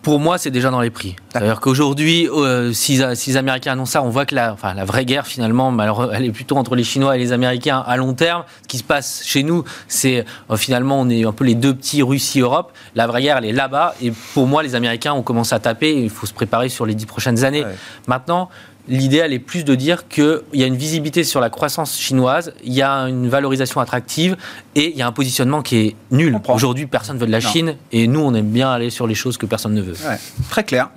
Pour 0.06 0.20
moi, 0.20 0.38
c'est 0.38 0.52
déjà 0.52 0.70
dans 0.70 0.82
les 0.82 0.92
prix. 0.92 1.16
C'est-à-dire 1.32 1.60
qu'aujourd'hui, 1.60 2.30
euh, 2.30 2.74
si, 2.74 3.02
les 3.26 3.38
Américains 3.38 3.72
annoncent 3.72 3.94
ça, 3.94 4.04
on 4.04 4.10
voit 4.10 4.28
que 4.28 4.36
la, 4.36 4.54
enfin, 4.54 4.76
la 4.76 4.86
vraie 4.86 5.04
guerre, 5.04 5.26
finalement, 5.26 5.76
elle 6.14 6.26
est 6.26 6.32
plutôt 6.32 6.58
entre 6.58 6.76
les 6.76 6.84
Chinois 6.84 7.16
et 7.16 7.20
les 7.20 7.32
Américains 7.32 7.84
à 7.88 7.98
long 7.98 8.14
terme. 8.14 8.44
Ce 8.62 8.68
qui 8.68 8.78
se 8.78 8.84
passe 8.84 9.24
chez 9.26 9.42
nous, 9.42 9.64
c'est 9.88 10.24
euh, 10.52 10.58
finalement, 10.58 11.02
on 11.02 11.10
est 11.10 11.26
un 11.26 11.32
peu 11.32 11.44
les 11.44 11.56
deux 11.56 11.74
petits 11.74 12.04
Russie-Europe. 12.04 12.72
La 12.94 13.08
vraie 13.08 13.24
guerre, 13.24 13.38
elle 13.38 13.46
est 13.46 13.52
là-bas. 13.52 13.96
Et 14.00 14.14
pour 14.36 14.46
moi, 14.46 14.62
les 14.62 14.76
Américains 14.76 15.14
ont 15.14 15.24
commencé 15.24 15.56
à 15.56 15.60
taper. 15.60 16.00
Il 16.00 16.12
faut 16.12 16.28
se 16.28 16.34
préparer 16.34 16.70
sur 16.70 16.86
les 16.86 16.94
dix 16.94 17.08
prochaines 17.08 17.44
années. 17.44 17.66
Maintenant, 18.06 18.50
L'idée, 18.88 19.18
elle 19.18 19.34
est 19.34 19.40
plus 19.40 19.66
de 19.66 19.74
dire 19.76 20.08
qu'il 20.08 20.42
y 20.54 20.64
a 20.64 20.68
une 20.68 20.76
visibilité 20.76 21.24
sur 21.24 21.40
la 21.40 21.50
croissance 21.50 21.98
chinoise, 21.98 22.54
il 22.64 22.74
y 22.74 22.82
a 22.82 22.92
une 23.08 23.28
valorisation 23.30 23.82
attractive 23.82 24.38
et 24.76 24.92
il 24.92 24.98
y 24.98 25.02
a 25.02 25.08
un 25.08 25.12
positionnement 25.12 25.62
qui 25.62 25.78
est 25.78 25.96
nul. 26.12 26.40
Aujourd'hui, 26.50 26.86
personne 26.86 27.16
ne 27.16 27.22
veut 27.22 27.28
de 27.28 27.32
la 27.32 27.40
Chine 27.40 27.76
et 27.92 28.08
nous, 28.08 28.20
on 28.20 28.34
aime 28.34 28.50
bien 28.50 28.72
aller 28.72 28.90
sur 28.90 29.08
les 29.08 29.16
choses 29.16 29.38
que 29.38 29.46
personne 29.46 29.74
ne 29.74 29.82
veut. 29.82 29.96
très 30.50 30.64
clair. 30.64 30.90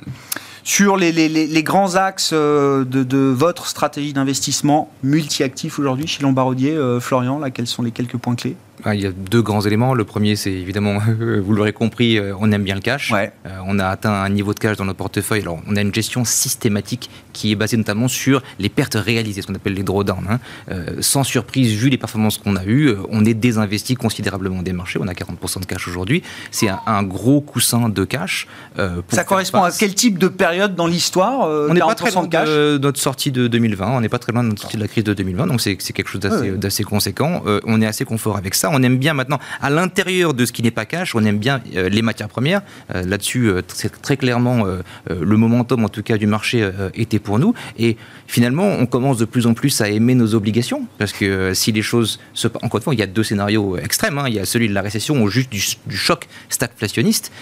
Sur 0.64 0.98
les, 0.98 1.62
grands 1.62 1.94
axes 1.94 2.32
euh, 2.34 2.84
de, 2.84 3.16
votre 3.16 3.66
stratégie 3.66 4.12
d'investissement 4.12 4.90
multi-actif 5.02 5.78
aujourd'hui 5.78 6.06
chez 6.06 6.22
Lombardier, 6.22 6.72
euh, 6.72 7.00
Florian, 7.00 7.38
là, 7.38 7.50
quels 7.50 7.66
sont 7.66 7.82
les 7.82 7.90
quelques 7.90 8.18
points 8.18 8.34
clés? 8.34 8.54
Il 8.94 9.00
y 9.00 9.06
a 9.06 9.10
deux 9.12 9.42
grands 9.42 9.60
éléments. 9.62 9.94
Le 9.94 10.04
premier, 10.04 10.36
c'est 10.36 10.52
évidemment, 10.52 10.98
vous 11.42 11.52
l'aurez 11.54 11.72
compris, 11.72 12.18
euh, 12.18 12.32
on 12.40 12.50
aime 12.52 12.62
bien 12.62 12.74
le 12.74 12.80
cash. 12.80 13.10
Ouais. 13.12 13.32
Euh, 13.46 13.50
on 13.66 13.78
a 13.78 13.86
atteint 13.86 14.12
un 14.12 14.28
niveau 14.28 14.54
de 14.54 14.58
cash 14.58 14.76
dans 14.76 14.84
notre 14.84 14.98
portefeuille. 14.98 15.42
Alors, 15.42 15.58
on 15.66 15.76
a 15.76 15.80
une 15.80 15.94
gestion 15.94 16.24
systématique 16.24 17.10
qui 17.32 17.52
est 17.52 17.54
basée 17.54 17.76
notamment 17.76 18.08
sur 18.08 18.42
les 18.58 18.68
pertes 18.68 18.94
réalisées, 18.94 19.42
ce 19.42 19.46
qu'on 19.46 19.54
appelle 19.54 19.74
les 19.74 19.82
drawdowns. 19.82 20.24
hein. 20.30 20.38
Euh, 20.70 20.96
sans 21.00 21.24
surprise, 21.24 21.72
vu 21.72 21.88
les 21.88 21.98
performances 21.98 22.38
qu'on 22.38 22.56
a 22.56 22.64
eues, 22.64 22.94
on 23.10 23.24
est 23.24 23.34
désinvesti 23.34 23.94
considérablement 23.94 24.62
des 24.62 24.72
marchés. 24.72 24.98
On 25.02 25.08
a 25.08 25.12
40% 25.12 25.60
de 25.60 25.66
cash 25.66 25.86
aujourd'hui. 25.88 26.22
C'est 26.50 26.68
un, 26.68 26.80
un 26.86 27.02
gros 27.02 27.40
coussin 27.40 27.88
de 27.88 28.04
cash. 28.04 28.46
pour 28.76 28.84
Ça 29.10 29.24
correspond 29.24 29.62
à 29.62 29.70
quel 29.72 29.94
type 29.94 30.18
de 30.18 30.28
période 30.28 30.74
dans 30.74 30.86
l'histoire 30.86 31.40
On 31.68 31.74
n'est 31.74 31.80
pas 31.80 31.92
40% 31.92 31.94
très 31.96 32.10
loin 32.12 32.22
de 32.24 32.28
cash? 32.28 32.48
de 32.48 32.78
notre 32.80 33.00
sortie 33.00 33.30
de 33.32 33.46
2020. 33.48 33.88
On 33.90 34.00
n'est 34.00 34.08
pas 34.08 34.18
très 34.18 34.32
loin 34.32 34.42
de 34.42 34.48
notre 34.48 34.62
sortie 34.62 34.76
de 34.76 34.82
la 34.82 34.88
crise 34.88 35.04
de 35.04 35.14
2020. 35.14 35.46
Donc 35.46 35.60
c'est 35.60 35.76
quelque 35.76 36.08
chose 36.08 36.20
d'assez 36.20 36.84
Ouais, 36.84 36.88
conséquent. 36.88 37.42
On 37.64 37.80
est 37.82 37.86
assez 37.86 38.04
confort 38.04 38.36
avec 38.36 38.54
ça. 38.54 38.67
On 38.72 38.82
aime 38.82 38.98
bien 38.98 39.14
maintenant, 39.14 39.38
à 39.60 39.70
l'intérieur 39.70 40.34
de 40.34 40.44
ce 40.44 40.52
qui 40.52 40.62
n'est 40.62 40.70
pas 40.70 40.84
cash, 40.86 41.14
on 41.14 41.24
aime 41.24 41.38
bien 41.38 41.60
euh, 41.76 41.88
les 41.88 42.02
matières 42.02 42.28
premières. 42.28 42.62
Euh, 42.94 43.02
Là-dessus, 43.04 43.46
euh, 43.48 43.62
c'est 43.68 44.00
très 44.02 44.16
clairement 44.16 44.64
le 45.08 45.36
momentum, 45.36 45.84
en 45.84 45.88
tout 45.88 46.02
cas, 46.02 46.16
du 46.18 46.26
marché 46.26 46.68
était 46.94 47.18
pour 47.18 47.38
nous. 47.38 47.54
Et 47.78 47.96
finalement, 48.26 48.66
on 48.66 48.86
commence 48.86 49.18
de 49.18 49.24
plus 49.24 49.46
en 49.46 49.54
plus 49.54 49.80
à 49.80 49.88
aimer 49.88 50.14
nos 50.14 50.34
obligations. 50.34 50.86
Parce 50.98 51.12
que 51.12 51.54
si 51.54 51.72
les 51.72 51.82
choses 51.82 52.18
se. 52.34 52.48
Encore 52.62 52.78
une 52.78 52.82
fois, 52.82 52.94
il 52.94 53.00
y 53.00 53.02
a 53.02 53.06
deux 53.06 53.22
scénarios 53.22 53.76
extrêmes. 53.78 54.18
hein. 54.18 54.24
Il 54.28 54.34
y 54.34 54.38
a 54.38 54.44
celui 54.44 54.68
de 54.68 54.74
la 54.74 54.82
récession 54.82 55.22
ou 55.22 55.28
juste 55.28 55.50
du, 55.50 55.62
du 55.86 55.96
choc 55.96 56.26
stagflationniste. 56.48 57.32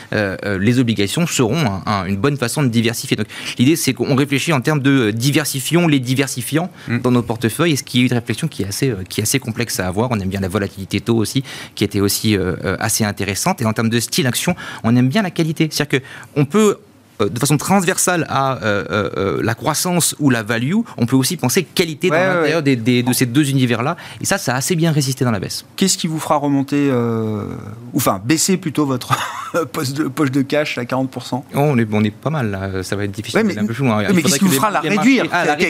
Les 0.60 0.78
obligations 0.78 1.26
seront 1.26 1.58
un- 1.58 1.82
un- 1.86 2.04
une 2.06 2.16
bonne 2.16 2.36
façon 2.36 2.62
de 2.62 2.68
diversifier. 2.68 3.16
Donc 3.16 3.26
l'idée, 3.58 3.76
c'est 3.76 3.94
qu'on 3.94 4.14
réfléchit 4.14 4.52
en 4.52 4.60
termes 4.60 4.80
de 4.80 5.10
diversifions 5.10 5.88
les 5.88 6.00
diversifiants 6.00 6.70
Mm. 6.88 6.98
dans 7.00 7.10
nos 7.10 7.22
portefeuilles. 7.22 7.72
Et 7.72 7.76
ce 7.76 7.82
qui 7.82 8.02
est 8.02 8.06
une 8.06 8.12
réflexion 8.12 8.48
qui 8.48 8.62
est 8.62 8.66
assez, 8.66 8.92
qui 9.08 9.20
est 9.20 9.24
assez 9.24 9.38
complexe 9.38 9.80
à 9.80 9.86
avoir. 9.88 10.10
On 10.10 10.18
aime 10.20 10.28
bien 10.28 10.40
la 10.40 10.48
volatilité 10.48 11.00
taux 11.00 11.15
aussi, 11.16 11.42
qui 11.74 11.84
était 11.84 12.00
aussi 12.00 12.36
euh, 12.36 12.56
euh, 12.64 12.76
assez 12.80 13.04
intéressante. 13.04 13.60
Et 13.62 13.66
en 13.66 13.72
termes 13.72 13.88
de 13.88 14.00
style 14.00 14.26
action, 14.26 14.54
on 14.84 14.94
aime 14.96 15.08
bien 15.08 15.22
la 15.22 15.30
qualité. 15.30 15.68
C'est-à-dire 15.70 16.00
qu'on 16.34 16.44
peut 16.44 16.78
de 17.20 17.38
façon 17.38 17.56
transversale 17.56 18.26
à 18.28 18.56
euh, 18.62 18.84
euh, 18.90 19.10
euh, 19.16 19.40
la 19.42 19.54
croissance 19.54 20.14
ou 20.18 20.30
la 20.30 20.42
value, 20.42 20.74
on 20.98 21.06
peut 21.06 21.16
aussi 21.16 21.36
penser 21.36 21.62
qualité 21.64 22.10
Ouais, 22.10 22.18
dans 22.18 22.22
ouais, 22.24 22.34
l'intérieur 22.34 22.62
des- 22.62 22.76
des- 22.76 23.02
de 23.02 23.12
ces 23.12 23.26
deux 23.26 23.48
univers-là. 23.50 23.96
Et 24.20 24.24
ça, 24.24 24.38
ça 24.38 24.54
a 24.54 24.56
assez 24.58 24.76
bien 24.76 24.92
résisté 24.92 25.24
dans 25.24 25.30
la 25.30 25.40
baisse. 25.40 25.64
Qu'est-ce 25.76 25.96
qui 25.98 26.06
vous 26.06 26.18
fera 26.18 26.36
remonter, 26.36 26.88
euh, 26.90 27.44
ou 27.92 27.96
enfin 27.98 28.20
baisser 28.24 28.56
plutôt 28.56 28.86
votre 28.86 29.16
poche 29.72 29.90
de, 29.92 30.04
poche 30.04 30.30
de 30.30 30.42
cash 30.42 30.78
à 30.78 30.84
40% 30.84 31.08
Oh, 31.32 31.42
on, 31.54 31.78
est, 31.78 31.86
on 31.92 32.04
est 32.04 32.10
pas 32.10 32.30
mal 32.30 32.50
là, 32.50 32.82
ça 32.82 32.96
va 32.96 33.04
être 33.04 33.12
difficile. 33.12 33.40
Mais- 33.44 33.56
hein. 33.58 33.66
qu'est-ce 33.66 34.38
qui 34.38 34.44
vous 34.44 34.50
fera 34.52 34.70
la 34.70 34.80
réduire 34.80 35.24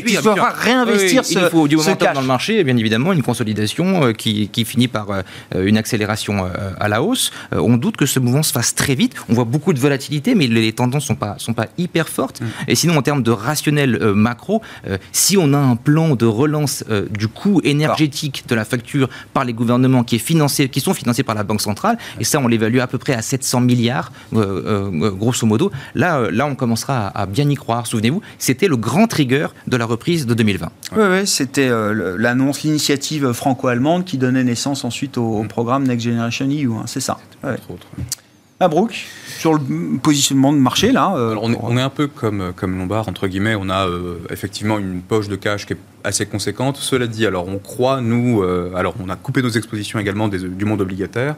qui 0.04 0.14
fera 0.16 0.50
réinvestir 0.50 1.24
ce- 1.24 1.32
Il 1.38 1.48
faut 1.50 1.68
du 1.68 1.76
momentum 1.76 1.96
cash 1.98 2.14
dans 2.14 2.20
le 2.20 2.26
marché, 2.26 2.58
et 2.58 2.64
bien 2.64 2.76
évidemment, 2.76 3.12
une 3.12 3.22
consolidation 3.22 4.04
euh, 4.06 4.12
qui, 4.12 4.48
qui 4.48 4.64
finit 4.64 4.88
par 4.88 5.06
euh, 5.10 5.22
une 5.54 5.76
accélération 5.78 6.44
euh, 6.44 6.70
à 6.80 6.88
la 6.88 7.02
hausse. 7.02 7.30
Euh, 7.54 7.60
on 7.60 7.76
doute 7.76 7.96
que 7.96 8.06
ce 8.06 8.18
mouvement 8.18 8.42
se 8.42 8.52
fasse 8.52 8.74
très 8.74 8.94
vite. 8.94 9.14
On 9.28 9.34
voit 9.34 9.44
beaucoup 9.44 9.72
de 9.72 9.78
volatilité, 9.78 10.34
mais 10.34 10.46
les 10.46 10.72
tendances 10.72 11.04
sont 11.06 11.14
pas 11.14 11.35
sont 11.38 11.54
pas 11.54 11.66
hyper 11.78 12.08
fortes. 12.08 12.40
Mm. 12.40 12.46
Et 12.68 12.74
sinon, 12.74 12.96
en 12.96 13.02
termes 13.02 13.22
de 13.22 13.30
rationnel 13.30 13.98
euh, 14.00 14.14
macro, 14.14 14.62
euh, 14.86 14.98
si 15.12 15.36
on 15.36 15.52
a 15.52 15.58
un 15.58 15.76
plan 15.76 16.16
de 16.16 16.26
relance 16.26 16.84
euh, 16.90 17.06
du 17.10 17.28
coût 17.28 17.60
énergétique 17.64 18.44
de 18.48 18.54
la 18.54 18.64
facture 18.64 19.08
par 19.32 19.44
les 19.44 19.52
gouvernements 19.52 20.04
qui 20.04 20.16
est 20.16 20.20
financé, 20.20 20.68
qui 20.68 20.80
sont 20.80 20.94
financés 20.94 21.22
par 21.22 21.34
la 21.34 21.44
Banque 21.44 21.60
centrale, 21.60 21.98
et 22.20 22.24
ça, 22.24 22.40
on 22.40 22.48
l'évalue 22.48 22.78
à 22.78 22.86
peu 22.86 22.98
près 22.98 23.14
à 23.14 23.22
700 23.22 23.60
milliards, 23.60 24.12
grosso 24.32 25.46
modo. 25.46 25.70
Là, 25.94 26.30
là, 26.30 26.46
on 26.46 26.54
commencera 26.54 27.08
à, 27.08 27.22
à 27.22 27.26
bien 27.26 27.48
y 27.48 27.54
croire. 27.54 27.86
Souvenez-vous, 27.86 28.22
c'était 28.38 28.68
le 28.68 28.76
grand 28.76 29.06
trigger 29.06 29.48
de 29.66 29.76
la 29.76 29.84
reprise 29.84 30.26
de 30.26 30.34
2020. 30.34 30.68
Oui, 30.96 31.04
oui, 31.10 31.26
c'était 31.26 31.70
l'annonce, 32.16 32.62
l'initiative 32.62 33.32
franco-allemande 33.32 34.04
qui 34.04 34.18
donnait 34.18 34.44
naissance 34.44 34.84
ensuite 34.84 35.18
au, 35.18 35.38
au 35.40 35.44
programme 35.44 35.86
Next 35.86 36.04
Generation 36.04 36.46
EU, 36.48 36.72
hein, 36.72 36.84
c'est 36.86 37.00
ça. 37.00 37.18
Ouais. 37.42 37.52
entre 37.52 37.70
autres. 37.70 37.86
Brooke, 38.60 39.06
sur 39.38 39.54
le 39.54 39.98
positionnement 40.02 40.52
de 40.52 40.58
marché, 40.58 40.92
là. 40.92 41.14
euh, 41.16 41.32
Alors, 41.32 41.44
on, 41.44 41.52
est, 41.52 41.58
on 41.62 41.76
est 41.76 41.80
un 41.82 41.90
peu 41.90 42.06
comme, 42.06 42.52
comme 42.56 42.76
Lombard, 42.78 43.08
entre 43.08 43.26
guillemets. 43.28 43.54
On 43.58 43.68
a 43.68 43.86
euh, 43.86 44.16
effectivement 44.30 44.78
une 44.78 45.00
poche 45.02 45.28
de 45.28 45.36
cash 45.36 45.66
qui 45.66 45.74
est 45.74 45.78
assez 46.04 46.26
conséquente. 46.26 46.76
Cela 46.76 47.06
dit, 47.06 47.26
alors 47.26 47.46
on 47.48 47.58
croit, 47.58 48.00
nous, 48.00 48.42
euh, 48.42 48.72
alors 48.74 48.94
on 49.04 49.08
a 49.08 49.16
coupé 49.16 49.42
nos 49.42 49.50
expositions 49.50 49.98
également 49.98 50.28
des- 50.28 50.38
du 50.48 50.64
monde 50.64 50.80
obligataire, 50.80 51.36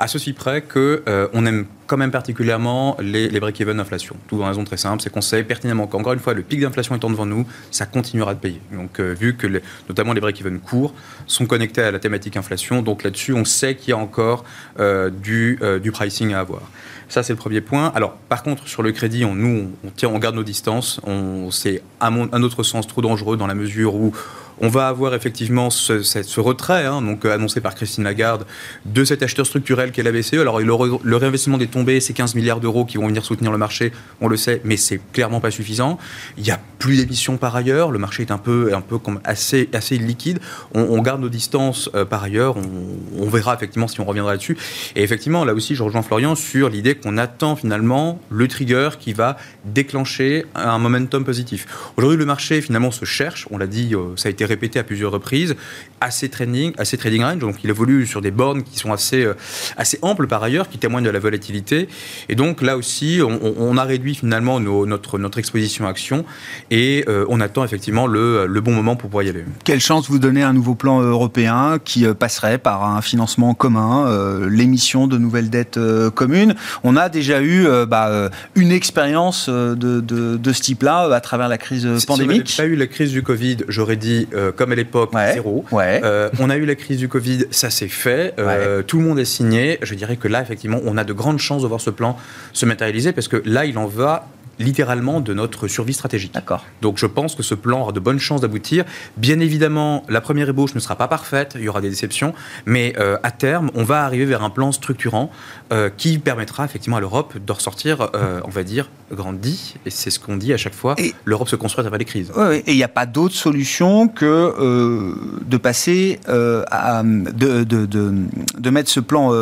à 0.00 0.06
ceci 0.06 0.32
près 0.32 0.62
que 0.62 1.02
euh, 1.08 1.26
on 1.32 1.44
aime 1.44 1.66
quand 1.88 1.96
même 1.96 2.12
particulièrement 2.12 2.96
les, 3.00 3.28
les 3.28 3.40
break-even 3.40 3.78
d'inflation. 3.78 4.14
Tout 4.28 4.36
dans 4.36 4.42
une 4.44 4.48
raison 4.50 4.62
très 4.64 4.76
simple, 4.76 5.02
c'est 5.02 5.10
qu'on 5.10 5.20
sait 5.20 5.42
pertinemment 5.42 5.88
qu'encore 5.88 6.12
une 6.12 6.20
fois, 6.20 6.34
le 6.34 6.42
pic 6.42 6.60
d'inflation 6.60 6.94
étant 6.94 7.10
devant 7.10 7.26
nous, 7.26 7.46
ça 7.72 7.84
continuera 7.86 8.34
de 8.34 8.38
payer. 8.38 8.60
Donc, 8.72 9.00
euh, 9.00 9.12
vu 9.18 9.34
que 9.34 9.46
les- 9.48 9.60
notamment 9.88 10.12
les 10.12 10.20
break-even 10.20 10.60
courts 10.60 10.94
sont 11.26 11.46
connectés 11.46 11.82
à 11.82 11.90
la 11.90 11.98
thématique 11.98 12.36
inflation, 12.36 12.80
donc 12.82 13.02
là-dessus, 13.02 13.32
on 13.32 13.44
sait 13.44 13.74
qu'il 13.74 13.90
y 13.90 13.92
a 13.92 13.98
encore 13.98 14.44
euh, 14.78 15.10
du, 15.10 15.58
euh, 15.62 15.78
du 15.80 15.90
pricing 15.90 16.32
à 16.32 16.40
avoir. 16.40 16.62
Ça, 17.08 17.22
c'est 17.22 17.32
le 17.32 17.38
premier 17.38 17.60
point. 17.60 17.90
Alors, 17.94 18.12
par 18.28 18.42
contre, 18.42 18.68
sur 18.68 18.82
le 18.82 18.92
crédit, 18.92 19.24
on, 19.24 19.34
nous, 19.34 19.70
on, 19.84 19.90
tient, 19.90 20.10
on 20.10 20.18
garde 20.18 20.34
nos 20.34 20.44
distances. 20.44 21.00
On, 21.04 21.50
c'est, 21.50 21.82
à, 22.00 22.10
mon, 22.10 22.28
à 22.32 22.38
notre 22.38 22.62
sens, 22.62 22.86
trop 22.86 23.00
dangereux 23.00 23.36
dans 23.36 23.46
la 23.46 23.54
mesure 23.54 23.94
où 23.94 24.12
on 24.60 24.68
va 24.68 24.88
avoir 24.88 25.14
effectivement 25.14 25.70
ce, 25.70 26.40
retrait, 26.40 26.84
hein, 26.84 27.02
donc 27.02 27.24
euh, 27.24 27.34
annoncé 27.34 27.60
par 27.60 27.74
Christine 27.74 28.04
Lagarde, 28.04 28.46
de 28.84 29.04
cet 29.04 29.22
acheteur 29.22 29.46
structurel 29.46 29.92
qu'est 29.92 30.02
la 30.02 30.12
BCE. 30.12 30.34
Alors, 30.34 30.60
le, 30.60 31.16
réinvestissement 31.16 31.58
des 31.58 31.66
tombées, 31.66 32.00
c'est 32.00 32.12
15 32.12 32.34
milliards 32.34 32.60
d'euros 32.60 32.84
qui 32.84 32.96
vont 32.96 33.06
venir 33.06 33.24
soutenir 33.24 33.52
le 33.52 33.58
marché, 33.58 33.92
on 34.20 34.28
le 34.28 34.36
sait, 34.36 34.60
mais 34.64 34.76
c'est 34.76 35.00
clairement 35.12 35.40
pas 35.40 35.50
suffisant. 35.50 35.98
Il 36.36 36.44
n'y 36.44 36.50
a 36.50 36.60
plus 36.78 36.96
d'émissions 36.96 37.36
par 37.36 37.54
ailleurs. 37.56 37.90
Le 37.90 37.98
marché 37.98 38.22
est 38.22 38.30
un 38.30 38.38
peu, 38.38 38.74
un 38.74 38.80
peu 38.80 38.98
comme 38.98 39.20
assez, 39.24 39.68
liquide. 39.92 40.40
On, 40.74 41.00
garde 41.02 41.20
nos 41.20 41.28
distances 41.28 41.90
euh, 41.94 42.04
par 42.04 42.22
ailleurs. 42.22 42.56
On, 42.56 43.22
on 43.22 43.28
verra 43.28 43.54
effectivement 43.54 43.88
si 43.88 44.00
on 44.00 44.04
reviendra 44.04 44.32
là-dessus. 44.32 44.56
Et 44.96 45.02
effectivement, 45.02 45.44
là 45.44 45.54
aussi, 45.54 45.74
je 45.74 45.82
rejoins 45.82 46.02
Florian 46.02 46.34
sur 46.34 46.68
l'idée 46.68 46.94
qu'on 46.94 47.16
attend 47.18 47.56
finalement 47.56 48.20
le 48.30 48.48
trigger 48.48 48.90
qui 48.98 49.12
va 49.12 49.36
déclencher 49.64 50.46
un 50.54 50.78
momentum 50.78 51.24
positif. 51.24 51.66
Aujourd'hui, 51.96 52.18
le 52.18 52.26
marché 52.26 52.60
finalement 52.60 52.90
se 52.90 53.04
cherche. 53.04 53.46
On 53.50 53.58
l'a 53.58 53.66
dit, 53.66 53.94
euh, 53.94 54.16
ça 54.16 54.28
a 54.28 54.30
été 54.30 54.44
répété 54.48 54.78
à 54.78 54.84
plusieurs 54.84 55.12
reprises. 55.12 55.54
Assez 56.00 56.28
trading, 56.28 56.72
assez 56.78 56.96
trading 56.96 57.22
range. 57.22 57.38
Donc, 57.38 57.56
il 57.64 57.70
évolue 57.70 58.06
sur 58.06 58.20
des 58.20 58.30
bornes 58.30 58.62
qui 58.62 58.78
sont 58.78 58.92
assez, 58.92 59.24
euh, 59.24 59.34
assez 59.76 59.98
amples 60.02 60.26
par 60.26 60.42
ailleurs, 60.42 60.68
qui 60.68 60.78
témoignent 60.78 61.04
de 61.04 61.10
la 61.10 61.18
volatilité. 61.18 61.88
Et 62.28 62.34
donc, 62.34 62.62
là 62.62 62.76
aussi, 62.76 63.20
on, 63.22 63.76
a 63.76 63.84
réduit 63.84 64.14
finalement 64.14 64.60
nos- 64.60 64.86
notre, 64.86 65.18
notre 65.18 65.38
exposition 65.38 65.86
action 65.86 66.24
et 66.70 67.04
euh, 67.08 67.24
on 67.28 67.40
attend 67.40 67.64
effectivement 67.64 68.06
le, 68.06 68.46
le 68.46 68.60
bon 68.60 68.72
moment 68.72 68.96
pour 68.96 69.08
pouvoir 69.10 69.24
y 69.24 69.28
aller. 69.28 69.44
Quelle 69.64 69.80
chance 69.80 70.08
vous 70.08 70.18
donner 70.18 70.42
un 70.42 70.52
nouveau 70.52 70.74
plan 70.74 71.00
européen 71.00 71.78
qui 71.84 72.06
euh, 72.06 72.14
passerait 72.14 72.58
par 72.58 72.84
un 72.84 73.02
financement 73.02 73.54
commun, 73.54 74.06
euh, 74.08 74.48
l'émission 74.48 75.06
de 75.06 75.18
nouvelles 75.18 75.50
dettes 75.50 75.76
euh, 75.78 76.10
communes? 76.10 76.54
On 76.84 76.96
a 76.96 77.08
déjà 77.08 77.42
eu 77.42 77.66
bah, 77.88 78.30
une 78.54 78.72
expérience 78.72 79.48
de, 79.48 79.74
de- 80.00 80.36
de 80.36 80.52
ce 80.52 80.62
type-là 80.62 81.12
à 81.14 81.20
travers 81.20 81.48
la 81.48 81.58
crise 81.58 81.86
euh, 81.86 81.98
Si 81.98 82.06
on 82.08 82.14
pandémique. 82.14 82.56
n'avait 82.58 82.68
pas 82.68 82.74
eu 82.74 82.76
la 82.76 82.86
crise 82.86 83.10
du 83.12 83.22
Covid, 83.22 83.58
j'aurais 83.68 83.96
dit, 83.96 84.26
euh, 84.38 84.52
comme 84.52 84.72
à 84.72 84.74
l'époque, 84.74 85.12
Ouais. 85.12 85.32
zéro. 85.34 85.64
Ouais. 85.72 86.00
Euh, 86.04 86.30
on 86.40 86.48
a 86.50 86.56
eu 86.56 86.64
la 86.64 86.74
crise 86.74 86.98
du 86.98 87.08
Covid, 87.08 87.44
ça 87.50 87.68
s'est 87.70 87.88
fait, 87.88 88.34
euh, 88.38 88.82
tout 88.82 88.98
le 88.98 89.04
monde 89.04 89.18
est 89.18 89.24
signé. 89.24 89.78
Je 89.82 89.94
dirais 89.94 90.16
que 90.16 90.28
là, 90.28 90.40
effectivement, 90.40 90.80
on 90.84 90.96
a 90.96 91.04
de 91.04 91.12
grandes 91.12 91.38
chances 91.38 91.62
de 91.62 91.66
voir 91.68 91.80
ce 91.80 91.90
plan 91.90 92.16
se 92.52 92.64
matérialiser 92.66 93.12
parce 93.12 93.28
que 93.28 93.42
là, 93.44 93.64
il 93.64 93.76
en 93.78 93.86
va 93.86 94.26
littéralement 94.58 95.20
de 95.20 95.34
notre 95.34 95.68
survie 95.68 95.92
stratégique. 95.92 96.34
D'accord. 96.34 96.64
Donc 96.82 96.98
je 96.98 97.06
pense 97.06 97.34
que 97.34 97.42
ce 97.42 97.54
plan 97.54 97.80
aura 97.80 97.92
de 97.92 98.00
bonnes 98.00 98.18
chances 98.18 98.40
d'aboutir. 98.40 98.84
Bien 99.16 99.40
évidemment, 99.40 100.04
la 100.08 100.20
première 100.20 100.48
ébauche 100.48 100.74
ne 100.74 100.80
sera 100.80 100.96
pas 100.96 101.08
parfaite, 101.08 101.52
il 101.56 101.62
y 101.62 101.68
aura 101.68 101.80
des 101.80 101.90
déceptions, 101.90 102.34
mais 102.66 102.94
euh, 102.98 103.16
à 103.22 103.30
terme, 103.30 103.70
on 103.74 103.84
va 103.84 104.04
arriver 104.04 104.24
vers 104.24 104.42
un 104.42 104.50
plan 104.50 104.72
structurant 104.72 105.30
euh, 105.72 105.90
qui 105.96 106.18
permettra 106.18 106.64
effectivement 106.64 106.96
à 106.96 107.00
l'Europe 107.00 107.34
de 107.38 107.52
ressortir, 107.52 108.10
euh, 108.14 108.40
on 108.44 108.50
va 108.50 108.62
dire, 108.62 108.90
grandi. 109.12 109.76
Et 109.86 109.90
c'est 109.90 110.10
ce 110.10 110.18
qu'on 110.18 110.36
dit 110.36 110.52
à 110.52 110.56
chaque 110.56 110.74
fois, 110.74 110.96
l'Europe 111.24 111.48
se 111.48 111.56
construit 111.56 111.80
à 111.80 111.84
travers 111.84 111.98
les 111.98 112.04
crises. 112.04 112.30
Ouais. 112.36 112.62
Et 112.66 112.72
il 112.72 112.76
n'y 112.76 112.84
a 112.84 112.88
pas 112.88 113.06
d'autre 113.06 113.34
solution 113.34 114.08
que 114.08 115.14
de 115.44 115.56
passer 115.56 116.20
à 116.26 117.02
de, 117.02 117.64
de, 117.64 117.86
de, 117.86 118.12
de 118.58 118.70
mettre 118.70 118.90
ce 118.90 119.00
plan 119.00 119.32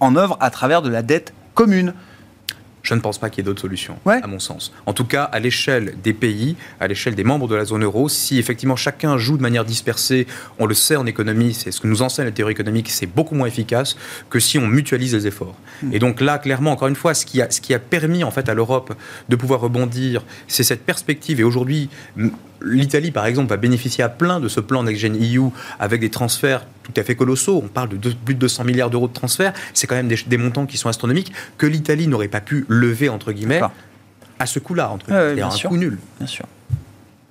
en 0.00 0.16
œuvre 0.16 0.36
à 0.40 0.50
travers 0.50 0.82
de 0.82 0.88
la 0.88 1.02
dette 1.02 1.32
commune. 1.54 1.94
Je 2.82 2.94
ne 2.94 3.00
pense 3.00 3.18
pas 3.18 3.28
qu'il 3.28 3.38
y 3.38 3.40
ait 3.42 3.44
d'autres 3.44 3.60
solutions, 3.60 3.98
Ouais. 4.06 4.20
à 4.22 4.26
mon 4.26 4.38
sens. 4.38 4.72
En 4.86 4.92
tout 4.94 5.04
cas, 5.04 5.24
à 5.24 5.38
l'échelle 5.38 5.94
des 6.02 6.12
pays, 6.14 6.56
à 6.80 6.88
l'échelle 6.88 7.14
des 7.14 7.24
membres 7.24 7.46
de 7.46 7.54
la 7.54 7.64
zone 7.64 7.84
euro, 7.84 8.08
si 8.08 8.38
effectivement 8.38 8.76
chacun 8.76 9.18
joue 9.18 9.36
de 9.36 9.42
manière 9.42 9.64
dispersée, 9.64 10.26
on 10.58 10.66
le 10.66 10.74
sait 10.74 10.96
en 10.96 11.04
économie, 11.06 11.52
c'est 11.54 11.72
ce 11.72 11.80
que 11.80 11.86
nous 11.86 12.00
enseigne 12.02 12.24
la 12.26 12.32
théorie 12.32 12.52
économique, 12.52 12.88
c'est 12.90 13.06
beaucoup 13.06 13.34
moins 13.34 13.46
efficace 13.48 13.96
que 14.30 14.40
si 14.40 14.58
on 14.58 14.66
mutualise 14.66 15.14
les 15.14 15.26
efforts. 15.26 15.56
Et 15.92 15.98
donc 15.98 16.20
là, 16.20 16.38
clairement, 16.38 16.72
encore 16.72 16.88
une 16.88 16.96
fois, 16.96 17.14
ce 17.14 17.26
qui 17.26 17.42
a, 17.42 17.50
ce 17.50 17.60
qui 17.60 17.74
a 17.74 17.78
permis 17.78 18.24
en 18.24 18.30
fait 18.30 18.48
à 18.48 18.54
l'Europe 18.54 18.94
de 19.28 19.36
pouvoir 19.36 19.60
rebondir, 19.60 20.24
c'est 20.48 20.62
cette 20.64 20.84
perspective. 20.84 21.38
Et 21.40 21.44
aujourd'hui, 21.44 21.88
l'Italie, 22.62 23.10
par 23.10 23.26
exemple, 23.26 23.48
va 23.48 23.56
bénéficier 23.56 24.02
à 24.04 24.08
plein 24.08 24.40
de 24.40 24.48
ce 24.48 24.60
plan 24.60 24.82
Next 24.82 25.00
Gen 25.00 25.16
EU 25.16 25.50
avec 25.78 26.00
des 26.00 26.10
transferts 26.10 26.64
tout 26.82 26.92
à 26.96 27.02
fait 27.02 27.14
colossaux. 27.16 27.60
On 27.64 27.68
parle 27.68 27.88
de 27.90 27.96
deux- 27.96 28.14
plus 28.24 28.34
de 28.34 28.40
200 28.40 28.64
milliards 28.64 28.90
d'euros 28.90 29.08
de 29.08 29.12
transferts. 29.12 29.52
C'est 29.74 29.86
quand 29.86 29.94
même 29.96 30.08
des, 30.08 30.18
des 30.26 30.36
montants 30.38 30.66
qui 30.66 30.76
sont 30.76 30.88
astronomiques 30.88 31.32
que 31.58 31.66
l'Italie 31.66 32.06
n'aurait 32.08 32.28
pas 32.28 32.40
pu 32.40 32.64
lever, 32.68 33.08
entre 33.08 33.32
guillemets, 33.32 33.60
à 34.38 34.46
ce 34.46 34.58
coup-là, 34.58 34.90
entre 34.90 35.10
ouais, 35.12 35.28
guillemets. 35.34 35.42
un 35.42 35.50
sûr. 35.50 35.70
coup 35.70 35.76
nul. 35.76 35.98
Bien 36.18 36.26
sûr. 36.26 36.44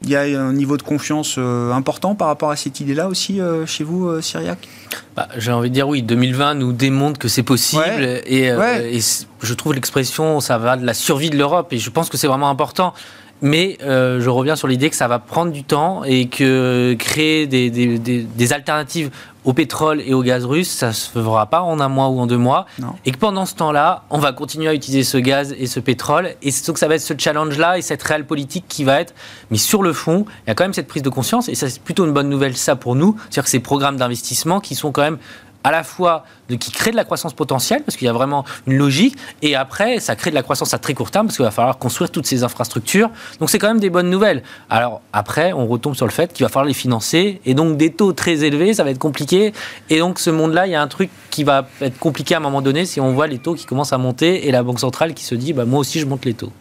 il 0.03 0.09
y 0.09 0.15
a 0.15 0.21
un 0.21 0.53
niveau 0.53 0.77
de 0.77 0.83
confiance 0.83 1.37
important 1.37 2.15
par 2.15 2.27
rapport 2.27 2.51
à 2.51 2.55
cette 2.55 2.79
idée-là 2.79 3.07
aussi 3.07 3.39
chez 3.65 3.83
vous, 3.83 4.21
Syriac? 4.21 4.67
Bah, 5.15 5.27
J'ai 5.37 5.51
envie 5.51 5.69
de 5.69 5.73
dire 5.73 5.87
oui, 5.89 6.01
2020 6.03 6.53
nous 6.55 6.71
démontre 6.71 7.19
que 7.19 7.27
c'est 7.27 7.43
possible 7.43 8.21
et, 8.25 8.45
et 8.45 8.99
je 9.41 9.53
trouve 9.53 9.73
l'expression 9.73 10.39
ça 10.39 10.57
va 10.57 10.77
de 10.77 10.85
la 10.85 10.93
survie 10.93 11.29
de 11.29 11.37
l'Europe 11.37 11.73
et 11.73 11.79
je 11.79 11.89
pense 11.89 12.09
que 12.09 12.15
c'est 12.17 12.27
vraiment 12.27 12.49
important. 12.49 12.93
Mais 13.41 13.77
euh, 13.83 14.19
je 14.19 14.29
reviens 14.29 14.55
sur 14.55 14.67
l'idée 14.67 14.89
que 14.89 14.95
ça 14.95 15.07
va 15.07 15.19
prendre 15.19 15.51
du 15.51 15.63
temps 15.63 16.03
et 16.03 16.27
que 16.27 16.95
créer 16.99 17.47
des, 17.47 17.69
des, 17.69 17.97
des, 17.97 18.53
alternatives 18.53 19.11
au 19.45 19.53
pétrole 19.53 20.01
et 20.05 20.13
au 20.13 20.21
gaz 20.21 20.43
russe, 20.43 20.69
ça 20.69 20.91
se 20.91 21.09
fera 21.09 21.45
pas 21.45 21.61
en 21.61 21.79
un 21.79 21.87
mois 21.87 22.09
ou 22.09 22.19
en 22.19 22.27
deux 22.27 22.37
mois. 22.37 22.65
Et 23.05 23.11
que 23.11 23.17
pendant 23.17 23.45
ce 23.45 23.55
temps-là, 23.55 24.03
on 24.09 24.19
va 24.19 24.33
continuer 24.33 24.67
à 24.67 24.73
utiliser 24.73 25.03
ce 25.03 25.17
gaz 25.17 25.55
et 25.57 25.67
ce 25.67 25.79
pétrole. 25.79 26.35
Et 26.41 26.51
c'est 26.51 26.71
que 26.73 26.79
ça 26.79 26.89
va 26.89 26.95
être 26.95 27.01
ce 27.01 27.13
challenge-là 27.17 27.77
et 27.77 27.81
cette 27.81 28.03
réelle 28.03 28.25
politique 28.25 28.65
qui 28.67 28.83
va 28.83 28.99
être. 28.99 29.13
Mais 29.51 29.57
sur 29.57 29.83
le 29.83 29.93
fond, 29.93 30.25
il 30.45 30.49
y 30.49 30.51
a 30.51 30.55
quand 30.55 30.65
même 30.65 30.73
cette 30.73 30.87
prise 30.87 31.03
de 31.03 31.09
conscience. 31.09 31.47
Et 31.47 31.55
ça, 31.55 31.69
c'est 31.69 31.81
plutôt 31.81 32.05
une 32.05 32.13
bonne 32.13 32.29
nouvelle, 32.29 32.57
ça, 32.57 32.75
pour 32.75 32.95
nous. 32.95 33.15
C'est-à-dire 33.21 33.43
que 33.43 33.49
ces 33.49 33.61
programmes 33.61 33.95
d'investissement 33.95 34.59
qui 34.59 34.75
sont 34.75 34.91
quand 34.91 35.03
même 35.03 35.17
à 35.63 35.71
la 35.71 35.83
fois 35.83 36.23
qui 36.59 36.71
crée 36.71 36.91
de 36.91 36.95
la 36.95 37.03
croissance 37.03 37.33
potentielle, 37.33 37.83
parce 37.83 37.97
qu'il 37.97 38.05
y 38.05 38.09
a 38.09 38.13
vraiment 38.13 38.45
une 38.65 38.77
logique, 38.77 39.15
et 39.41 39.55
après, 39.55 39.99
ça 39.99 40.15
crée 40.15 40.29
de 40.29 40.35
la 40.35 40.41
croissance 40.41 40.73
à 40.73 40.79
très 40.79 40.93
court 40.93 41.11
terme, 41.11 41.27
parce 41.27 41.37
qu'il 41.37 41.45
va 41.45 41.51
falloir 41.51 41.77
construire 41.77 42.11
toutes 42.11 42.25
ces 42.25 42.43
infrastructures. 42.43 43.09
Donc 43.39 43.49
c'est 43.49 43.59
quand 43.59 43.67
même 43.67 43.79
des 43.79 43.89
bonnes 43.89 44.09
nouvelles. 44.09 44.43
Alors 44.69 45.01
après, 45.13 45.53
on 45.53 45.67
retombe 45.67 45.95
sur 45.95 46.05
le 46.05 46.11
fait 46.11 46.33
qu'il 46.33 46.45
va 46.45 46.49
falloir 46.49 46.65
les 46.65 46.73
financer, 46.73 47.41
et 47.45 47.53
donc 47.53 47.77
des 47.77 47.91
taux 47.91 48.13
très 48.13 48.43
élevés, 48.43 48.73
ça 48.73 48.83
va 48.83 48.91
être 48.91 48.99
compliqué. 48.99 49.53
Et 49.89 49.99
donc 49.99 50.19
ce 50.19 50.29
monde-là, 50.29 50.67
il 50.67 50.71
y 50.71 50.75
a 50.75 50.81
un 50.81 50.87
truc 50.87 51.09
qui 51.29 51.43
va 51.43 51.67
être 51.81 51.99
compliqué 51.99 52.35
à 52.35 52.37
un 52.37 52.41
moment 52.41 52.61
donné 52.61 52.85
si 52.85 52.99
on 52.99 53.13
voit 53.13 53.27
les 53.27 53.39
taux 53.39 53.53
qui 53.53 53.65
commencent 53.65 53.93
à 53.93 53.97
monter, 53.97 54.47
et 54.47 54.51
la 54.51 54.63
Banque 54.63 54.79
centrale 54.79 55.13
qui 55.13 55.23
se 55.23 55.35
dit, 55.35 55.53
bah, 55.53 55.65
moi 55.65 55.79
aussi 55.79 55.99
je 55.99 56.05
monte 56.05 56.25
les 56.25 56.33
taux. 56.33 56.51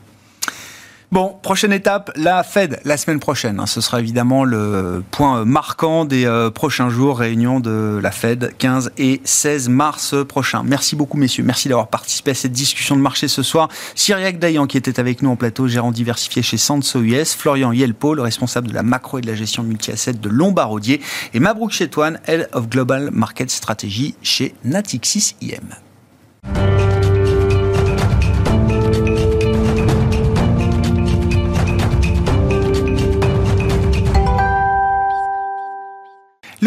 Bon, 1.11 1.35
prochaine 1.41 1.73
étape, 1.73 2.11
la 2.17 2.43
Fed 2.43 2.81
la 2.85 2.99
semaine 2.99 3.19
prochaine. 3.19 3.61
Hein. 3.61 3.67
Ce 3.67 3.81
sera 3.81 3.99
évidemment 3.99 4.45
le 4.45 5.03
point 5.11 5.47
marquant 5.47 6.05
des 6.05 6.27
euh, 6.27 6.51
prochains 6.51 6.91
jours, 6.91 7.21
réunion 7.21 7.61
de 7.61 7.99
la 8.03 8.11
Fed 8.11 8.53
15 8.59 8.93
et 8.99 9.23
16 9.25 9.71
mars 9.71 10.15
prochain. 10.29 10.63
Merci 10.65 10.97
beaucoup 10.97 11.17
messieurs, 11.17 11.45
merci 11.45 11.69
d'avoir 11.69 11.89
participé 11.89 12.33
à 12.33 12.35
cette 12.35 12.53
discussion 12.53 12.95
de 12.95 13.01
marché 13.01 13.27
ce 13.27 13.43
soir. 13.43 13.71
Cyriac 13.95 14.39
Dayan 14.39 14.67
qui 14.67 14.77
était 14.77 15.01
avec 15.01 15.23
nous 15.23 15.31
en 15.31 15.37
plateau, 15.37 15.67
gérant 15.67 15.93
diversifié 15.93 16.43
chez 16.43 16.59
Sanso 16.59 17.01
US, 17.01 17.35
Florian 17.35 17.73
Yelpo, 17.73 18.15
le 18.15 18.21
responsable 18.21 18.69
de 18.69 18.75
la 18.75 18.83
macro 18.83 19.17
et 19.17 19.23
de 19.23 19.29
la 19.29 19.35
gestion 19.35 19.63
multi-asset 19.63 20.13
de 20.13 20.29
Lombardier 20.29 21.01
et 21.33 21.41
Mabrouk 21.41 21.71
Chetouane, 21.71 22.21
Head 22.27 22.51
of 22.53 22.69
Global 22.69 23.09
Market 23.13 23.51
Strategy 23.51 24.15
chez 24.21 24.55
Natixis 24.63 25.37
IM. 25.41 26.98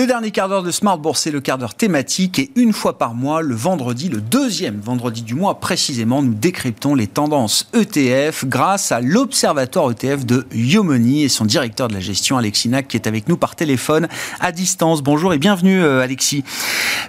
Le 0.01 0.07
dernier 0.07 0.31
quart 0.31 0.49
d'heure 0.49 0.63
de 0.63 0.71
Smart 0.71 0.97
Bourse, 0.97 1.21
c'est 1.21 1.29
le 1.29 1.41
quart 1.41 1.59
d'heure 1.59 1.75
thématique 1.75 2.39
et 2.39 2.49
une 2.55 2.73
fois 2.73 2.97
par 2.97 3.13
mois, 3.13 3.43
le 3.43 3.53
vendredi, 3.53 4.09
le 4.09 4.19
deuxième 4.19 4.79
vendredi 4.79 5.21
du 5.21 5.35
mois 5.35 5.59
précisément, 5.59 6.23
nous 6.23 6.33
décryptons 6.33 6.95
les 6.95 7.05
tendances 7.05 7.69
ETF 7.75 8.45
grâce 8.45 8.91
à 8.91 8.99
l'Observatoire 8.99 9.91
ETF 9.91 10.25
de 10.25 10.47
Yomoni 10.55 11.21
et 11.21 11.29
son 11.29 11.45
directeur 11.45 11.87
de 11.87 11.93
la 11.93 11.99
gestion, 11.99 12.39
Alexis 12.39 12.69
Nac, 12.69 12.87
qui 12.87 12.97
est 12.97 13.05
avec 13.05 13.29
nous 13.29 13.37
par 13.37 13.55
téléphone 13.55 14.07
à 14.39 14.51
distance. 14.51 15.03
Bonjour 15.03 15.35
et 15.35 15.37
bienvenue 15.37 15.83
euh, 15.83 16.01
Alexis. 16.01 16.43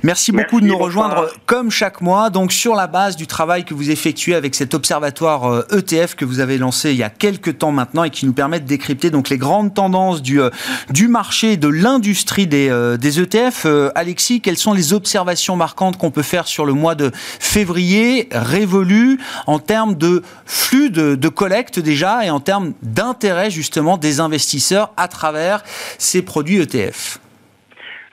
Merci 0.03 0.30
beaucoup 0.30 0.61
de 0.61 0.66
nous 0.66 0.76
rejoindre 0.76 1.30
comme 1.47 1.70
chaque 1.70 2.03
mois, 2.03 2.28
donc 2.28 2.53
sur 2.53 2.74
la 2.74 2.88
base 2.88 3.16
du 3.16 3.26
travail 3.26 3.64
que 3.64 3.72
vous 3.72 3.90
effectuez 3.90 4.34
avec 4.34 4.55
cet 4.55 4.74
Observatoire 4.74 5.64
ETF 5.72 5.93
euh, 5.93 6.14
e 6.14 6.14
que 6.14 6.26
vous 6.26 6.40
avez 6.40 6.59
lancé 6.59 6.90
il 6.90 6.99
y 6.99 7.03
a 7.03 7.11
quelques 7.11 7.57
temps 7.57 7.72
maintenant 7.72 8.05
et 8.05 8.11
qui 8.11 8.26
nous 8.26 8.34
permet 8.34 8.61
de 8.61 8.66
décrypter 8.66 9.09
donc 9.09 9.30
les 9.30 9.38
grandes 9.38 9.72
tendances 9.72 10.20
du, 10.20 10.43
euh, 10.43 10.51
du 10.90 11.09
marché, 11.09 11.57
de 11.57 11.68
l'industrie 11.68 12.47
des 12.47 12.81
euh, 12.82 12.96
des 12.96 13.20
ETF. 13.20 13.64
Euh, 13.66 13.90
Alexis, 13.94 14.40
quelles 14.40 14.56
sont 14.56 14.74
les 14.74 14.92
observations 14.92 15.56
marquantes 15.56 15.98
qu'on 15.98 16.10
peut 16.10 16.22
faire 16.22 16.46
sur 16.46 16.66
le 16.66 16.72
mois 16.72 16.94
de 16.94 17.10
février 17.14 18.28
révolu 18.32 19.18
en 19.46 19.58
termes 19.58 19.94
de 19.94 20.22
flux 20.46 20.90
de, 20.90 21.28
collecte 21.28 21.78
déjà 21.78 22.24
et 22.24 22.30
en 22.30 22.40
termes 22.40 22.72
d'intérêt 22.82 23.50
justement 23.50 23.96
des 23.96 24.20
investisseurs 24.20 24.92
à 24.96 25.08
travers 25.08 25.62
ces 25.98 26.22
produits 26.22 26.60
ETF 26.60 27.18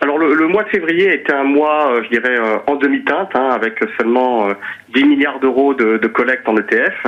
alors 0.02 0.18
le, 0.18 0.48
mois 0.48 0.64
de 0.64 0.70
février 0.70 1.14
était 1.14 1.34
un 1.34 1.44
mois, 1.44 1.92
euh, 1.92 2.04
je 2.06 2.10
dirais, 2.18 2.38
en 2.68 2.78
demi-teinte, 2.78 3.32
hein, 3.34 3.50
avec 3.52 3.84
seulement 3.98 4.48
10 4.96 5.04
milliards 5.04 5.42
d'euros 5.42 5.74
de, 5.74 5.98
de 5.98 6.08
collecte 6.08 6.48
en 6.48 6.56
ETF. 6.56 7.04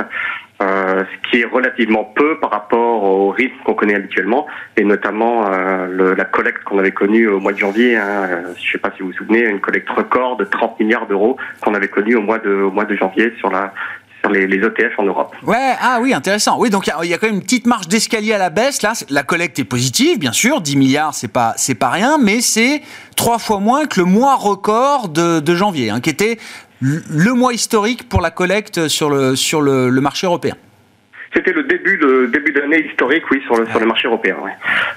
Euh, 0.62 1.02
ce 1.04 1.30
qui 1.30 1.40
est 1.40 1.44
relativement 1.44 2.04
peu 2.04 2.38
par 2.38 2.50
rapport 2.50 3.02
au 3.02 3.30
rythme 3.30 3.56
qu'on 3.64 3.74
connaît 3.74 3.94
habituellement, 3.94 4.46
et 4.76 4.84
notamment 4.84 5.46
euh, 5.50 6.14
la 6.14 6.24
collecte 6.24 6.62
qu'on 6.64 6.78
avait 6.78 6.92
connue 6.92 7.26
au 7.26 7.40
mois 7.40 7.52
de 7.52 7.58
janvier. 7.58 7.96
Hein, 7.96 8.06
euh, 8.06 8.42
je 8.56 8.68
ne 8.68 8.72
sais 8.72 8.78
pas 8.78 8.92
si 8.94 9.02
vous 9.02 9.08
vous 9.08 9.14
souvenez, 9.14 9.40
une 9.40 9.60
collecte 9.60 9.88
record 9.90 10.36
de 10.36 10.44
30 10.44 10.78
milliards 10.78 11.06
d'euros 11.06 11.36
qu'on 11.62 11.74
avait 11.74 11.88
connue 11.88 12.14
au 12.14 12.22
mois 12.22 12.38
de 12.38 12.96
janvier 12.96 13.32
sur 13.38 13.50
les, 14.30 14.46
les, 14.46 14.58
ETF 14.58 14.98
en 14.98 15.04
Europe. 15.04 15.34
Ouais, 15.44 15.72
ah 15.80 15.98
oui, 16.00 16.14
intéressant. 16.14 16.58
Oui, 16.58 16.70
donc 16.70 16.86
il 17.02 17.08
y, 17.08 17.14
a 17.14 17.18
quand 17.18 17.26
même 17.26 17.36
une 17.36 17.42
petite 17.42 17.66
marge 17.66 17.88
d'escalier 17.88 18.32
à 18.32 18.38
la 18.38 18.50
baisse. 18.50 18.82
Là, 18.82 18.92
la 19.10 19.24
collecte 19.24 19.58
est 19.58 19.64
positive, 19.64 20.18
bien 20.18 20.32
sûr, 20.32 20.60
10 20.60 20.76
milliards, 20.76 21.14
c'est 21.14 21.32
pas 21.32 21.54
c'est 21.56 21.74
pas 21.74 21.88
rien, 21.88 22.18
mais 22.18 22.40
c'est 22.40 22.82
trois 23.16 23.38
fois 23.38 23.58
moins 23.58 23.86
que 23.86 24.00
le 24.00 24.06
mois 24.06 24.36
record 24.36 25.08
de, 25.08 25.40
de 25.40 25.54
janvier, 25.56 25.90
hein, 25.90 26.00
qui 26.00 26.10
était 26.10 26.38
le 26.82 27.32
mois 27.32 27.52
historique 27.52 28.08
pour 28.08 28.20
la 28.20 28.30
collecte 28.30 28.88
sur 28.88 29.08
le, 29.08 29.36
sur 29.36 29.62
le, 29.62 29.90
marché 30.00 30.26
européen. 30.26 30.54
C'était 31.32 31.52
le 31.52 31.62
début 31.62 31.96
de 31.96 32.26
début 32.26 32.52
d'année 32.52 32.84
historique, 32.86 33.22
oui, 33.30 33.40
sur 33.46 33.56
le, 33.56 33.66
sur 33.66 33.80
le 33.80 33.86
marché 33.86 34.06
européen. 34.06 34.36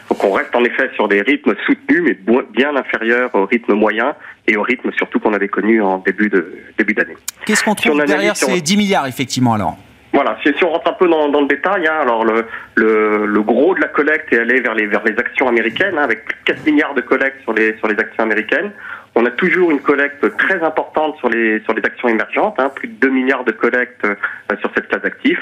Donc 0.10 0.24
on 0.24 0.32
reste 0.32 0.54
en 0.54 0.64
effet 0.66 0.90
sur 0.96 1.08
des 1.08 1.22
rythmes 1.22 1.54
soutenus, 1.66 2.04
mais 2.04 2.18
bien 2.52 2.76
inférieurs 2.76 3.30
au 3.34 3.46
rythme 3.46 3.74
moyen 3.74 4.16
et 4.48 4.58
au 4.58 4.64
rythme 4.64 4.92
surtout 4.98 5.20
qu'on 5.20 5.34
avait 5.34 5.48
connu 5.48 5.82
en 5.82 6.00
début 6.00 6.30
de 6.30 6.58
début 6.78 6.94
d'année. 6.94 7.16
Qu'est-ce 7.46 7.64
qu'on 7.64 7.76
trouve 7.76 8.04
derrière 8.04 8.36
ces 8.36 8.60
10 8.60 8.78
milliards 8.78 9.08
effectivement 9.08 9.54
alors? 9.54 9.78
Voilà, 10.12 10.38
si, 10.42 10.54
on 10.64 10.70
rentre 10.70 10.90
un 10.90 10.94
peu 10.94 11.10
dans, 11.10 11.42
le 11.42 11.48
détail, 11.48 11.86
hein, 11.88 11.98
alors 12.02 12.24
le, 12.24 12.46
le, 12.76 13.42
gros 13.42 13.76
de 13.76 13.82
la 13.82 13.90
collecte 13.90 14.32
est 14.32 14.40
allé 14.40 14.62
vers 14.62 14.74
les, 14.74 14.88
vers 14.88 15.04
les 15.04 15.12
actions 15.18 15.46
américaines, 15.50 15.98
hein, 15.98 16.04
avec 16.04 16.22
4 16.46 16.66
milliards 16.66 16.94
de 16.94 17.02
collecte 17.02 17.42
sur 17.44 17.52
les, 17.52 17.78
sur 17.80 17.90
les 17.90 18.00
actions 18.00 18.24
américaines. 18.24 18.72
On 19.18 19.26
a 19.26 19.32
toujours 19.32 19.72
une 19.72 19.80
collecte 19.80 20.36
très 20.38 20.62
importante 20.62 21.18
sur 21.18 21.30
les 21.30 21.62
sur 21.62 21.74
les 21.74 21.84
actions 21.86 22.10
émergentes, 22.10 22.60
hein, 22.60 22.70
plus 22.70 22.90
de 22.90 22.96
2 22.96 23.10
milliards 23.10 23.46
de 23.46 23.54
collectes 23.54 24.04
euh, 24.04 24.16
sur 24.60 24.72
cette 24.76 24.90
classe 24.90 25.02
d'actifs. 25.04 25.40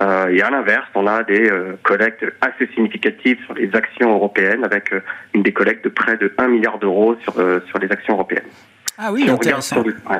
Euh, 0.00 0.28
et 0.28 0.42
à 0.42 0.50
l'inverse, 0.50 0.86
on 0.94 1.06
a 1.06 1.24
des 1.24 1.50
euh, 1.50 1.76
collectes 1.82 2.24
assez 2.40 2.68
significatives 2.74 3.38
sur 3.44 3.54
les 3.54 3.74
actions 3.74 4.14
européennes, 4.14 4.64
avec 4.64 4.94
une 5.34 5.42
des 5.42 5.52
collectes 5.52 5.84
de 5.84 5.88
près 5.88 6.16
de 6.16 6.32
1 6.38 6.48
milliard 6.48 6.78
d'euros 6.78 7.16
sur 7.22 7.34
sur 7.66 7.78
les 7.78 7.90
actions 7.90 8.14
européennes. 8.14 8.50
Ah 8.98 9.12
oui, 9.12 9.28
intéressant. 9.28 9.84
Euh, 9.86 10.16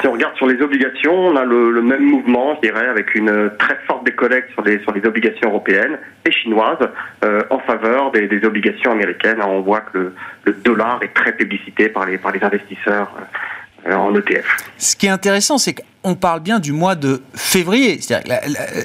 si 0.00 0.06
on 0.06 0.12
regarde 0.12 0.34
sur 0.36 0.46
les 0.46 0.60
obligations, 0.60 1.14
on 1.14 1.36
a 1.36 1.44
le, 1.44 1.82
même 1.82 2.02
mouvement, 2.02 2.54
je 2.56 2.68
dirais, 2.68 2.86
avec 2.86 3.14
une 3.14 3.50
très 3.58 3.76
forte 3.86 4.04
décollecte 4.04 4.50
sur 4.52 4.62
les, 4.62 4.78
sur 4.80 4.92
les 4.92 5.04
obligations 5.06 5.48
européennes 5.48 5.98
et 6.24 6.32
chinoises 6.32 6.88
euh, 7.24 7.42
en 7.50 7.58
faveur 7.60 8.10
des, 8.10 8.26
des, 8.26 8.44
obligations 8.44 8.92
américaines. 8.92 9.40
On 9.42 9.60
voit 9.60 9.80
que 9.80 9.98
le, 9.98 10.14
le, 10.44 10.52
dollar 10.54 10.98
est 11.02 11.14
très 11.14 11.32
publicité 11.32 11.88
par 11.88 12.06
les, 12.06 12.18
par 12.18 12.32
les 12.32 12.42
investisseurs 12.42 13.14
euh, 13.18 13.24
en 13.94 14.14
ETF. 14.14 14.44
Ce 14.78 14.96
qui 14.96 15.06
est 15.06 15.10
intéressant, 15.10 15.58
c'est 15.58 15.74
que 15.74 15.82
on 16.06 16.14
parle 16.14 16.38
bien 16.38 16.60
du 16.60 16.70
mois 16.70 16.94
de 16.94 17.20
février. 17.34 17.98
C'est-à-dire 18.00 18.38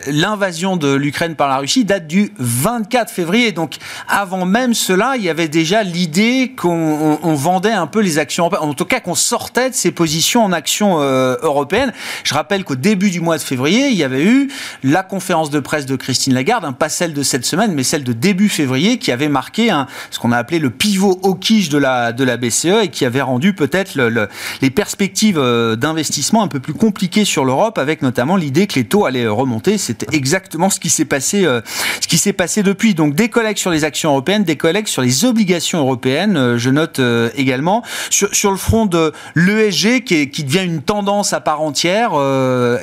l'invasion 0.08 0.76
de 0.76 0.92
l'Ukraine 0.92 1.36
par 1.36 1.48
la 1.48 1.58
Russie 1.58 1.86
date 1.86 2.08
du 2.08 2.34
24 2.40 3.12
février. 3.12 3.52
Donc 3.52 3.76
avant 4.08 4.44
même 4.44 4.74
cela, 4.74 5.14
il 5.18 5.24
y 5.24 5.30
avait 5.30 5.48
déjà 5.48 5.84
l'idée 5.84 6.54
qu'on 6.58 7.36
vendait 7.36 7.72
un 7.72 7.86
peu 7.86 8.00
les 8.00 8.18
actions 8.18 8.46
européennes. 8.46 8.70
En 8.70 8.74
tout 8.74 8.86
cas, 8.86 9.00
qu'on 9.00 9.14
sortait 9.14 9.70
de 9.70 9.76
ces 9.76 9.92
positions 9.92 10.44
en 10.44 10.52
actions 10.52 11.00
euh, 11.00 11.36
européennes. 11.44 11.94
Je 12.24 12.34
rappelle 12.34 12.64
qu'au 12.64 12.76
début 12.76 13.12
du 13.12 13.20
mois 13.22 13.38
de 13.38 13.44
février, 13.44 13.90
il 13.90 13.98
y 13.98 14.04
avait 14.04 14.24
eu 14.24 14.50
la 14.84 15.04
conférence 15.04 15.52
de 15.52 15.60
presse 15.60 15.86
de 15.86 15.96
Christine 15.96 16.34
Lagarde, 16.34 16.66
hein, 16.66 16.74
pas 16.74 16.90
celle 16.90 17.14
de 17.14 17.22
cette 17.22 17.46
semaine, 17.46 17.74
mais 17.76 17.84
celle 17.84 18.04
de 18.04 18.14
début 18.14 18.50
février, 18.50 18.98
qui 18.98 19.12
avait 19.12 19.30
marqué 19.30 19.70
ce 20.10 20.18
qu'on 20.18 20.32
a 20.32 20.38
appelé 20.38 20.58
le 20.58 20.72
pivot 20.72 21.20
hawkish 21.22 21.70
de 21.70 21.78
la, 21.78 22.14
de 22.14 22.24
la 22.24 22.38
BCE 22.38 22.82
et 22.84 22.88
qui 22.88 23.06
avait 23.06 23.22
rendu 23.22 23.54
peut-être 23.54 23.94
le, 23.94 24.28
les 24.64 24.70
perspectives 24.72 24.91
euh, 25.36 25.76
d'investissement 25.76 26.44
un 26.44 26.48
peu 26.48 26.60
plus 26.60 26.74
compliquées 26.74 27.26
sur 27.26 27.46
l'Europe, 27.46 27.78
avec 27.78 28.02
notamment 28.02 28.36
l'idée 28.36 28.68
que 28.68 28.76
les 28.76 28.86
taux 28.86 29.06
allaient 29.06 29.28
remonter. 29.28 29.78
C'est 29.78 30.14
exactement 30.14 30.70
ce 30.70 30.80
qui 30.80 30.90
s'est 30.90 31.06
passé, 31.06 31.46
euh, 31.46 31.62
ce 32.00 32.08
qui 32.08 32.18
s'est 32.18 32.34
passé 32.34 32.64
depuis. 32.64 32.94
Donc 32.94 33.14
des 33.14 33.30
collègues 33.30 33.58
sur 33.58 33.72
les 33.72 33.84
actions 33.84 34.12
européennes, 34.12 34.44
des 34.44 34.58
collègues 34.58 34.88
sur 34.88 35.02
les 35.02 35.26
obligations 35.26 35.80
européennes. 35.80 36.38
Euh, 36.38 36.58
je 36.58 36.70
note 36.70 37.02
également 37.36 37.84
sur, 38.10 38.52
le 38.52 38.58
front 38.58 38.86
de 38.86 39.12
l'ESG 39.36 40.04
qui, 40.04 40.44
devient 40.44 40.66
une 40.66 40.82
tendance 40.82 41.34
à 41.34 41.40
part 41.40 41.62
entière. 41.62 42.12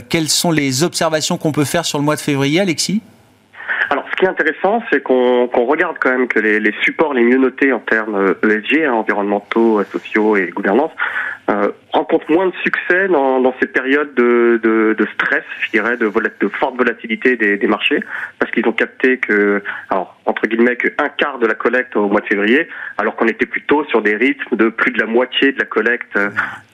quelles 0.09 0.29
sont 0.29 0.51
les 0.51 0.83
observations 0.83 1.37
qu'on 1.37 1.53
peut 1.53 1.65
faire 1.65 1.85
sur 1.85 1.99
le 1.99 2.05
mois 2.05 2.17
de 2.17 2.21
février, 2.21 2.61
Alexis? 2.61 3.03
Qui 4.19 4.25
est 4.25 4.29
intéressant, 4.29 4.83
c'est 4.91 5.01
qu'on 5.01 5.47
regarde 5.47 5.97
quand 6.01 6.11
même 6.11 6.27
que 6.27 6.41
les, 6.41 6.75
supports 6.83 7.15
les 7.15 7.23
mieux 7.23 7.39
notés 7.39 7.73
en 7.73 7.79
termes 7.79 8.35
ESG, 8.43 8.85
hein, 8.85 8.93
environnementaux, 8.93 9.85
sociaux 9.85 10.37
et 10.37 10.49
gouvernance, 10.49 10.91
euh, 11.51 11.71
rencontrent 11.93 12.31
moins 12.31 12.47
de 12.47 12.55
succès 12.63 13.09
dans, 13.09 13.41
dans 13.41 13.55
ces 13.61 13.67
périodes 13.67 14.15
de, 14.15 14.61
de, 14.63 14.95
de, 14.99 15.07
stress, 15.15 15.45
je 15.61 15.71
dirais, 15.71 15.97
de, 15.97 16.07
de 16.41 16.49
forte 16.49 16.77
volatilité 16.77 17.37
des, 17.37 17.57
des 17.57 17.67
marchés, 17.67 18.01
parce 18.39 18.51
qu'ils 18.53 18.67
ont 18.67 18.73
capté 18.73 19.19
que, 19.19 19.63
alors 19.89 20.19
entre 20.27 20.47
guillemets, 20.47 20.77
qu'un 20.77 21.09
quart 21.17 21.39
de 21.39 21.47
la 21.47 21.55
collecte 21.55 21.97
au 21.97 22.09
mois 22.09 22.21
de 22.21 22.27
février, 22.27 22.69
alors 22.99 23.17
qu'on 23.17 23.29
était 23.29 23.47
plutôt 23.47 23.85
sur 23.87 24.03
des 24.03 24.15
rythmes 24.15 24.57
de 24.57 24.69
plus 24.69 24.93
de 24.93 24.99
la 24.99 25.07
moitié 25.07 25.53
de 25.53 25.59
la 25.59 25.65
collecte 25.65 26.19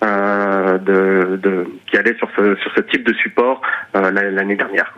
euh, 0.02 0.78
de, 0.78 1.36
de, 1.36 1.66
qui 1.86 1.96
allait 1.96 2.16
sur 2.16 2.28
ce, 2.36 2.56
sur 2.56 2.74
ce 2.74 2.80
type 2.80 3.06
de 3.06 3.14
support 3.14 3.62
euh, 3.94 4.10
l'année 4.10 4.56
dernière. 4.56 4.92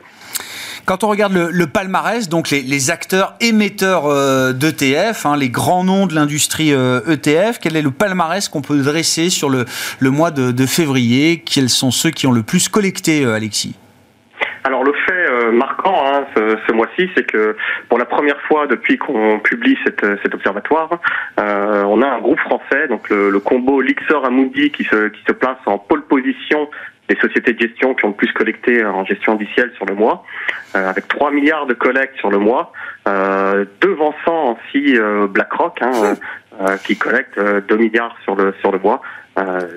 Quand 0.87 1.03
on 1.03 1.09
regarde 1.09 1.32
le, 1.32 1.66
palmarès, 1.66 2.28
donc 2.28 2.51
les, 2.51 2.91
acteurs 2.93 3.34
émetteurs 3.41 4.07
euh, 4.07 4.53
d'ETF, 4.53 5.26
hein, 5.26 5.37
les 5.37 5.49
grands 5.49 5.82
noms 5.82 6.07
de 6.07 6.14
l'industrie 6.14 6.70
ETF, 6.70 6.76
euh, 6.76 7.01
e 7.11 7.59
quel 7.61 7.74
est 7.74 7.82
le 7.82 7.91
palmarès 7.91 8.49
qu'on 8.49 8.62
peut 8.62 8.78
dresser 8.78 9.28
sur 9.28 9.51
le, 9.51 9.64
mois 10.01 10.30
de, 10.30 10.66
février? 10.66 11.43
Quels 11.45 11.70
sont 11.70 11.91
ceux 11.91 12.11
qui 12.11 12.28
ont 12.28 12.32
le 12.32 12.45
plus 12.45 12.68
collecté, 12.68 13.24
euh, 13.24 13.34
Alexis? 13.34 13.76
Alors 14.62 14.84
le 14.84 14.93
fait 14.93 15.53
marquant 15.53 16.05
hein, 16.07 16.24
ce, 16.34 16.72
mois-ci, 16.72 17.09
c'est 17.16 17.24
que 17.24 17.57
pour 17.89 17.99
la 17.99 18.05
première 18.05 18.41
fois 18.43 18.66
depuis 18.66 18.99
qu'on 18.99 19.39
publie 19.39 19.76
cet 19.84 20.34
observatoire, 20.34 20.91
on 21.39 22.03
a 22.03 22.09
un 22.09 22.18
groupe 22.18 22.41
français, 22.41 22.89
donc 22.89 23.09
le, 23.11 23.39
combo 23.39 23.80
Lixor 23.80 24.24
Amundi 24.24 24.72
qui 24.72 24.82
se, 24.82 25.09
qui 25.09 25.20
se 25.24 25.32
place 25.32 25.59
en 25.66 25.78
pole 25.78 26.03
position 26.03 26.68
des 27.09 27.16
sociétés 27.16 27.52
de 27.52 27.61
gestion 27.61 27.94
qui 27.94 28.04
ont 28.04 28.09
le 28.09 28.14
plus 28.14 28.32
collecté 28.32 28.84
en 28.84 29.04
gestion 29.04 29.32
indicielle 29.32 29.72
sur 29.76 29.86
le 29.86 29.94
mois, 29.94 30.24
euh, 30.74 30.88
avec 30.88 31.09
3 31.09 31.30
milliards 31.30 31.66
de 31.66 31.74
collectes 31.74 32.16
sur 32.18 32.30
le 32.30 32.38
mois, 32.38 32.72
euh, 33.07 33.64
devançant 33.80 34.59
aussi 34.59 34.98
euh, 34.98 35.28
BlackRock, 35.28 35.80
hein, 35.80 36.16
euh, 36.61 36.76
qui 36.78 36.96
collecte 36.96 37.38
2 37.38 37.76
milliards 37.76 38.16
sur 38.24 38.34
le 38.34 38.52
sur 38.61 38.72
le 38.72 38.78
mois. 38.78 39.00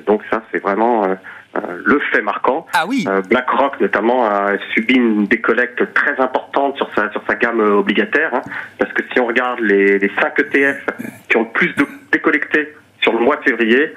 donc 0.07 0.23
ça, 0.31 0.41
c'est 0.51 0.59
vraiment 0.59 1.05
le 1.53 1.99
fait 2.11 2.21
marquant. 2.21 2.65
Ah 2.73 2.85
oui. 2.87 3.05
BlackRock 3.29 3.81
notamment 3.81 4.25
a 4.25 4.57
subi 4.73 4.95
une 4.95 5.25
décollecte 5.25 5.93
très 5.93 6.19
importante 6.19 6.77
sur 6.77 6.89
sa 6.95 7.11
sur 7.11 7.21
sa 7.27 7.35
gamme 7.35 7.59
obligataire, 7.59 8.33
hein, 8.33 8.41
parce 8.77 8.91
que 8.93 9.03
si 9.11 9.19
on 9.19 9.27
regarde 9.27 9.59
les, 9.59 9.99
les 9.99 10.11
5 10.19 10.39
ETF 10.39 10.85
qui 11.27 11.37
ont 11.37 11.43
le 11.43 11.49
plus 11.49 11.73
de 11.75 11.85
décollecté 12.11 12.73
sur 13.01 13.13
le 13.13 13.19
mois 13.19 13.35
de 13.37 13.43
février, 13.43 13.93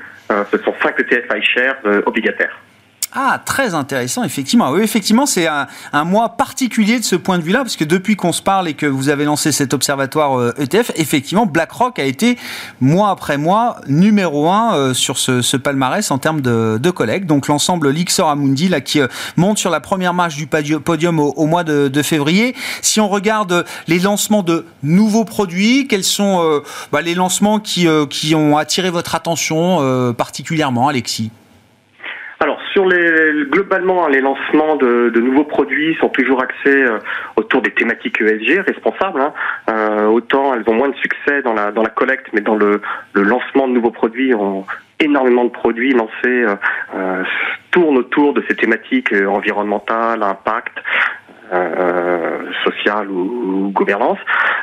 ce 0.50 0.58
sont 0.58 0.74
5 0.82 0.98
ETF 1.00 1.38
iShares 1.38 2.06
obligataires. 2.06 2.58
Ah, 3.14 3.38
très 3.44 3.74
intéressant, 3.74 4.24
effectivement. 4.24 4.70
Oui, 4.70 4.80
effectivement, 4.80 5.26
c'est 5.26 5.46
un, 5.46 5.66
mois 6.04 6.30
particulier 6.30 6.98
de 6.98 7.04
ce 7.04 7.14
point 7.14 7.38
de 7.38 7.42
vue-là, 7.42 7.58
parce 7.58 7.76
que 7.76 7.84
depuis 7.84 8.16
qu'on 8.16 8.32
se 8.32 8.40
parle 8.40 8.68
et 8.68 8.74
que 8.74 8.86
vous 8.86 9.10
avez 9.10 9.24
lancé 9.24 9.52
cet 9.52 9.74
observatoire 9.74 10.54
ETF, 10.58 10.90
euh, 10.90 10.92
e 10.94 11.00
effectivement, 11.00 11.44
BlackRock 11.44 11.98
a 11.98 12.04
été, 12.04 12.38
mois 12.80 13.10
après 13.10 13.36
mois, 13.36 13.76
numéro 13.86 14.48
un 14.48 14.74
euh, 14.74 14.94
sur 14.94 15.18
ce, 15.18 15.56
palmarès 15.58 16.10
en 16.10 16.16
termes 16.16 16.40
de, 16.40 16.78
de 16.82 16.90
collecte. 16.90 17.26
Donc 17.26 17.48
l'ensemble 17.48 17.90
Lixor 17.90 18.30
Amundi, 18.30 18.68
là, 18.68 18.80
qui 18.80 19.00
euh, 19.00 19.08
monte 19.36 19.58
sur 19.58 19.68
la 19.68 19.80
première 19.80 20.14
marche 20.14 20.36
du 20.36 20.46
podium 20.46 21.20
au, 21.20 21.46
mois 21.46 21.64
de, 21.64 22.02
février. 22.02 22.54
Si 22.80 22.98
on 22.98 23.08
regarde 23.08 23.66
les 23.88 23.98
lancements 23.98 24.42
de 24.42 24.64
nouveaux 24.82 25.24
produits, 25.24 25.86
quels 25.86 26.02
sont 26.02 26.62
bah, 26.90 27.02
les 27.02 27.14
lancements 27.14 27.60
qui, 27.60 27.86
qui 28.08 28.34
ont 28.34 28.56
attiré 28.56 28.90
votre 28.90 29.14
attention 29.14 30.14
particulièrement, 30.14 30.88
Alexis? 30.88 31.30
Sur 32.72 32.86
les 32.86 33.44
globalement 33.50 34.08
les 34.08 34.20
lancements 34.20 34.76
de, 34.76 35.20
nouveaux 35.20 35.44
produits 35.44 35.96
sont 36.00 36.08
toujours 36.08 36.42
axés 36.42 36.82
euh, 36.82 36.98
autour 37.36 37.62
des 37.62 37.70
thématiques 37.70 38.20
ESG 38.20 38.60
responsables. 38.66 39.20
Hein. 39.20 39.32
Euh, 39.70 40.06
autant 40.06 40.54
elles 40.54 40.64
ont 40.66 40.74
moins 40.74 40.88
de 40.88 40.96
succès 40.96 41.42
dans 41.42 41.54
la 41.54 41.90
collecte, 41.94 42.26
mais 42.32 42.40
dans 42.40 42.56
le, 42.56 42.80
lancement 43.14 43.68
de 43.68 43.72
nouveaux 43.72 43.90
produits, 43.90 44.34
on, 44.34 44.64
énormément 45.00 45.44
de 45.44 45.50
produits 45.50 45.92
lancés 45.92 46.46
euh, 46.94 47.24
tournent 47.70 47.98
autour 47.98 48.34
de 48.34 48.44
ces 48.48 48.54
thématiques 48.54 49.12
environnementales, 49.12 50.22
impact, 50.22 50.76
sociale 52.64 53.10
ou, 53.10 53.70
gouvernance, 53.72 54.18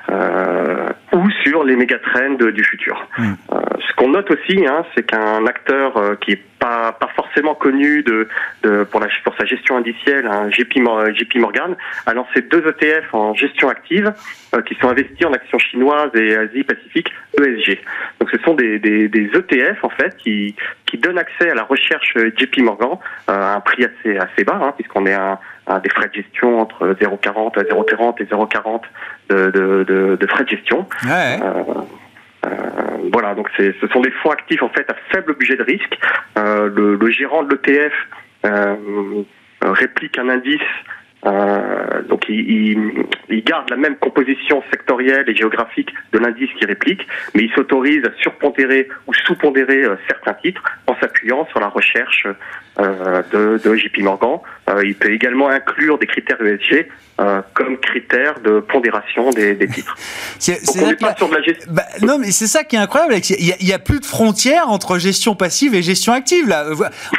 euh, 0.09 0.89
ou 1.13 1.29
sur 1.43 1.63
les 1.63 1.75
mégatrends 1.75 2.33
du 2.33 2.63
futur. 2.63 3.07
Euh, 3.19 3.59
ce 3.87 3.95
qu'on 3.95 4.09
note 4.09 4.29
aussi, 4.31 4.65
hein, 4.65 4.85
c'est 4.95 5.03
qu'un 5.03 5.45
acteur 5.45 5.97
euh, 5.97 6.15
qui 6.15 6.31
est 6.31 6.41
pas, 6.59 6.91
pas 6.91 7.09
forcément 7.15 7.55
connu 7.55 8.03
de, 8.03 8.27
de 8.63 8.83
pour, 8.83 8.99
la, 8.99 9.07
pour 9.23 9.33
sa 9.37 9.45
gestion 9.45 9.77
indicielle, 9.77 10.27
hein, 10.27 10.49
JP, 10.51 10.73
JP 11.13 11.35
Morgan, 11.35 11.75
a 12.05 12.13
lancé 12.13 12.41
deux 12.41 12.63
ETF 12.67 13.13
en 13.13 13.33
gestion 13.33 13.69
active 13.69 14.13
qui 14.65 14.75
sont 14.75 14.89
investis 14.89 15.25
en 15.25 15.33
actions 15.33 15.59
chinoises 15.59 16.11
et 16.15 16.35
Asie-Pacifique 16.35 17.13
ESG. 17.37 17.79
Donc 18.19 18.29
ce 18.31 18.39
sont 18.39 18.55
des, 18.55 18.79
des, 18.79 19.07
des, 19.07 19.29
ETF 19.33 19.83
en 19.83 19.89
fait 19.89 20.17
qui, 20.17 20.55
qui 20.85 20.97
donnent 20.97 21.19
accès 21.19 21.49
à 21.49 21.55
la 21.55 21.63
recherche 21.63 22.17
JP 22.35 22.61
Morgan 22.61 22.97
à 23.27 23.55
un 23.55 23.59
prix 23.61 23.85
assez, 23.85 24.17
assez 24.17 24.43
bas, 24.43 24.59
hein, 24.61 24.73
puisqu'on 24.75 25.05
est 25.05 25.13
à 25.13 25.39
des 25.77 25.89
frais 25.89 26.07
de 26.07 26.13
gestion 26.15 26.59
entre 26.59 26.95
0,40 26.99 27.59
à 27.59 27.63
0,30 27.63 28.21
et 28.21 28.25
0,40 28.25 28.81
de, 29.29 29.51
de, 29.51 30.15
de, 30.19 30.27
frais 30.27 30.43
de 30.43 30.49
gestion. 30.49 30.87
Euh, 31.05 31.37
euh, 32.45 32.49
voilà, 33.13 33.35
donc 33.35 33.49
ce 33.55 33.87
sont 33.93 34.01
des 34.01 34.11
fonds 34.23 34.31
actifs 34.31 34.63
en 34.63 34.69
fait 34.69 34.89
à 34.89 34.95
faible 35.11 35.35
budget 35.35 35.57
de 35.57 35.63
risque. 35.63 35.99
Euh, 36.37 36.69
le, 36.73 36.95
le, 36.95 37.11
gérant 37.11 37.43
de 37.43 37.51
l'ETF 37.53 37.93
réplique 39.61 40.17
un 40.17 40.29
indice 40.29 40.61
donc 42.07 42.29
il, 42.29 43.05
il, 43.29 43.43
garde 43.43 43.69
la 43.69 43.75
même 43.75 43.97
composition 43.97 44.63
sectorielle 44.71 45.29
et 45.29 45.35
géographique 45.35 45.93
de 46.13 46.19
l'indice 46.19 46.49
qui 46.57 46.65
réplique, 46.65 47.05
mais 47.35 47.43
il 47.43 47.51
s'autorise 47.51 48.03
à 48.05 48.11
surpondérer 48.21 48.87
ou 49.05 49.13
sous-pondérer 49.13 49.83
certains 50.07 50.33
titres 50.35 50.63
en 50.87 50.95
s'appuyant 50.95 51.45
sur 51.47 51.59
la 51.59 51.67
recherche 51.67 52.25
de, 52.79 53.57
de, 53.63 53.75
JP 53.75 53.99
Morgan. 53.99 54.39
Euh, 54.69 54.81
il 54.85 54.95
peut 54.95 55.11
également 55.11 55.49
inclure 55.49 55.97
des 55.97 56.07
critères 56.07 56.41
ESG 56.41 56.87
euh, 57.19 57.41
comme 57.53 57.77
critères 57.77 58.39
de 58.39 58.59
pondération 58.59 59.29
des, 59.31 59.53
des 59.55 59.67
titres. 59.67 59.95
C'est, 60.39 60.59
on 60.81 60.87
n'est 60.87 60.95
pas 60.95 61.15
sur 61.15 61.29
de 61.29 61.35
la 61.35 61.41
gestion. 61.41 61.71
Bah, 61.71 61.83
non, 62.01 62.17
mais 62.17 62.31
c'est 62.31 62.47
ça 62.47 62.63
qui 62.63 62.75
est 62.75 62.79
incroyable. 62.79 63.15
Il 63.29 63.65
n'y 63.65 63.71
a, 63.73 63.75
a, 63.75 63.79
plus 63.79 63.99
de 63.99 64.05
frontières 64.05 64.69
entre 64.69 64.97
gestion 64.97 65.35
passive 65.35 65.75
et 65.75 65.81
gestion 65.81 66.13
active. 66.13 66.47
Là. 66.47 66.65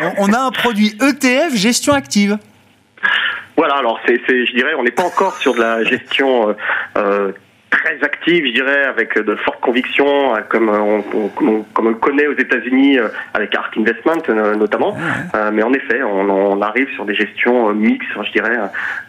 On, 0.01 0.31
on 0.31 0.33
a 0.33 0.39
un 0.39 0.51
produit 0.51 0.97
ETF 1.01 1.55
gestion 1.55 1.93
active. 1.93 2.39
Voilà, 3.61 3.75
alors 3.75 4.01
c'est, 4.07 4.17
je 4.27 4.55
dirais, 4.55 4.73
on 4.79 4.85
n'est 4.85 4.91
pas 4.91 5.05
encore 5.05 5.37
sur 5.37 5.55
de 5.55 5.61
la 5.61 5.85
gestion 5.85 6.49
euh, 6.49 6.55
euh, 6.97 7.33
très 7.71 8.03
active, 8.03 8.45
je 8.47 8.53
dirais, 8.53 8.85
avec 8.85 9.19
de 9.19 9.35
fortes 9.37 9.61
convictions, 9.61 10.35
euh, 10.35 10.41
comme 10.49 10.69
on, 10.69 11.03
comme 11.73 11.87
on 11.87 11.95
connaît 11.95 12.27
aux 12.27 12.37
États-Unis 12.37 12.99
avec 13.35 13.55
Ark 13.55 13.77
Investment 13.77 14.23
notamment. 14.57 14.97
mais 15.53 15.63
en 15.63 15.73
effet, 15.73 16.03
on, 16.03 16.29
on, 16.29 16.63
arrive 16.63 16.89
sur 16.95 17.05
des 17.05 17.15
gestions 17.15 17.73
mixtes, 17.73 18.11
je 18.27 18.33
dirais, 18.33 18.57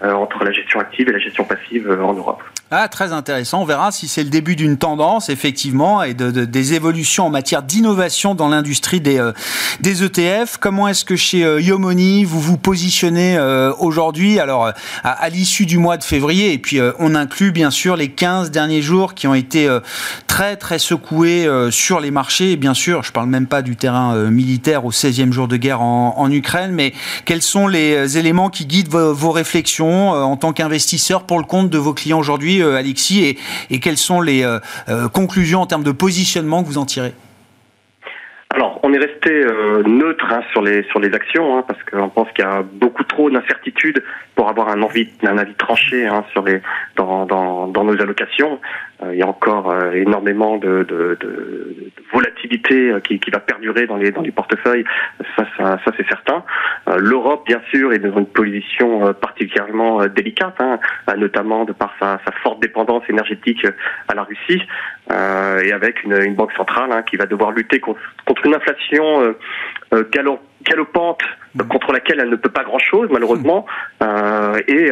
entre 0.01 0.43
la 0.43 0.51
gestion 0.51 0.79
active 0.79 1.09
et 1.09 1.11
la 1.11 1.19
gestion 1.19 1.43
passive 1.43 1.89
en 2.01 2.13
Europe. 2.13 2.43
Ah, 2.73 2.87
très 2.87 3.11
intéressant. 3.11 3.61
On 3.61 3.65
verra 3.65 3.91
si 3.91 4.07
c'est 4.07 4.23
le 4.23 4.29
début 4.29 4.55
d'une 4.55 4.77
tendance, 4.77 5.27
effectivement, 5.27 6.03
et 6.03 6.13
de, 6.13 6.45
des 6.45 6.73
évolutions 6.73 7.25
en 7.25 7.29
matière 7.29 7.63
d'innovation 7.63 8.33
dans 8.33 8.47
l'industrie 8.47 9.01
des, 9.01 9.19
euh, 9.19 9.33
des 9.81 10.05
ETF. 10.05 10.55
Comment 10.57 10.87
est-ce 10.87 11.03
que 11.03 11.17
chez 11.17 11.43
euh, 11.43 11.59
Yomoni, 11.59 12.23
vous 12.23 12.39
vous 12.39 12.55
positionnez 12.55 13.35
euh, 13.35 13.73
aujourd'hui? 13.79 14.39
Alors, 14.39 14.71
à, 15.03 15.29
l'issue 15.29 15.65
du 15.65 15.79
mois 15.79 15.97
de 15.97 16.03
février, 16.05 16.53
et 16.53 16.59
puis 16.59 16.79
on 16.97 17.13
inclut 17.13 17.51
bien 17.51 17.71
sûr 17.71 17.97
les 17.97 18.07
15 18.07 18.51
derniers 18.51 18.81
jours 18.81 19.15
qui 19.15 19.27
ont 19.27 19.33
été 19.33 19.67
très, 20.27 20.55
très 20.55 20.79
secoués 20.79 21.47
sur 21.71 21.99
les 21.99 22.11
marchés. 22.11 22.55
Bien 22.55 22.73
sûr, 22.73 23.03
je 23.03 23.11
parle 23.11 23.27
même 23.27 23.47
pas 23.47 23.61
du 23.61 23.75
terrain 23.75 24.15
militaire 24.29 24.85
au 24.85 24.91
16e 24.91 25.31
jour 25.31 25.47
de 25.47 25.57
guerre 25.57 25.81
en, 25.81 26.13
en, 26.17 26.31
Ukraine, 26.31 26.71
mais 26.71 26.93
quels 27.25 27.41
sont 27.41 27.67
les 27.67 28.17
éléments 28.17 28.49
qui 28.49 28.65
guident 28.65 28.89
vos, 28.89 29.13
vos 29.13 29.31
réflexions 29.31 30.11
en 30.11 30.37
tant 30.37 30.53
qu'investisseur 30.53 31.23
pour 31.23 31.37
le 31.37 31.45
compte 31.45 31.69
de 31.69 31.77
vos 31.77 31.93
clients 31.93 32.19
aujourd'hui 32.19 32.60
euh, 32.60 32.60
Alexis, 32.63 33.37
et, 33.69 33.79
quelles 33.79 33.97
sont 33.97 34.21
les 34.21 34.43
euh, 34.43 34.59
euh, 34.89 35.07
conclusions 35.09 35.61
en 35.61 35.65
termes 35.65 35.83
de 35.83 35.91
positionnement 35.91 36.63
que 36.63 36.67
vous 36.67 36.77
en 36.77 36.85
tirez? 36.85 37.13
Alors, 38.53 38.81
on 38.83 38.91
est 38.93 38.97
resté 38.97 39.45
neutre 39.85 40.25
hein, 40.29 40.41
sur 40.51 40.61
les 40.61 40.83
sur 40.83 40.99
les 40.99 41.13
actions 41.13 41.57
hein, 41.57 41.63
parce 41.65 41.81
qu'on 41.83 42.09
pense 42.09 42.27
qu'il 42.33 42.43
y 42.43 42.47
a 42.47 42.61
beaucoup 42.61 43.05
trop 43.05 43.29
d'incertitudes 43.29 44.03
pour 44.35 44.49
avoir 44.49 44.67
un 44.67 44.81
envie 44.81 45.07
un 45.23 45.37
avis 45.37 45.53
tranché 45.53 46.05
hein, 46.05 46.25
sur 46.33 46.43
les 46.43 46.61
dans, 46.97 47.25
dans, 47.25 47.67
dans 47.67 47.85
nos 47.85 48.01
allocations. 48.01 48.59
Euh, 49.03 49.13
il 49.13 49.19
y 49.19 49.23
a 49.23 49.27
encore 49.27 49.71
euh, 49.71 49.93
énormément 49.93 50.57
de, 50.57 51.17
volatilité 52.13 52.91
euh, 52.91 52.99
qui, 52.99 53.19
qui, 53.19 53.31
va 53.31 53.39
perdurer 53.39 53.87
dans 53.87 53.97
les, 53.97 54.11
dans 54.11 54.21
les 54.21 54.31
portefeuilles, 54.31 54.83
ça, 55.35 55.45
ça, 55.57 55.91
c'est 55.97 56.07
certain. 56.07 56.43
L'Europe, 56.97 57.45
bien 57.45 57.61
sûr, 57.71 57.93
est 57.93 57.99
dans 57.99 58.17
une 58.17 58.25
position 58.25 59.13
particulièrement 59.13 60.05
délicate, 60.07 60.59
notamment 61.17 61.65
de 61.65 61.71
par 61.71 61.93
sa, 61.99 62.19
forte 62.43 62.61
dépendance 62.61 63.03
énergétique 63.09 63.65
à 64.07 64.15
la 64.15 64.23
Russie, 64.23 64.61
et 65.11 65.71
avec 65.71 66.03
une, 66.03 66.13
une 66.23 66.35
banque 66.35 66.53
centrale 66.53 66.91
hein, 66.91 67.03
qui 67.03 67.17
va 67.17 67.25
devoir 67.25 67.51
lutter 67.51 67.79
contre, 67.79 67.99
contre 68.25 68.45
une 68.45 68.55
inflation 68.55 69.35
galopante 70.63 71.21
contre 71.69 71.91
laquelle 71.91 72.19
elle 72.19 72.29
ne 72.29 72.35
peut 72.35 72.49
pas 72.49 72.63
grand-chose, 72.63 73.09
malheureusement, 73.11 73.65
et 74.67 74.91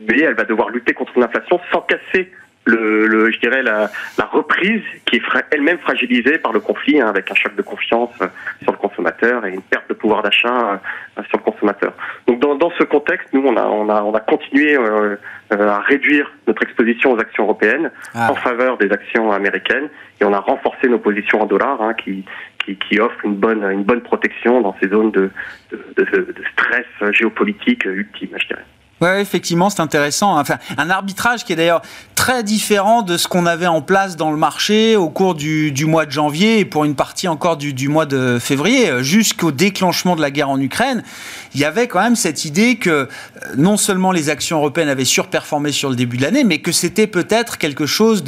mais 0.00 0.20
elle 0.20 0.34
va 0.34 0.44
devoir 0.44 0.70
lutter 0.70 0.94
contre 0.94 1.18
l'inflation 1.18 1.60
sans 1.72 1.82
casser 1.82 2.32
le, 2.70 3.30
je 3.30 3.38
dirais 3.40 3.62
la, 3.62 3.90
reprise 4.32 4.82
qui 5.06 5.16
est 5.16 5.22
elle-même 5.50 5.78
fragilisée 5.78 6.38
par 6.38 6.52
le 6.52 6.60
conflit, 6.60 7.00
hein, 7.00 7.08
avec 7.08 7.30
un 7.30 7.34
choc 7.34 7.54
de 7.56 7.62
confiance 7.62 8.10
euh, 8.22 8.26
sur 8.62 8.72
le 8.72 8.78
consommateur 8.78 9.44
et 9.44 9.50
une 9.52 9.62
perte 9.62 9.88
de 9.88 9.94
pouvoir 9.94 10.22
d'achat 10.22 10.80
euh, 11.18 11.22
sur 11.28 11.38
le 11.38 11.42
consommateur. 11.42 11.92
Donc 12.26 12.38
dans, 12.40 12.70
ce 12.78 12.84
contexte, 12.84 13.28
nous 13.32 13.42
on 13.44 13.56
a 13.56 13.64
on 13.64 13.88
a 13.88 14.02
on 14.02 14.14
a 14.14 14.20
continué 14.20 14.76
euh, 14.76 15.16
à 15.50 15.80
réduire 15.80 16.30
notre 16.46 16.62
exposition 16.62 17.12
aux 17.12 17.18
actions 17.18 17.44
européennes 17.44 17.90
ah. 18.14 18.30
en 18.30 18.34
faveur 18.34 18.78
des 18.78 18.90
actions 18.92 19.32
américaines 19.32 19.88
et 20.20 20.24
on 20.24 20.32
a 20.32 20.38
renforcé 20.38 20.88
nos 20.88 20.98
positions 20.98 21.42
en 21.42 21.46
dollars 21.46 21.82
hein, 21.82 21.94
qui, 21.94 22.24
qui, 22.64 22.76
qui 22.76 23.00
offrent 23.00 23.24
une 23.24 23.34
bonne 23.34 23.64
une 23.64 23.82
bonne 23.82 24.02
protection 24.02 24.60
dans 24.60 24.76
ces 24.80 24.88
zones 24.88 25.10
de, 25.10 25.30
de, 25.72 25.84
de, 25.96 26.04
de 26.04 26.44
stress 26.52 26.86
géopolitique 27.12 27.84
ultime, 27.84 28.30
je 28.36 28.46
dirais. 28.46 28.64
Ouais, 29.00 29.22
effectivement, 29.22 29.70
c'est 29.70 29.80
intéressant. 29.80 30.38
Enfin, 30.38 30.58
un 30.76 30.90
arbitrage 30.90 31.44
qui 31.44 31.52
est 31.54 31.56
d'ailleurs 31.56 31.82
très 32.14 32.42
différent 32.42 33.00
de 33.00 33.16
ce 33.16 33.28
qu'on 33.28 33.46
avait 33.46 33.66
en 33.66 33.80
place 33.80 34.16
dans 34.16 34.30
le 34.30 34.36
marché 34.36 34.94
au 34.96 35.08
cours 35.08 35.34
du, 35.34 35.72
mois 35.86 36.04
de 36.04 36.10
janvier 36.10 36.58
et 36.58 36.64
pour 36.66 36.84
une 36.84 36.94
partie 36.94 37.26
encore 37.26 37.56
du, 37.56 37.88
mois 37.88 38.04
de 38.04 38.38
février, 38.38 39.02
jusqu'au 39.02 39.52
déclenchement 39.52 40.16
de 40.16 40.20
la 40.20 40.30
guerre 40.30 40.50
en 40.50 40.60
Ukraine. 40.60 41.02
Il 41.54 41.60
y 41.60 41.64
avait 41.64 41.88
quand 41.88 42.00
même 42.00 42.16
cette 42.16 42.44
idée 42.44 42.76
que 42.76 42.90
euh, 42.90 43.06
non 43.56 43.76
seulement 43.76 44.12
les 44.12 44.28
actions 44.28 44.58
européennes 44.58 44.88
avaient 44.88 45.04
surperformé 45.04 45.72
sur 45.72 45.90
le 45.90 45.96
début 45.96 46.16
de 46.16 46.22
l'année, 46.22 46.44
mais 46.44 46.58
que 46.58 46.72
c'était 46.72 47.06
peut-être 47.06 47.58
quelque 47.58 47.86
chose 47.86 48.24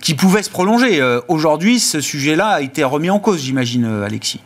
qui 0.00 0.14
pouvait 0.14 0.42
se 0.42 0.50
prolonger. 0.50 1.00
Euh, 1.00 1.20
aujourd'hui, 1.28 1.78
ce 1.78 2.00
sujet-là 2.00 2.48
a 2.48 2.60
été 2.60 2.84
remis 2.84 3.10
en 3.10 3.18
cause, 3.18 3.42
j'imagine, 3.42 3.84
euh, 3.84 4.06
Alexis. 4.06 4.40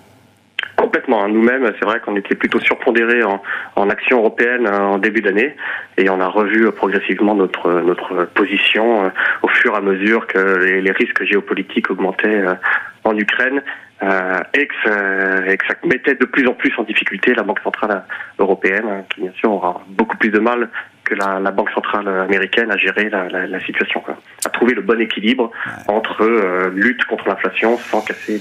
Complètement. 0.90 1.22
Hein. 1.22 1.28
Nous-mêmes, 1.28 1.70
c'est 1.78 1.84
vrai 1.84 2.00
qu'on 2.00 2.16
était 2.16 2.34
plutôt 2.34 2.58
surpondérés 2.58 3.22
en, 3.22 3.40
en 3.76 3.90
action 3.90 4.18
européenne 4.18 4.66
euh, 4.66 4.76
en 4.76 4.98
début 4.98 5.20
d'année 5.20 5.54
et 5.96 6.10
on 6.10 6.20
a 6.20 6.26
revu 6.26 6.66
euh, 6.66 6.72
progressivement 6.72 7.36
notre 7.36 7.70
notre 7.82 8.24
position 8.34 9.04
euh, 9.04 9.08
au 9.42 9.48
fur 9.48 9.72
et 9.72 9.76
à 9.76 9.80
mesure 9.80 10.26
que 10.26 10.40
les, 10.80 10.90
risques 10.90 11.22
géopolitiques 11.22 11.92
augmentaient 11.92 12.42
en 13.04 13.16
Ukraine 13.16 13.62
et, 14.02 14.66
que 14.66 14.74
ça, 14.84 15.74
mettait 15.84 16.16
de 16.16 16.24
plus 16.24 16.48
en 16.48 16.54
plus 16.54 16.72
en 16.76 16.82
difficulté 16.82 17.34
la 17.34 17.44
Banque 17.44 17.60
centrale 17.60 18.02
européenne, 18.40 18.86
hein, 18.90 19.04
qui 19.10 19.20
bien 19.20 19.32
sûr 19.38 19.52
aura 19.52 19.82
beaucoup 19.86 20.16
plus 20.16 20.30
de 20.30 20.40
mal 20.40 20.70
que 21.04 21.14
la, 21.14 21.38
Banque 21.52 21.70
centrale 21.70 22.08
américaine 22.08 22.72
à 22.72 22.76
gérer 22.76 23.08
la, 23.10 23.60
situation, 23.60 24.02
à 24.44 24.48
trouver 24.48 24.74
le 24.74 24.82
bon 24.82 25.00
équilibre 25.00 25.52
entre 25.86 26.70
lutte 26.74 27.04
contre 27.04 27.28
l'inflation 27.28 27.78
sans 27.78 28.00
casser 28.00 28.40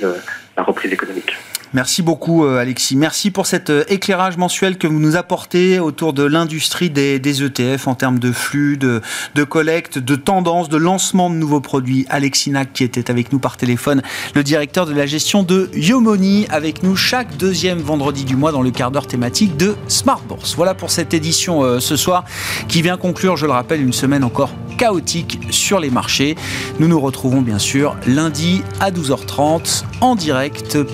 reprise 0.63 0.91
économique. 0.91 1.35
Merci 1.73 2.01
beaucoup 2.01 2.45
euh, 2.45 2.57
Alexis. 2.57 2.95
Merci 2.95 3.29
pour 3.29 3.45
cet 3.45 3.69
euh, 3.69 3.83
éclairage 3.89 4.37
mensuel 4.37 4.79
que 4.79 4.87
vous 4.87 4.99
nous 4.99 5.15
apportez 5.15 5.79
autour 5.79 6.13
de 6.13 6.23
l'industrie 6.23 6.89
des, 6.89 7.19
ETF 7.43 7.87
en 7.87 7.93
termes 7.93 8.17
de 8.17 8.31
flux, 8.31 8.75
de, 8.75 9.01
collecte, 9.43 9.99
de 9.99 10.15
tendance, 10.15 10.67
de 10.67 10.77
lancement 10.77 11.29
de 11.29 11.35
nouveaux 11.35 11.61
produits. 11.61 12.07
Alexis 12.09 12.49
Nac 12.49 12.73
qui 12.73 12.83
était 12.83 13.11
avec 13.11 13.31
nous 13.31 13.37
par 13.37 13.55
téléphone, 13.55 14.01
le 14.33 14.41
directeur 14.41 14.87
de 14.87 14.93
la 14.93 15.05
gestion 15.05 15.43
de 15.43 15.69
Yomoni, 15.75 16.47
avec 16.49 16.81
nous 16.81 16.95
chaque 16.95 17.37
deuxième 17.37 17.77
vendredi 17.77 18.25
du 18.25 18.35
mois 18.35 18.51
dans 18.51 18.63
le 18.63 18.71
quart 18.71 18.89
d'heure 18.89 19.05
thématique 19.05 19.55
de 19.55 19.75
Smart 19.87 20.21
Bourse. 20.27 20.55
Voilà 20.55 20.73
pour 20.73 20.89
cette 20.89 21.13
édition 21.13 21.63
euh, 21.63 21.79
ce 21.79 21.95
soir 21.95 22.25
qui 22.67 22.81
vient 22.81 22.97
conclure, 22.97 23.37
je 23.37 23.45
le 23.45 23.51
rappelle, 23.51 23.81
une 23.81 23.93
semaine 23.93 24.23
encore 24.23 24.49
chaotique 24.79 25.39
sur 25.51 25.79
les 25.79 25.91
marchés. 25.91 26.35
Nous 26.79 26.87
nous 26.87 26.99
retrouvons 26.99 27.41
bien 27.41 27.59
sûr 27.59 27.95
lundi 28.07 28.63
à 28.79 28.89
12h30 28.91 29.83
en 30.01 30.15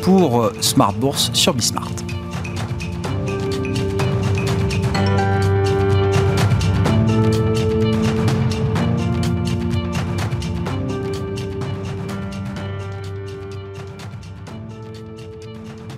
pour 0.01 0.51
Smart 0.61 0.93
Bourse 0.93 1.31
sur 1.33 1.53
Bismart. 1.53 1.91